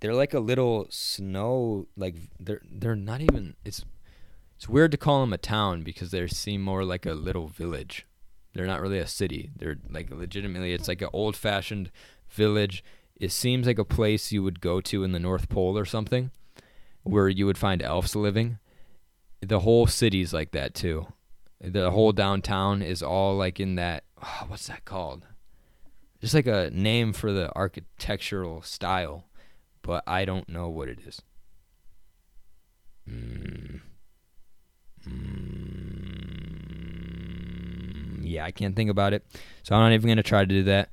they're 0.00 0.14
like 0.14 0.34
a 0.34 0.40
little 0.40 0.86
snow 0.90 1.86
like 1.96 2.16
they're 2.38 2.60
they're 2.70 2.96
not 2.96 3.22
even 3.22 3.54
it's 3.64 3.84
it's 4.64 4.68
weird 4.70 4.92
to 4.92 4.96
call 4.96 5.20
them 5.20 5.34
a 5.34 5.36
town 5.36 5.82
because 5.82 6.10
they 6.10 6.26
seem 6.26 6.62
more 6.62 6.86
like 6.86 7.04
a 7.04 7.12
little 7.12 7.48
village. 7.48 8.06
They're 8.54 8.64
not 8.64 8.80
really 8.80 8.98
a 8.98 9.06
city. 9.06 9.50
They're 9.54 9.76
like 9.90 10.08
legitimately 10.10 10.72
it's 10.72 10.88
like 10.88 11.02
an 11.02 11.10
old 11.12 11.36
fashioned 11.36 11.90
village. 12.30 12.82
It 13.14 13.30
seems 13.30 13.66
like 13.66 13.78
a 13.78 13.84
place 13.84 14.32
you 14.32 14.42
would 14.42 14.62
go 14.62 14.80
to 14.80 15.04
in 15.04 15.12
the 15.12 15.18
North 15.18 15.50
Pole 15.50 15.76
or 15.76 15.84
something 15.84 16.30
where 17.02 17.28
you 17.28 17.44
would 17.44 17.58
find 17.58 17.82
elves 17.82 18.16
living. 18.16 18.58
The 19.42 19.60
whole 19.60 19.86
city's 19.86 20.32
like 20.32 20.52
that 20.52 20.72
too. 20.72 21.08
The 21.60 21.90
whole 21.90 22.12
downtown 22.12 22.80
is 22.80 23.02
all 23.02 23.36
like 23.36 23.60
in 23.60 23.74
that 23.74 24.04
oh, 24.22 24.46
what's 24.48 24.68
that 24.68 24.86
called? 24.86 25.26
just 26.22 26.32
like 26.32 26.46
a 26.46 26.70
name 26.72 27.12
for 27.12 27.32
the 27.32 27.54
architectural 27.54 28.62
style, 28.62 29.26
but 29.82 30.02
I 30.06 30.24
don't 30.24 30.48
know 30.48 30.70
what 30.70 30.88
it 30.88 31.00
is. 31.06 31.20
Mm. 33.06 33.82
Mm. 35.08 36.44
Yeah, 38.22 38.44
I 38.44 38.50
can't 38.50 38.74
think 38.74 38.90
about 38.90 39.12
it. 39.12 39.24
So 39.62 39.74
I'm 39.74 39.82
not 39.82 39.92
even 39.92 40.06
going 40.08 40.16
to 40.16 40.22
try 40.22 40.40
to 40.40 40.46
do 40.46 40.62
that. 40.64 40.90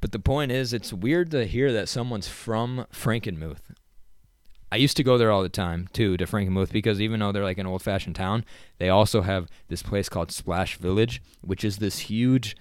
But 0.00 0.12
the 0.12 0.18
point 0.18 0.50
is, 0.50 0.72
it's 0.72 0.92
weird 0.92 1.30
to 1.32 1.46
hear 1.46 1.72
that 1.72 1.88
someone's 1.88 2.28
from 2.28 2.86
Frankenmuth. 2.92 3.60
I 4.72 4.76
used 4.76 4.96
to 4.98 5.02
go 5.02 5.18
there 5.18 5.32
all 5.32 5.42
the 5.42 5.48
time 5.48 5.88
too 5.92 6.16
to 6.16 6.26
Frankenmuth 6.26 6.70
because 6.70 7.00
even 7.00 7.20
though 7.20 7.32
they're 7.32 7.42
like 7.42 7.58
an 7.58 7.66
old 7.66 7.82
fashioned 7.82 8.14
town, 8.16 8.44
they 8.78 8.88
also 8.88 9.22
have 9.22 9.48
this 9.68 9.82
place 9.82 10.08
called 10.08 10.30
Splash 10.30 10.76
Village, 10.76 11.20
which 11.40 11.64
is 11.64 11.78
this 11.78 11.98
huge 12.00 12.56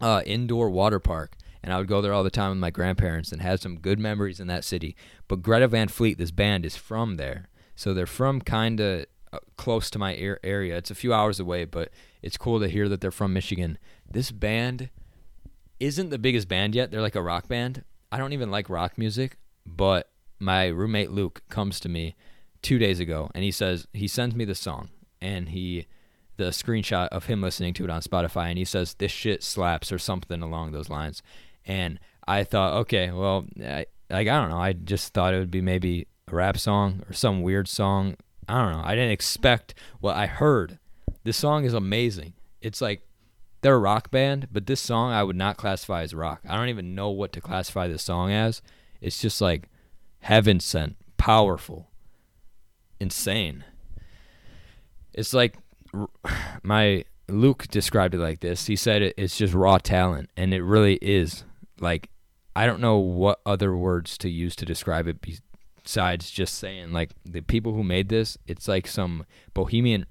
uh, 0.00 0.22
indoor 0.24 0.70
water 0.70 1.00
park, 1.00 1.36
and 1.62 1.72
I 1.72 1.78
would 1.78 1.88
go 1.88 2.00
there 2.00 2.12
all 2.12 2.22
the 2.22 2.30
time 2.30 2.50
with 2.50 2.58
my 2.58 2.70
grandparents 2.70 3.32
and 3.32 3.42
had 3.42 3.60
some 3.60 3.80
good 3.80 3.98
memories 3.98 4.38
in 4.38 4.46
that 4.46 4.64
city. 4.64 4.94
But 5.26 5.42
Greta 5.42 5.66
Van 5.66 5.88
Fleet, 5.88 6.18
this 6.18 6.30
band, 6.30 6.64
is 6.64 6.76
from 6.76 7.16
there, 7.16 7.48
so 7.74 7.92
they're 7.92 8.06
from 8.06 8.40
kind 8.40 8.78
of 8.78 9.06
close 9.56 9.90
to 9.90 9.98
my 9.98 10.14
area. 10.16 10.76
It's 10.76 10.90
a 10.90 10.94
few 10.94 11.12
hours 11.12 11.40
away, 11.40 11.64
but 11.64 11.90
it's 12.22 12.36
cool 12.36 12.60
to 12.60 12.68
hear 12.68 12.88
that 12.88 13.00
they're 13.00 13.10
from 13.10 13.32
Michigan. 13.32 13.78
This 14.08 14.30
band 14.30 14.90
isn't 15.80 16.10
the 16.10 16.18
biggest 16.18 16.48
band 16.48 16.74
yet. 16.74 16.90
They're 16.90 17.00
like 17.00 17.16
a 17.16 17.22
rock 17.22 17.48
band. 17.48 17.84
I 18.10 18.18
don't 18.18 18.32
even 18.32 18.50
like 18.50 18.70
rock 18.70 18.96
music, 18.96 19.36
but 19.64 20.10
my 20.38 20.66
roommate 20.66 21.10
Luke 21.10 21.42
comes 21.48 21.80
to 21.80 21.88
me 21.88 22.14
two 22.62 22.78
days 22.78 23.00
ago 23.00 23.30
and 23.34 23.44
he 23.44 23.50
says 23.50 23.86
he 23.92 24.08
sends 24.08 24.34
me 24.34 24.44
the 24.44 24.54
song 24.54 24.88
and 25.20 25.50
he 25.50 25.86
the 26.36 26.50
screenshot 26.50 27.08
of 27.08 27.26
him 27.26 27.40
listening 27.40 27.74
to 27.74 27.84
it 27.84 27.90
on 27.90 28.02
Spotify, 28.02 28.48
and 28.48 28.58
he 28.58 28.64
says 28.64 28.94
this 28.94 29.12
shit 29.12 29.42
slaps 29.42 29.90
or 29.90 29.98
something 29.98 30.42
along 30.42 30.72
those 30.72 30.90
lines. 30.90 31.22
And 31.64 31.98
I 32.28 32.44
thought, 32.44 32.74
okay, 32.80 33.10
well, 33.10 33.46
I, 33.60 33.86
like 34.10 34.28
I 34.28 34.40
don't 34.40 34.50
know, 34.50 34.60
I 34.60 34.72
just 34.72 35.14
thought 35.14 35.34
it 35.34 35.38
would 35.38 35.50
be 35.50 35.60
maybe 35.60 36.06
a 36.30 36.34
rap 36.34 36.58
song 36.58 37.02
or 37.08 37.12
some 37.12 37.42
weird 37.42 37.68
song. 37.68 38.16
I 38.48 38.62
don't 38.62 38.72
know. 38.72 38.82
I 38.84 38.94
didn't 38.94 39.12
expect 39.12 39.74
what 40.00 40.16
I 40.16 40.26
heard. 40.26 40.78
This 41.24 41.36
song 41.36 41.64
is 41.64 41.74
amazing. 41.74 42.34
It's 42.60 42.80
like 42.80 43.02
they're 43.60 43.74
a 43.74 43.78
rock 43.78 44.10
band, 44.10 44.48
but 44.52 44.66
this 44.66 44.80
song 44.80 45.12
I 45.12 45.22
would 45.22 45.36
not 45.36 45.56
classify 45.56 46.02
as 46.02 46.14
rock. 46.14 46.40
I 46.48 46.56
don't 46.56 46.68
even 46.68 46.94
know 46.94 47.10
what 47.10 47.32
to 47.32 47.40
classify 47.40 47.88
this 47.88 48.02
song 48.02 48.30
as. 48.30 48.62
It's 49.00 49.20
just 49.20 49.40
like 49.40 49.68
heaven 50.20 50.60
sent, 50.60 50.96
powerful, 51.16 51.90
insane. 53.00 53.64
It's 55.12 55.34
like 55.34 55.56
my 56.62 57.04
Luke 57.28 57.66
described 57.68 58.14
it 58.14 58.18
like 58.18 58.40
this. 58.40 58.66
He 58.66 58.76
said 58.76 59.02
it, 59.02 59.14
it's 59.16 59.36
just 59.36 59.54
raw 59.54 59.78
talent, 59.78 60.30
and 60.36 60.54
it 60.54 60.62
really 60.62 60.96
is. 61.02 61.44
Like 61.80 62.10
I 62.54 62.66
don't 62.66 62.80
know 62.80 62.98
what 62.98 63.40
other 63.44 63.76
words 63.76 64.16
to 64.18 64.30
use 64.30 64.56
to 64.56 64.64
describe 64.64 65.06
it 65.08 65.20
besides 65.86 66.30
just 66.30 66.56
saying 66.56 66.92
like 66.92 67.12
the 67.24 67.40
people 67.40 67.72
who 67.72 67.84
made 67.84 68.08
this. 68.08 68.36
It's 68.46 68.68
like 68.68 68.86
some 68.86 69.24
Bohemian. 69.54 70.06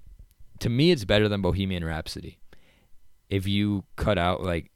To 0.60 0.70
me, 0.70 0.92
it's 0.92 1.06
better 1.06 1.28
than 1.28 1.42
Bohemian 1.42 1.84
Rhapsody. 1.84 2.40
If 3.30 3.46
you 3.48 3.84
cut 3.98 4.18
out 4.18 4.42
like 4.42 4.72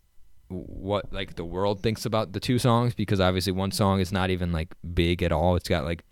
what 0.50 1.12
like 1.14 1.36
the 1.36 1.46
world 1.46 1.82
thinks 1.82 2.06
about 2.06 2.34
the 2.34 2.40
two 2.40 2.60
songs, 2.60 2.94
because 2.94 3.20
obviously 3.20 3.54
one 3.54 3.72
song 3.72 4.00
is 4.00 4.12
not 4.12 4.30
even 4.30 4.52
like 4.52 4.76
big 4.94 5.24
at 5.24 5.32
all. 5.32 5.56
It's 5.56 5.70
got 5.70 5.86
like 5.86 6.04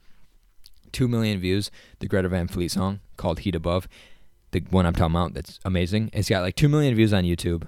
two 0.92 1.08
million 1.08 1.40
views. 1.40 1.70
The 2.00 2.08
Greta 2.08 2.30
Van 2.30 2.48
Fleet 2.48 2.70
song 2.70 3.02
called 3.18 3.40
"Heat 3.40 3.56
Above." 3.56 3.88
the 4.52 4.62
one 4.70 4.86
I'm 4.86 4.94
talking 4.94 5.16
about 5.16 5.34
that's 5.34 5.60
amazing. 5.66 6.10
It's 6.14 6.30
got 6.30 6.42
like 6.42 6.56
2 6.56 6.70
million 6.70 6.96
views 6.96 7.14
on 7.14 7.26
YouTube 7.26 7.68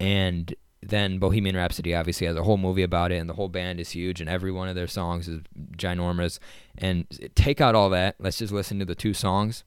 and 0.00 0.54
then 0.88 1.18
Bohemian 1.18 1.56
Rhapsody 1.56 1.94
obviously 1.94 2.26
has 2.26 2.36
a 2.36 2.42
whole 2.42 2.56
movie 2.56 2.82
about 2.82 3.12
it, 3.12 3.16
and 3.16 3.28
the 3.28 3.34
whole 3.34 3.48
band 3.48 3.80
is 3.80 3.90
huge, 3.90 4.20
and 4.20 4.28
every 4.28 4.52
one 4.52 4.68
of 4.68 4.74
their 4.74 4.86
songs 4.86 5.28
is 5.28 5.40
ginormous. 5.76 6.38
And 6.76 7.06
take 7.34 7.60
out 7.60 7.74
all 7.74 7.90
that. 7.90 8.16
Let's 8.18 8.38
just 8.38 8.52
listen 8.52 8.78
to 8.78 8.84
the 8.84 8.94
two 8.94 9.14
songs, 9.14 9.64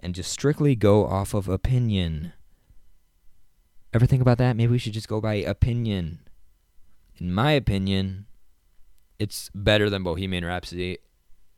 and 0.00 0.14
just 0.14 0.30
strictly 0.30 0.74
go 0.76 1.06
off 1.06 1.34
of 1.34 1.48
opinion. 1.48 2.32
Ever 3.92 4.06
think 4.06 4.22
about 4.22 4.38
that? 4.38 4.56
Maybe 4.56 4.72
we 4.72 4.78
should 4.78 4.92
just 4.92 5.08
go 5.08 5.20
by 5.20 5.34
opinion. 5.34 6.20
In 7.18 7.32
my 7.32 7.52
opinion, 7.52 8.26
it's 9.18 9.50
better 9.54 9.88
than 9.88 10.02
Bohemian 10.02 10.44
Rhapsody, 10.44 10.98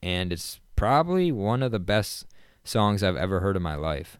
and 0.02 0.32
it's 0.32 0.60
probably 0.76 1.32
one 1.32 1.62
of 1.62 1.72
the 1.72 1.78
best 1.78 2.26
songs 2.62 3.02
I've 3.02 3.16
ever 3.16 3.40
heard 3.40 3.56
in 3.56 3.62
my 3.62 3.74
life. 3.74 4.18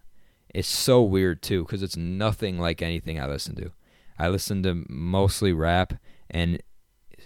It's 0.55 0.69
so 0.69 1.03
weird 1.03 1.43
too, 1.43 1.65
because 1.65 1.83
it's 1.83 1.97
nothing 1.97 2.59
like 2.59 2.81
anything 2.81 3.21
I 3.21 3.27
listen 3.27 3.55
to. 3.57 3.73
I 4.19 4.29
listen 4.29 4.63
to 4.63 4.85
mostly 4.89 5.53
rap 5.53 5.95
and 6.31 6.63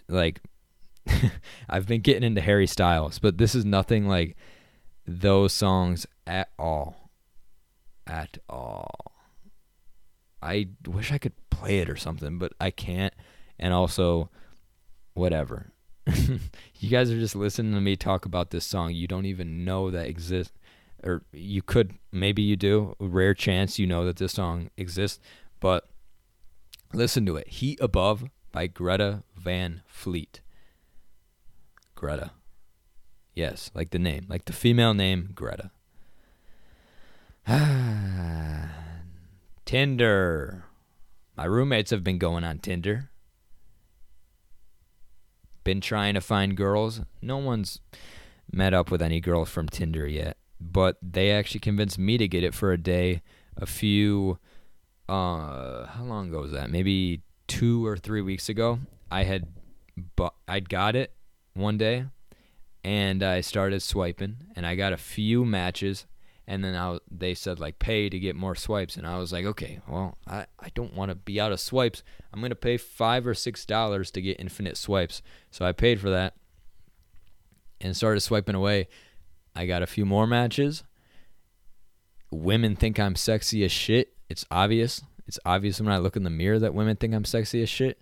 like 0.08 0.40
I've 1.68 1.86
been 1.86 2.00
getting 2.00 2.22
into 2.22 2.40
Harry 2.40 2.66
Styles, 2.66 3.18
but 3.18 3.38
this 3.38 3.54
is 3.54 3.64
nothing 3.64 4.06
like 4.06 4.36
those 5.06 5.52
songs 5.52 6.06
at 6.26 6.50
all. 6.58 7.10
At 8.06 8.38
all. 8.48 9.12
I 10.42 10.68
wish 10.86 11.12
I 11.12 11.18
could 11.18 11.34
play 11.50 11.78
it 11.78 11.90
or 11.90 11.96
something, 11.96 12.38
but 12.38 12.52
I 12.60 12.70
can't. 12.70 13.14
And 13.58 13.74
also, 13.74 14.30
whatever. 15.14 15.72
you 16.06 16.88
guys 16.88 17.10
are 17.10 17.18
just 17.18 17.36
listening 17.36 17.74
to 17.74 17.80
me 17.80 17.94
talk 17.94 18.24
about 18.24 18.50
this 18.50 18.64
song. 18.64 18.94
You 18.94 19.06
don't 19.06 19.26
even 19.26 19.64
know 19.64 19.90
that 19.90 20.06
exists. 20.06 20.56
Or 21.02 21.22
you 21.32 21.62
could, 21.62 21.94
maybe 22.10 22.42
you 22.42 22.56
do. 22.56 22.94
Rare 22.98 23.34
chance 23.34 23.78
you 23.78 23.86
know 23.86 24.04
that 24.04 24.16
this 24.16 24.32
song 24.32 24.70
exists. 24.76 25.20
But 25.60 25.88
Listen 26.92 27.24
to 27.26 27.36
it. 27.36 27.48
Heat 27.48 27.78
Above 27.80 28.24
by 28.52 28.66
Greta 28.66 29.22
Van 29.36 29.82
Fleet. 29.86 30.40
Greta. 31.94 32.32
Yes, 33.34 33.70
like 33.74 33.90
the 33.90 33.98
name, 33.98 34.26
like 34.28 34.46
the 34.46 34.52
female 34.52 34.92
name, 34.92 35.30
Greta. 35.34 35.70
Tinder. 39.64 40.64
My 41.36 41.44
roommates 41.44 41.90
have 41.90 42.02
been 42.02 42.18
going 42.18 42.42
on 42.44 42.58
Tinder. 42.58 43.10
Been 45.62 45.80
trying 45.80 46.14
to 46.14 46.20
find 46.20 46.56
girls. 46.56 47.02
No 47.22 47.36
one's 47.36 47.80
met 48.52 48.74
up 48.74 48.90
with 48.90 49.00
any 49.00 49.20
girls 49.20 49.48
from 49.48 49.68
Tinder 49.68 50.06
yet, 50.08 50.36
but 50.60 50.96
they 51.00 51.30
actually 51.30 51.60
convinced 51.60 51.98
me 51.98 52.18
to 52.18 52.26
get 52.26 52.42
it 52.42 52.54
for 52.54 52.72
a 52.72 52.78
day 52.78 53.22
a 53.56 53.66
few 53.66 54.38
uh 55.10 55.86
how 55.86 56.04
long 56.04 56.28
ago 56.28 56.42
was 56.42 56.52
that? 56.52 56.70
Maybe 56.70 57.22
two 57.48 57.84
or 57.84 57.96
three 57.96 58.22
weeks 58.22 58.48
ago. 58.48 58.78
I 59.10 59.24
had 59.24 59.48
but 60.16 60.34
I'd 60.46 60.68
got 60.68 60.94
it 60.94 61.12
one 61.54 61.76
day 61.76 62.06
and 62.84 63.22
I 63.22 63.40
started 63.40 63.82
swiping 63.82 64.36
and 64.54 64.64
I 64.64 64.76
got 64.76 64.92
a 64.92 64.96
few 64.96 65.44
matches 65.44 66.06
and 66.46 66.64
then 66.64 66.74
I, 66.74 66.98
they 67.10 67.34
said 67.34 67.60
like 67.60 67.78
pay 67.78 68.08
to 68.08 68.18
get 68.18 68.36
more 68.36 68.54
swipes 68.54 68.96
and 68.96 69.06
I 69.06 69.18
was 69.18 69.32
like 69.32 69.44
okay 69.44 69.80
well 69.88 70.16
I, 70.26 70.46
I 70.58 70.68
don't 70.74 70.94
want 70.94 71.10
to 71.10 71.16
be 71.16 71.40
out 71.40 71.52
of 71.52 71.60
swipes 71.60 72.02
I'm 72.32 72.40
gonna 72.40 72.54
pay 72.54 72.76
five 72.76 73.26
or 73.26 73.34
six 73.34 73.66
dollars 73.66 74.10
to 74.12 74.22
get 74.22 74.40
infinite 74.40 74.76
swipes 74.76 75.22
so 75.50 75.64
I 75.64 75.72
paid 75.72 76.00
for 76.00 76.10
that 76.10 76.34
and 77.80 77.96
started 77.96 78.20
swiping 78.20 78.54
away 78.54 78.88
I 79.54 79.66
got 79.66 79.82
a 79.82 79.86
few 79.86 80.06
more 80.06 80.26
matches 80.26 80.84
women 82.30 82.76
think 82.76 82.98
I'm 82.98 83.16
sexy 83.16 83.64
as 83.64 83.72
shit 83.72 84.14
it's 84.30 84.46
obvious. 84.50 85.02
It's 85.26 85.38
obvious 85.44 85.80
when 85.80 85.92
I 85.92 85.98
look 85.98 86.16
in 86.16 86.22
the 86.22 86.30
mirror 86.30 86.58
that 86.58 86.74
women 86.74 86.96
think 86.96 87.14
I'm 87.14 87.24
sexy 87.24 87.62
as 87.62 87.68
shit. 87.68 88.00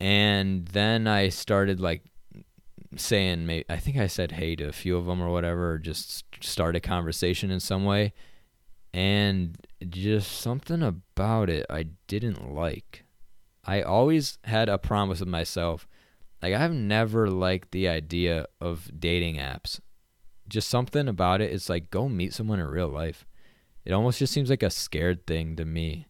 And 0.00 0.66
then 0.68 1.06
I 1.06 1.28
started 1.28 1.80
like 1.80 2.04
saying, 2.96 3.46
maybe, 3.46 3.64
I 3.68 3.76
think 3.76 3.96
I 3.96 4.06
said 4.06 4.32
hey 4.32 4.56
to 4.56 4.68
a 4.68 4.72
few 4.72 4.96
of 4.96 5.06
them 5.06 5.20
or 5.20 5.30
whatever, 5.30 5.72
or 5.72 5.78
just 5.78 6.24
start 6.40 6.76
a 6.76 6.80
conversation 6.80 7.50
in 7.50 7.60
some 7.60 7.84
way. 7.84 8.12
And 8.94 9.58
just 9.88 10.40
something 10.40 10.82
about 10.82 11.50
it 11.50 11.66
I 11.68 11.88
didn't 12.06 12.54
like. 12.54 13.04
I 13.64 13.82
always 13.82 14.38
had 14.44 14.68
a 14.68 14.78
promise 14.78 15.20
with 15.20 15.28
myself. 15.28 15.86
Like, 16.42 16.54
I've 16.54 16.72
never 16.72 17.28
liked 17.28 17.72
the 17.72 17.88
idea 17.88 18.46
of 18.60 18.90
dating 18.98 19.36
apps. 19.36 19.80
Just 20.48 20.68
something 20.68 21.08
about 21.08 21.40
it. 21.40 21.52
It's 21.52 21.68
like, 21.68 21.90
go 21.90 22.08
meet 22.08 22.32
someone 22.32 22.60
in 22.60 22.66
real 22.66 22.88
life. 22.88 23.26
It 23.86 23.92
almost 23.92 24.18
just 24.18 24.32
seems 24.32 24.50
like 24.50 24.64
a 24.64 24.70
scared 24.70 25.26
thing 25.26 25.56
to 25.56 25.64
me. 25.64 26.08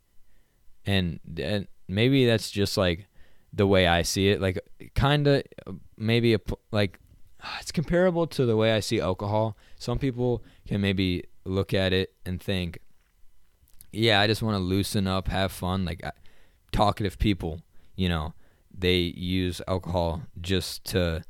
And 0.86 1.20
and 1.38 1.68
maybe 1.86 2.26
that's 2.26 2.50
just 2.50 2.76
like 2.76 3.06
the 3.52 3.66
way 3.66 3.86
I 3.86 4.02
see 4.02 4.30
it. 4.30 4.40
Like 4.40 4.58
kind 4.94 5.26
of 5.26 5.42
maybe 5.96 6.34
a, 6.34 6.40
like 6.72 6.98
it's 7.60 7.72
comparable 7.72 8.26
to 8.28 8.46
the 8.46 8.56
way 8.56 8.72
I 8.72 8.80
see 8.80 9.00
alcohol. 9.00 9.56
Some 9.78 9.98
people 9.98 10.42
can 10.66 10.80
maybe 10.80 11.24
look 11.44 11.74
at 11.74 11.92
it 11.92 12.14
and 12.24 12.40
think, 12.40 12.78
yeah, 13.92 14.20
I 14.20 14.26
just 14.26 14.42
want 14.42 14.54
to 14.54 14.58
loosen 14.58 15.06
up, 15.06 15.28
have 15.28 15.52
fun. 15.52 15.84
Like 15.84 16.04
uh, 16.04 16.12
talkative 16.72 17.18
people, 17.18 17.60
you 17.94 18.08
know, 18.08 18.32
they 18.76 18.96
use 18.96 19.60
alcohol 19.68 20.22
just 20.40 20.84
to 20.86 21.22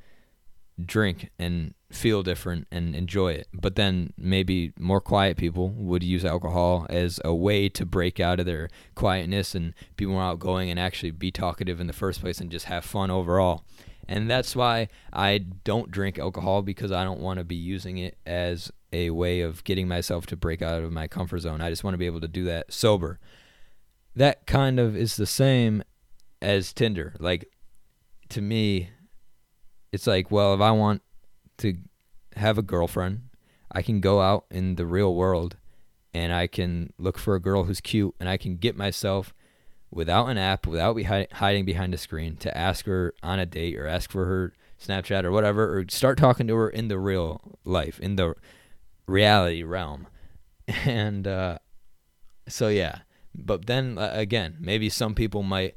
drink 0.85 1.31
and 1.39 1.75
feel 1.91 2.23
different 2.23 2.67
and 2.71 2.95
enjoy 2.95 3.33
it. 3.33 3.49
But 3.53 3.77
then 3.77 4.13
maybe 4.17 4.73
more 4.79 5.01
quiet 5.01 5.37
people 5.37 5.71
would 5.71 6.03
use 6.03 6.25
alcohol 6.25 6.87
as 6.91 7.21
a 7.25 7.35
way 7.35 7.69
to 7.71 7.87
break 7.87 8.19
out 8.19 8.41
of 8.41 8.47
their 8.47 8.69
quietness 8.95 9.55
and 9.55 9.75
be 9.97 10.07
more 10.07 10.23
outgoing 10.23 10.71
and 10.71 10.81
actually 10.81 11.13
be 11.13 11.31
talkative 11.31 11.81
in 11.81 11.87
the 11.87 11.93
first 11.93 12.21
place 12.21 12.41
and 12.41 12.51
just 12.51 12.67
have 12.67 12.85
fun 12.85 13.11
overall. 13.11 13.65
And 14.09 14.31
that's 14.31 14.55
why 14.55 14.89
I 15.13 15.39
don't 15.39 15.91
drink 15.91 16.19
alcohol 16.19 16.63
because 16.63 16.93
I 16.93 17.05
don't 17.05 17.21
want 17.21 17.39
to 17.39 17.45
be 17.45 17.57
using 17.57 17.99
it 17.99 18.17
as 18.25 18.71
a 18.93 19.11
way 19.11 19.41
of 19.41 19.65
getting 19.65 19.89
myself 19.89 20.27
to 20.27 20.37
break 20.37 20.63
out 20.63 20.83
of 20.83 20.93
my 20.93 21.09
comfort 21.09 21.41
zone. 21.41 21.61
I 21.61 21.71
just 21.71 21.85
want 21.85 21.95
to 21.95 21.99
be 21.99 22.07
able 22.07 22.21
to 22.21 22.29
do 22.29 22.45
that 22.45 22.73
sober. 22.73 23.19
That 24.15 24.47
kind 24.47 24.79
of 24.79 24.97
is 24.97 25.17
the 25.17 25.27
same 25.27 25.83
as 26.41 26.73
Tinder. 26.73 27.15
Like 27.19 27.49
to 28.31 28.41
me, 28.41 28.91
it's 29.93 30.07
like, 30.07 30.31
well, 30.31 30.55
if 30.55 30.61
I 30.61 30.71
want 30.71 31.03
to 31.59 31.77
have 32.37 32.59
a 32.59 32.63
girlfriend, 32.63 33.29
I 33.73 33.83
can 33.83 34.01
go 34.01 34.21
out 34.21 34.47
in 34.51 34.77
the 34.77 34.87
real 34.87 35.15
world 35.15 35.57
and 36.15 36.33
I 36.33 36.47
can 36.47 36.93
look 36.99 37.19
for 37.19 37.35
a 37.35 37.41
girl 37.41 37.65
who's 37.65 37.81
cute 37.81 38.15
and 38.21 38.29
I 38.29 38.37
can 38.37 38.57
get 38.57 38.77
myself 38.77 39.35
without 39.91 40.29
an 40.29 40.39
app, 40.39 40.67
without 40.67 40.97
be 40.97 41.05
hiding 41.05 41.65
behind 41.65 41.95
a 41.95 41.99
screen 41.99 42.37
to 42.39 42.57
ask 42.57 42.87
her 42.87 43.15
on 43.23 43.39
a 43.39 43.47
date 43.47 43.77
or 43.77 43.87
ask 43.87 44.11
for 44.11 44.25
her 44.27 44.53
Snapchat 44.81 45.25
or 45.25 45.33
whatever 45.33 45.79
or 45.79 45.85
start 45.89 46.19
talking 46.19 46.47
to 46.47 46.55
her 46.57 46.69
in 46.69 46.89
the 46.89 46.99
real 46.99 47.59
life, 47.65 47.99
in 48.01 48.17
the 48.17 48.35
reality 49.07 49.63
realm. 49.63 50.07
And 50.85 51.29
uh, 51.29 51.59
so 52.49 52.67
yeah, 52.67 53.01
but 53.33 53.67
then 53.67 53.99
uh, 53.99 54.11
again, 54.13 54.57
maybe 54.59 54.89
some 54.89 55.15
people 55.15 55.45
might 55.45 55.77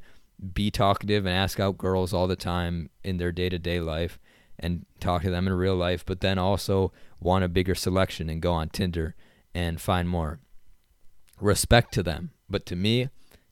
be 0.52 0.70
talkative 0.70 1.26
and 1.26 1.36
ask 1.36 1.60
out 1.60 1.78
girls 1.78 2.12
all 2.12 2.26
the 2.26 2.34
time 2.34 2.90
in 3.04 3.18
their 3.18 3.30
day-to-day 3.30 3.78
life 3.78 4.18
and 4.60 4.86
talk 5.00 5.22
to 5.22 5.30
them 5.30 5.46
in 5.46 5.52
real 5.54 5.74
life, 5.74 6.04
but 6.06 6.20
then 6.20 6.38
also 6.38 6.92
want 7.18 7.44
a 7.44 7.48
bigger 7.48 7.74
selection 7.74 8.30
and 8.30 8.40
go 8.40 8.52
on 8.52 8.68
Tinder 8.68 9.14
and 9.54 9.80
find 9.80 10.08
more. 10.08 10.38
Respect 11.40 11.92
to 11.94 12.02
them. 12.02 12.30
But 12.48 12.66
to 12.66 12.76
me, 12.76 13.08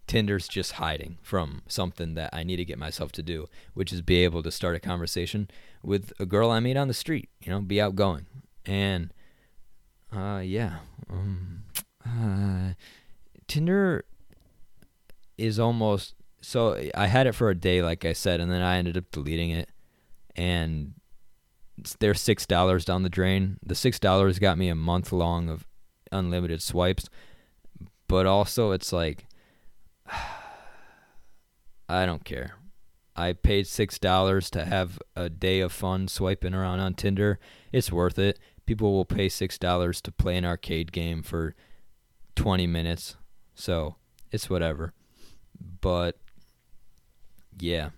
Tinder's 0.06 0.48
just 0.48 0.72
hiding 0.72 1.18
from 1.22 1.62
something 1.68 2.14
that 2.14 2.30
I 2.32 2.42
need 2.42 2.56
to 2.56 2.64
get 2.64 2.78
myself 2.78 3.12
to 3.12 3.22
do, 3.22 3.48
which 3.74 3.92
is 3.92 4.02
be 4.02 4.24
able 4.24 4.42
to 4.42 4.50
start 4.50 4.74
a 4.74 4.80
conversation 4.80 5.48
with 5.82 6.12
a 6.18 6.26
girl 6.26 6.50
I 6.50 6.60
meet 6.60 6.76
on 6.76 6.88
the 6.88 6.94
street, 6.94 7.28
you 7.40 7.50
know, 7.50 7.60
be 7.60 7.80
outgoing. 7.80 8.26
And 8.64 9.12
uh 10.14 10.40
yeah. 10.42 10.78
Um 11.10 11.64
uh, 12.06 12.72
Tinder 13.46 14.04
is 15.36 15.58
almost 15.58 16.14
so 16.40 16.80
I 16.94 17.06
had 17.06 17.26
it 17.26 17.34
for 17.34 17.50
a 17.50 17.54
day 17.54 17.82
like 17.82 18.04
I 18.04 18.14
said 18.14 18.40
and 18.40 18.50
then 18.50 18.62
I 18.62 18.78
ended 18.78 18.96
up 18.96 19.10
deleting 19.10 19.50
it 19.50 19.68
and 20.38 20.94
they're 21.98 22.14
six 22.14 22.46
dollars 22.46 22.84
down 22.84 23.02
the 23.02 23.10
drain. 23.10 23.58
The 23.62 23.74
six 23.74 23.98
dollars 23.98 24.38
got 24.38 24.56
me 24.56 24.68
a 24.68 24.74
month 24.74 25.12
long 25.12 25.48
of 25.50 25.66
unlimited 26.12 26.62
swipes, 26.62 27.08
but 28.06 28.24
also 28.24 28.70
it's 28.70 28.92
like 28.92 29.26
I 31.88 32.06
don't 32.06 32.24
care. 32.24 32.54
I 33.16 33.32
paid 33.32 33.66
six 33.66 33.98
dollars 33.98 34.48
to 34.50 34.64
have 34.64 35.00
a 35.16 35.28
day 35.28 35.60
of 35.60 35.72
fun 35.72 36.06
swiping 36.06 36.54
around 36.54 36.78
on 36.78 36.94
Tinder. 36.94 37.40
It's 37.72 37.90
worth 37.90 38.18
it. 38.18 38.38
People 38.64 38.92
will 38.92 39.04
pay 39.04 39.28
six 39.28 39.58
dollars 39.58 40.00
to 40.02 40.12
play 40.12 40.36
an 40.36 40.44
arcade 40.44 40.92
game 40.92 41.22
for 41.22 41.56
twenty 42.36 42.68
minutes, 42.68 43.16
so 43.56 43.96
it's 44.30 44.48
whatever. 44.48 44.92
But 45.80 46.16
yeah, 47.58 47.90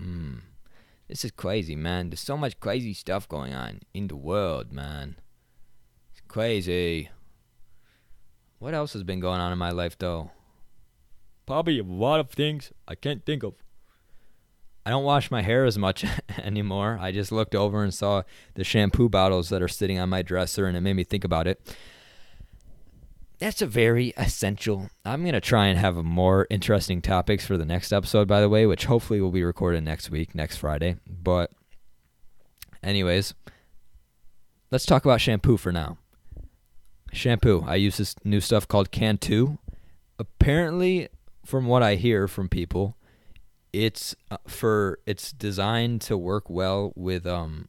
Mm. 0.00 0.40
This 1.08 1.24
is 1.24 1.32
crazy, 1.32 1.74
man. 1.74 2.10
There's 2.10 2.20
so 2.20 2.36
much 2.36 2.60
crazy 2.60 2.94
stuff 2.94 3.28
going 3.28 3.52
on 3.52 3.80
in 3.92 4.08
the 4.08 4.16
world, 4.16 4.72
man. 4.72 5.16
It's 6.12 6.22
crazy. 6.28 7.10
What 8.60 8.74
else 8.74 8.92
has 8.92 9.02
been 9.02 9.20
going 9.20 9.40
on 9.40 9.52
in 9.52 9.58
my 9.58 9.70
life 9.70 9.98
though? 9.98 10.30
Probably 11.46 11.78
a 11.78 11.82
lot 11.82 12.20
of 12.20 12.30
things 12.30 12.72
I 12.86 12.94
can't 12.94 13.24
think 13.24 13.42
of. 13.42 13.54
I 14.86 14.90
don't 14.90 15.04
wash 15.04 15.30
my 15.30 15.42
hair 15.42 15.64
as 15.64 15.76
much 15.76 16.04
anymore. 16.42 16.98
I 17.00 17.10
just 17.10 17.32
looked 17.32 17.54
over 17.54 17.82
and 17.82 17.92
saw 17.92 18.22
the 18.54 18.64
shampoo 18.64 19.08
bottles 19.08 19.48
that 19.48 19.62
are 19.62 19.68
sitting 19.68 19.98
on 19.98 20.08
my 20.08 20.22
dresser 20.22 20.66
and 20.66 20.76
it 20.76 20.80
made 20.80 20.94
me 20.94 21.04
think 21.04 21.24
about 21.24 21.46
it. 21.46 21.74
That's 23.40 23.62
a 23.62 23.66
very 23.66 24.12
essential. 24.18 24.90
I'm 25.02 25.22
going 25.22 25.32
to 25.32 25.40
try 25.40 25.66
and 25.68 25.78
have 25.78 25.96
more 25.96 26.46
interesting 26.50 27.00
topics 27.00 27.46
for 27.46 27.56
the 27.56 27.64
next 27.64 27.90
episode, 27.90 28.28
by 28.28 28.42
the 28.42 28.50
way, 28.50 28.66
which 28.66 28.84
hopefully 28.84 29.20
will 29.22 29.30
be 29.30 29.42
recorded 29.42 29.82
next 29.82 30.10
week, 30.10 30.34
next 30.34 30.58
Friday. 30.58 30.96
But, 31.08 31.50
anyways, 32.82 33.32
let's 34.70 34.84
talk 34.84 35.06
about 35.06 35.22
shampoo 35.22 35.56
for 35.56 35.72
now. 35.72 35.96
Shampoo. 37.12 37.64
I 37.66 37.76
use 37.76 37.96
this 37.96 38.14
new 38.24 38.42
stuff 38.42 38.68
called 38.68 38.90
Cantu. 38.90 39.56
Apparently, 40.18 41.08
from 41.46 41.64
what 41.64 41.82
I 41.82 41.94
hear 41.94 42.28
from 42.28 42.50
people, 42.50 42.94
it's 43.72 44.14
uh, 44.30 44.36
for 44.46 44.98
it's 45.06 45.32
designed 45.32 46.02
to 46.02 46.18
work 46.18 46.50
well 46.50 46.92
with 46.94 47.26
um 47.26 47.68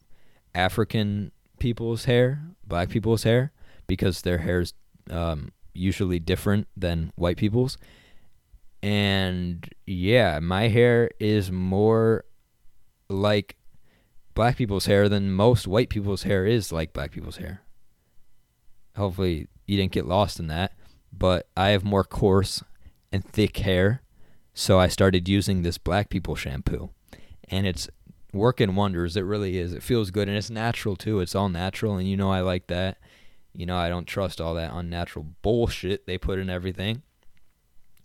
African 0.54 1.32
people's 1.60 2.06
hair, 2.06 2.42
black 2.68 2.90
people's 2.90 3.24
hair 3.24 3.54
because 3.88 4.22
their 4.22 4.40
hair's 4.40 4.74
um 5.10 5.52
usually 5.74 6.20
different 6.20 6.68
than 6.76 7.12
white 7.16 7.38
people's. 7.38 7.78
And 8.84 9.68
yeah, 9.86 10.40
my 10.40 10.68
hair 10.68 11.10
is 11.20 11.52
more 11.52 12.26
like 13.10 13.58
black 14.34 14.58
people's 14.58 14.86
hair 14.86 15.10
than 15.10 15.32
most 15.32 15.68
white 15.68 15.90
people's 15.90 16.24
hair 16.24 16.46
is 16.46 16.72
like 16.72 16.94
black 16.94 17.12
people's 17.12 17.38
hair. 17.38 17.62
Hopefully, 18.96 19.48
you 19.68 19.78
didn't 19.78 19.92
get 19.92 20.08
lost 20.08 20.40
in 20.40 20.48
that. 20.48 20.74
But 21.12 21.48
I 21.56 21.70
have 21.70 21.84
more 21.84 22.04
coarse 22.04 22.64
and 23.12 23.24
thick 23.24 23.58
hair, 23.58 24.02
so 24.54 24.80
I 24.80 24.88
started 24.88 25.28
using 25.28 25.62
this 25.62 25.78
black 25.78 26.10
people 26.10 26.36
shampoo. 26.36 26.90
And 27.50 27.68
it's 27.68 27.90
working 28.34 28.76
wonders. 28.76 29.18
It 29.18 29.26
really 29.26 29.58
is. 29.58 29.74
It 29.74 29.84
feels 29.84 30.10
good 30.10 30.30
and 30.30 30.38
it's 30.38 30.50
natural 30.50 30.96
too. 30.96 31.20
It's 31.20 31.36
all 31.36 31.50
natural, 31.50 31.98
and 31.98 32.08
you 32.08 32.16
know 32.16 32.32
I 32.32 32.40
like 32.42 32.68
that. 32.68 32.98
You 33.54 33.66
know, 33.66 33.78
I 33.78 33.89
don't 33.89 34.08
trust 34.08 34.39
all 34.39 34.54
that 34.56 34.74
unnatural 34.74 35.28
bullshit 35.41 36.06
they 36.06 36.18
put 36.18 36.39
in 36.39 36.49
everything. 36.49 37.02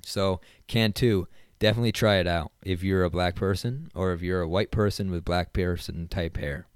So, 0.04 0.40
Cantu, 0.66 1.26
definitely 1.58 1.92
try 1.92 2.16
it 2.16 2.26
out 2.26 2.52
if 2.64 2.82
you're 2.82 3.04
a 3.04 3.10
black 3.10 3.34
person 3.34 3.90
or 3.94 4.12
if 4.12 4.22
you're 4.22 4.40
a 4.40 4.48
white 4.48 4.70
person 4.70 5.10
with 5.10 5.24
black 5.24 5.52
person 5.52 6.08
type 6.08 6.36
hair. 6.36 6.66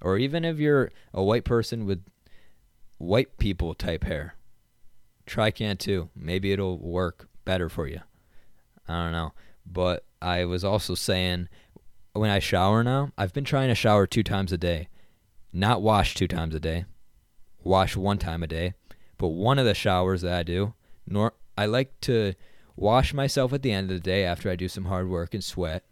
Or 0.00 0.18
even 0.18 0.44
if 0.44 0.58
you're 0.58 0.90
a 1.14 1.22
white 1.22 1.44
person 1.44 1.86
with 1.86 2.04
white 2.98 3.38
people 3.38 3.74
type 3.74 4.04
hair. 4.04 4.34
Try 5.26 5.52
Cantu. 5.52 6.08
Maybe 6.16 6.52
it'll 6.52 6.78
work 6.78 7.28
better 7.44 7.68
for 7.68 7.86
you. 7.86 8.00
I 8.88 9.04
don't 9.04 9.12
know. 9.12 9.32
But 9.64 10.04
I 10.20 10.44
was 10.44 10.64
also 10.64 10.96
saying 10.96 11.48
when 12.12 12.30
I 12.30 12.40
shower 12.40 12.82
now, 12.82 13.12
I've 13.16 13.32
been 13.32 13.44
trying 13.44 13.68
to 13.68 13.76
shower 13.76 14.08
two 14.08 14.24
times 14.24 14.52
a 14.52 14.58
day. 14.58 14.88
Not 15.52 15.82
wash 15.82 16.14
two 16.14 16.26
times 16.26 16.54
a 16.54 16.60
day 16.60 16.86
wash 17.64 17.96
one 17.96 18.18
time 18.18 18.42
a 18.42 18.46
day. 18.46 18.74
But 19.18 19.28
one 19.28 19.58
of 19.58 19.66
the 19.66 19.74
showers 19.74 20.22
that 20.22 20.32
I 20.32 20.42
do, 20.42 20.74
nor 21.06 21.34
I 21.56 21.66
like 21.66 22.00
to 22.02 22.34
wash 22.76 23.14
myself 23.14 23.52
at 23.52 23.62
the 23.62 23.72
end 23.72 23.90
of 23.90 23.96
the 23.96 24.02
day 24.02 24.24
after 24.24 24.50
I 24.50 24.56
do 24.56 24.68
some 24.68 24.86
hard 24.86 25.08
work 25.08 25.34
and 25.34 25.44
sweat. 25.44 25.84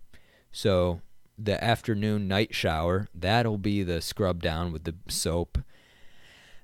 So 0.50 1.00
the 1.38 1.62
afternoon 1.62 2.28
night 2.28 2.54
shower, 2.54 3.08
that'll 3.14 3.58
be 3.58 3.82
the 3.82 4.00
scrub 4.00 4.42
down 4.42 4.72
with 4.72 4.84
the 4.84 4.94
soap. 5.08 5.58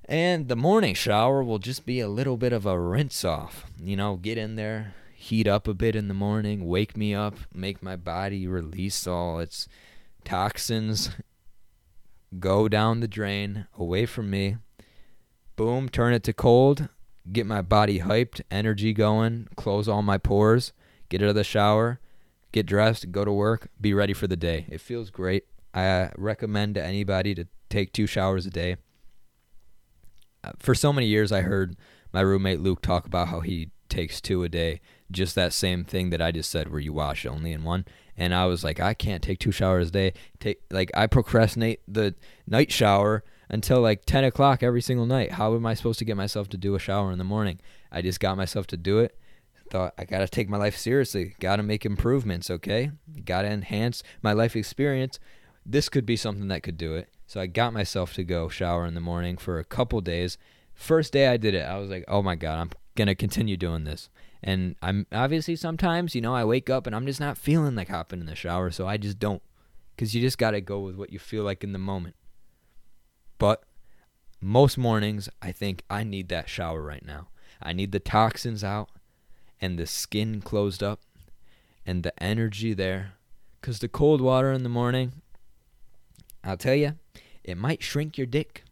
And 0.05 0.47
the 0.47 0.55
morning 0.55 0.93
shower 0.93 1.43
will 1.43 1.59
just 1.59 1.85
be 1.85 1.99
a 1.99 2.07
little 2.07 2.37
bit 2.37 2.53
of 2.53 2.65
a 2.65 2.79
rinse 2.79 3.25
off. 3.25 3.65
You 3.81 3.95
know, 3.95 4.15
get 4.15 4.37
in 4.37 4.55
there, 4.55 4.93
heat 5.13 5.47
up 5.47 5.67
a 5.67 5.73
bit 5.73 5.95
in 5.95 6.07
the 6.07 6.13
morning, 6.13 6.65
wake 6.65 6.95
me 6.95 7.13
up, 7.13 7.35
make 7.53 7.83
my 7.83 7.95
body 7.95 8.47
release 8.47 9.05
all 9.05 9.39
its 9.39 9.67
toxins, 10.23 11.09
go 12.39 12.67
down 12.67 12.99
the 12.99 13.07
drain 13.07 13.67
away 13.77 14.05
from 14.05 14.29
me 14.29 14.57
boom, 15.57 15.89
turn 15.89 16.13
it 16.13 16.23
to 16.23 16.31
cold, 16.31 16.87
get 17.33 17.45
my 17.45 17.61
body 17.61 17.99
hyped, 17.99 18.39
energy 18.49 18.93
going, 18.93 19.49
close 19.57 19.89
all 19.89 20.01
my 20.01 20.17
pores, 20.17 20.71
get 21.09 21.21
out 21.21 21.29
of 21.29 21.35
the 21.35 21.43
shower, 21.43 21.99
get 22.53 22.65
dressed, 22.65 23.11
go 23.11 23.25
to 23.25 23.31
work, 23.33 23.67
be 23.81 23.93
ready 23.93 24.13
for 24.13 24.27
the 24.27 24.37
day. 24.37 24.65
It 24.69 24.79
feels 24.79 25.09
great. 25.09 25.43
I 25.73 26.11
recommend 26.15 26.75
to 26.75 26.83
anybody 26.83 27.35
to 27.35 27.45
take 27.69 27.91
two 27.91 28.07
showers 28.07 28.45
a 28.45 28.49
day. 28.49 28.77
Uh, 30.43 30.51
for 30.59 30.73
so 30.73 30.93
many 30.93 31.07
years, 31.07 31.31
I 31.31 31.41
heard 31.41 31.75
my 32.13 32.21
roommate 32.21 32.61
Luke 32.61 32.81
talk 32.81 33.05
about 33.05 33.27
how 33.27 33.41
he 33.41 33.71
takes 33.89 34.21
two 34.21 34.43
a 34.43 34.49
day. 34.49 34.79
Just 35.09 35.35
that 35.35 35.53
same 35.53 35.83
thing 35.83 36.11
that 36.11 36.21
I 36.21 36.31
just 36.31 36.49
said, 36.49 36.69
where 36.71 36.79
you 36.79 36.93
wash 36.93 37.25
only 37.25 37.51
in 37.51 37.63
one. 37.63 37.85
And 38.15 38.33
I 38.33 38.45
was 38.45 38.63
like, 38.63 38.79
I 38.79 38.93
can't 38.93 39.23
take 39.23 39.39
two 39.39 39.51
showers 39.51 39.89
a 39.89 39.91
day. 39.91 40.13
Take 40.39 40.61
like 40.69 40.91
I 40.95 41.07
procrastinate 41.07 41.81
the 41.87 42.15
night 42.47 42.71
shower 42.71 43.23
until 43.49 43.81
like 43.81 44.05
10 44.05 44.23
o'clock 44.23 44.63
every 44.63 44.81
single 44.81 45.05
night. 45.05 45.33
How 45.33 45.55
am 45.55 45.65
I 45.65 45.73
supposed 45.73 45.99
to 45.99 46.05
get 46.05 46.17
myself 46.17 46.49
to 46.49 46.57
do 46.57 46.75
a 46.75 46.79
shower 46.79 47.11
in 47.11 47.17
the 47.17 47.23
morning? 47.23 47.59
I 47.91 48.01
just 48.01 48.19
got 48.19 48.37
myself 48.37 48.67
to 48.67 48.77
do 48.77 48.99
it. 48.99 49.17
Thought 49.69 49.93
I 49.97 50.05
got 50.05 50.19
to 50.19 50.27
take 50.27 50.49
my 50.49 50.57
life 50.57 50.77
seriously. 50.77 51.35
Got 51.39 51.57
to 51.57 51.63
make 51.63 51.85
improvements, 51.85 52.49
okay? 52.49 52.91
Got 53.25 53.41
to 53.41 53.49
enhance 53.49 54.01
my 54.21 54.33
life 54.33 54.55
experience. 54.55 55.19
This 55.65 55.89
could 55.89 56.05
be 56.05 56.15
something 56.15 56.47
that 56.47 56.63
could 56.63 56.77
do 56.77 56.95
it. 56.95 57.09
So 57.25 57.41
I 57.41 57.47
got 57.47 57.73
myself 57.73 58.13
to 58.13 58.23
go 58.23 58.47
shower 58.47 58.85
in 58.85 58.93
the 58.93 59.01
morning 59.01 59.37
for 59.37 59.59
a 59.59 59.65
couple 59.65 59.99
days. 59.99 60.37
First 60.73 61.11
day 61.11 61.27
I 61.27 61.35
did 61.35 61.53
it, 61.53 61.65
I 61.65 61.77
was 61.77 61.89
like, 61.89 62.05
"Oh 62.07 62.21
my 62.21 62.35
god, 62.35 62.59
I'm 62.59 62.69
going 62.95 63.07
to 63.07 63.15
continue 63.15 63.57
doing 63.57 63.83
this." 63.83 64.09
And 64.41 64.75
I'm 64.81 65.07
obviously 65.11 65.57
sometimes, 65.57 66.15
you 66.15 66.21
know, 66.21 66.33
I 66.33 66.45
wake 66.45 66.69
up 66.69 66.87
and 66.87 66.95
I'm 66.95 67.05
just 67.05 67.19
not 67.19 67.37
feeling 67.37 67.75
like 67.75 67.89
hopping 67.89 68.21
in 68.21 68.27
the 68.27 68.35
shower, 68.35 68.71
so 68.71 68.87
I 68.87 68.95
just 68.95 69.19
don't 69.19 69.41
cuz 69.97 70.15
you 70.15 70.21
just 70.21 70.37
got 70.37 70.51
to 70.51 70.61
go 70.61 70.79
with 70.79 70.95
what 70.95 71.11
you 71.11 71.19
feel 71.19 71.43
like 71.43 71.63
in 71.63 71.73
the 71.73 71.79
moment. 71.79 72.15
But 73.37 73.63
most 74.41 74.77
mornings, 74.77 75.29
I 75.41 75.51
think 75.51 75.83
I 75.89 76.03
need 76.03 76.29
that 76.29 76.49
shower 76.49 76.81
right 76.81 77.05
now. 77.05 77.27
I 77.61 77.73
need 77.73 77.91
the 77.91 77.99
toxins 77.99 78.63
out 78.63 78.89
and 79.59 79.77
the 79.77 79.87
skin 79.87 80.41
closed 80.41 80.83
up 80.83 81.01
and 81.85 82.03
the 82.03 82.23
energy 82.23 82.73
there. 82.73 83.13
Because 83.59 83.79
the 83.79 83.87
cold 83.87 84.21
water 84.21 84.51
in 84.51 84.63
the 84.63 84.69
morning, 84.69 85.13
I'll 86.43 86.57
tell 86.57 86.75
you, 86.75 86.95
it 87.43 87.57
might 87.57 87.81
shrink 87.81 88.17
your 88.17 88.27
dick, 88.27 88.63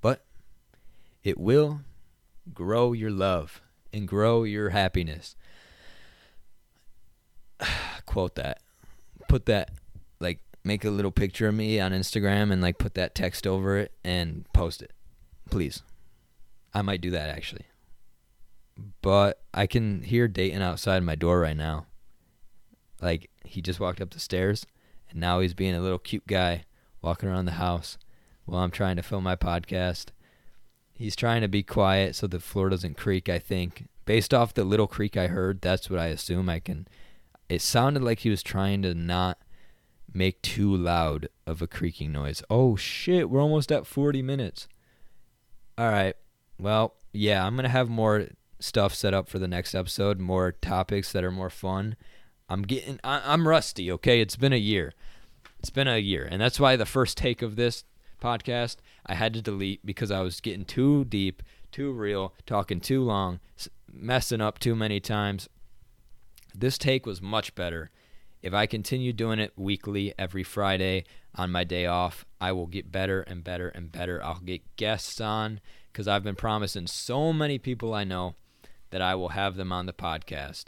but 0.00 0.24
it 1.22 1.38
will 1.38 1.80
grow 2.54 2.92
your 2.92 3.10
love 3.10 3.60
and 3.92 4.08
grow 4.08 4.44
your 4.44 4.70
happiness. 4.70 5.36
Quote 8.06 8.34
that. 8.36 8.60
Put 9.28 9.46
that 9.46 9.70
make 10.64 10.84
a 10.84 10.90
little 10.90 11.10
picture 11.10 11.48
of 11.48 11.54
me 11.54 11.80
on 11.80 11.92
Instagram 11.92 12.52
and 12.52 12.60
like 12.60 12.78
put 12.78 12.94
that 12.94 13.14
text 13.14 13.46
over 13.46 13.76
it 13.78 13.92
and 14.04 14.44
post 14.52 14.82
it. 14.82 14.92
Please. 15.50 15.82
I 16.74 16.82
might 16.82 17.00
do 17.00 17.10
that 17.10 17.30
actually. 17.30 17.66
But 19.02 19.40
I 19.52 19.66
can 19.66 20.02
hear 20.02 20.28
Dayton 20.28 20.62
outside 20.62 21.02
my 21.02 21.14
door 21.14 21.40
right 21.40 21.56
now. 21.56 21.86
Like 23.00 23.30
he 23.44 23.62
just 23.62 23.80
walked 23.80 24.00
up 24.00 24.10
the 24.10 24.20
stairs 24.20 24.66
and 25.10 25.20
now 25.20 25.40
he's 25.40 25.54
being 25.54 25.74
a 25.74 25.80
little 25.80 25.98
cute 25.98 26.26
guy 26.26 26.64
walking 27.00 27.28
around 27.28 27.46
the 27.46 27.52
house 27.52 27.98
while 28.44 28.62
I'm 28.62 28.70
trying 28.70 28.96
to 28.96 29.02
film 29.02 29.24
my 29.24 29.36
podcast. 29.36 30.06
He's 30.92 31.16
trying 31.16 31.42
to 31.42 31.48
be 31.48 31.62
quiet 31.62 32.16
so 32.16 32.26
the 32.26 32.40
floor 32.40 32.68
doesn't 32.68 32.96
creak, 32.96 33.28
I 33.28 33.38
think. 33.38 33.88
Based 34.04 34.34
off 34.34 34.54
the 34.54 34.64
little 34.64 34.88
creak 34.88 35.16
I 35.16 35.28
heard, 35.28 35.60
that's 35.60 35.88
what 35.88 36.00
I 36.00 36.06
assume 36.06 36.48
I 36.48 36.58
can 36.58 36.88
it 37.48 37.62
sounded 37.62 38.02
like 38.02 38.20
he 38.20 38.30
was 38.30 38.42
trying 38.42 38.82
to 38.82 38.94
not 38.94 39.38
make 40.12 40.42
too 40.42 40.74
loud 40.74 41.28
of 41.46 41.62
a 41.62 41.66
creaking 41.66 42.12
noise. 42.12 42.42
Oh 42.48 42.76
shit, 42.76 43.30
we're 43.30 43.42
almost 43.42 43.70
at 43.70 43.86
40 43.86 44.22
minutes. 44.22 44.68
All 45.76 45.90
right. 45.90 46.14
Well, 46.58 46.94
yeah, 47.12 47.46
I'm 47.46 47.54
going 47.54 47.64
to 47.64 47.70
have 47.70 47.88
more 47.88 48.28
stuff 48.60 48.94
set 48.94 49.14
up 49.14 49.28
for 49.28 49.38
the 49.38 49.48
next 49.48 49.74
episode, 49.74 50.18
more 50.18 50.52
topics 50.52 51.12
that 51.12 51.24
are 51.24 51.30
more 51.30 51.50
fun. 51.50 51.96
I'm 52.48 52.62
getting 52.62 52.98
I, 53.04 53.32
am 53.32 53.46
rusty, 53.46 53.92
okay? 53.92 54.20
It's 54.20 54.36
been 54.36 54.52
a 54.52 54.56
year. 54.56 54.92
It's 55.60 55.70
been 55.70 55.88
a 55.88 55.98
year. 55.98 56.26
And 56.28 56.40
that's 56.40 56.58
why 56.58 56.76
the 56.76 56.86
first 56.86 57.16
take 57.16 57.42
of 57.42 57.56
this 57.56 57.84
podcast 58.20 58.76
I 59.06 59.14
had 59.14 59.34
to 59.34 59.42
delete 59.42 59.84
because 59.84 60.10
I 60.10 60.20
was 60.20 60.40
getting 60.40 60.64
too 60.64 61.04
deep, 61.04 61.42
too 61.70 61.92
real, 61.92 62.34
talking 62.46 62.80
too 62.80 63.02
long, 63.02 63.40
messing 63.92 64.40
up 64.40 64.58
too 64.58 64.74
many 64.74 64.98
times. 65.00 65.48
This 66.54 66.78
take 66.78 67.06
was 67.06 67.22
much 67.22 67.54
better 67.54 67.90
if 68.42 68.54
I 68.54 68.66
continue 68.66 69.12
doing 69.12 69.38
it 69.38 69.52
weekly 69.56 70.14
every 70.18 70.44
Friday 70.44 71.04
on 71.34 71.50
my 71.50 71.64
day 71.64 71.86
off, 71.86 72.24
I 72.40 72.52
will 72.52 72.66
get 72.66 72.92
better 72.92 73.22
and 73.22 73.42
better 73.42 73.68
and 73.68 73.90
better. 73.90 74.22
I'll 74.22 74.40
get 74.40 74.76
guests 74.76 75.20
on 75.20 75.60
because 75.92 76.06
I've 76.06 76.22
been 76.22 76.36
promising 76.36 76.86
so 76.86 77.32
many 77.32 77.58
people 77.58 77.94
I 77.94 78.04
know 78.04 78.34
that 78.90 79.02
I 79.02 79.14
will 79.14 79.30
have 79.30 79.56
them 79.56 79.72
on 79.72 79.86
the 79.86 79.92
podcast. 79.92 80.66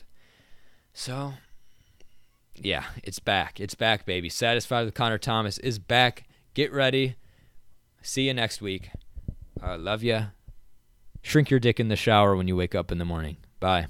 So, 0.93 1.35
yeah, 2.55 2.85
it's 3.03 3.21
back. 3.21 3.61
It's 3.61 3.75
back, 3.75 4.05
baby. 4.05 4.29
Satisfied 4.29 4.85
with 4.85 4.95
Connor 4.95 5.19
Thomas 5.19 5.59
is 5.59 5.79
back. 5.79 6.25
Get 6.55 6.73
ready. 6.73 7.17
See 8.03 8.27
you 8.27 8.35
next 8.35 8.61
week. 8.61 8.91
I 9.63 9.77
love 9.77 10.03
you. 10.03 10.27
Shrink 11.23 11.51
your 11.51 11.61
dick 11.61 11.79
in 11.79 11.89
the 11.89 11.97
shower 11.97 12.35
when 12.35 12.49
you 12.49 12.57
wake 12.57 12.75
up 12.75 12.91
in 12.91 12.99
the 12.99 13.05
morning. 13.05 13.37
Bye. 13.61 13.87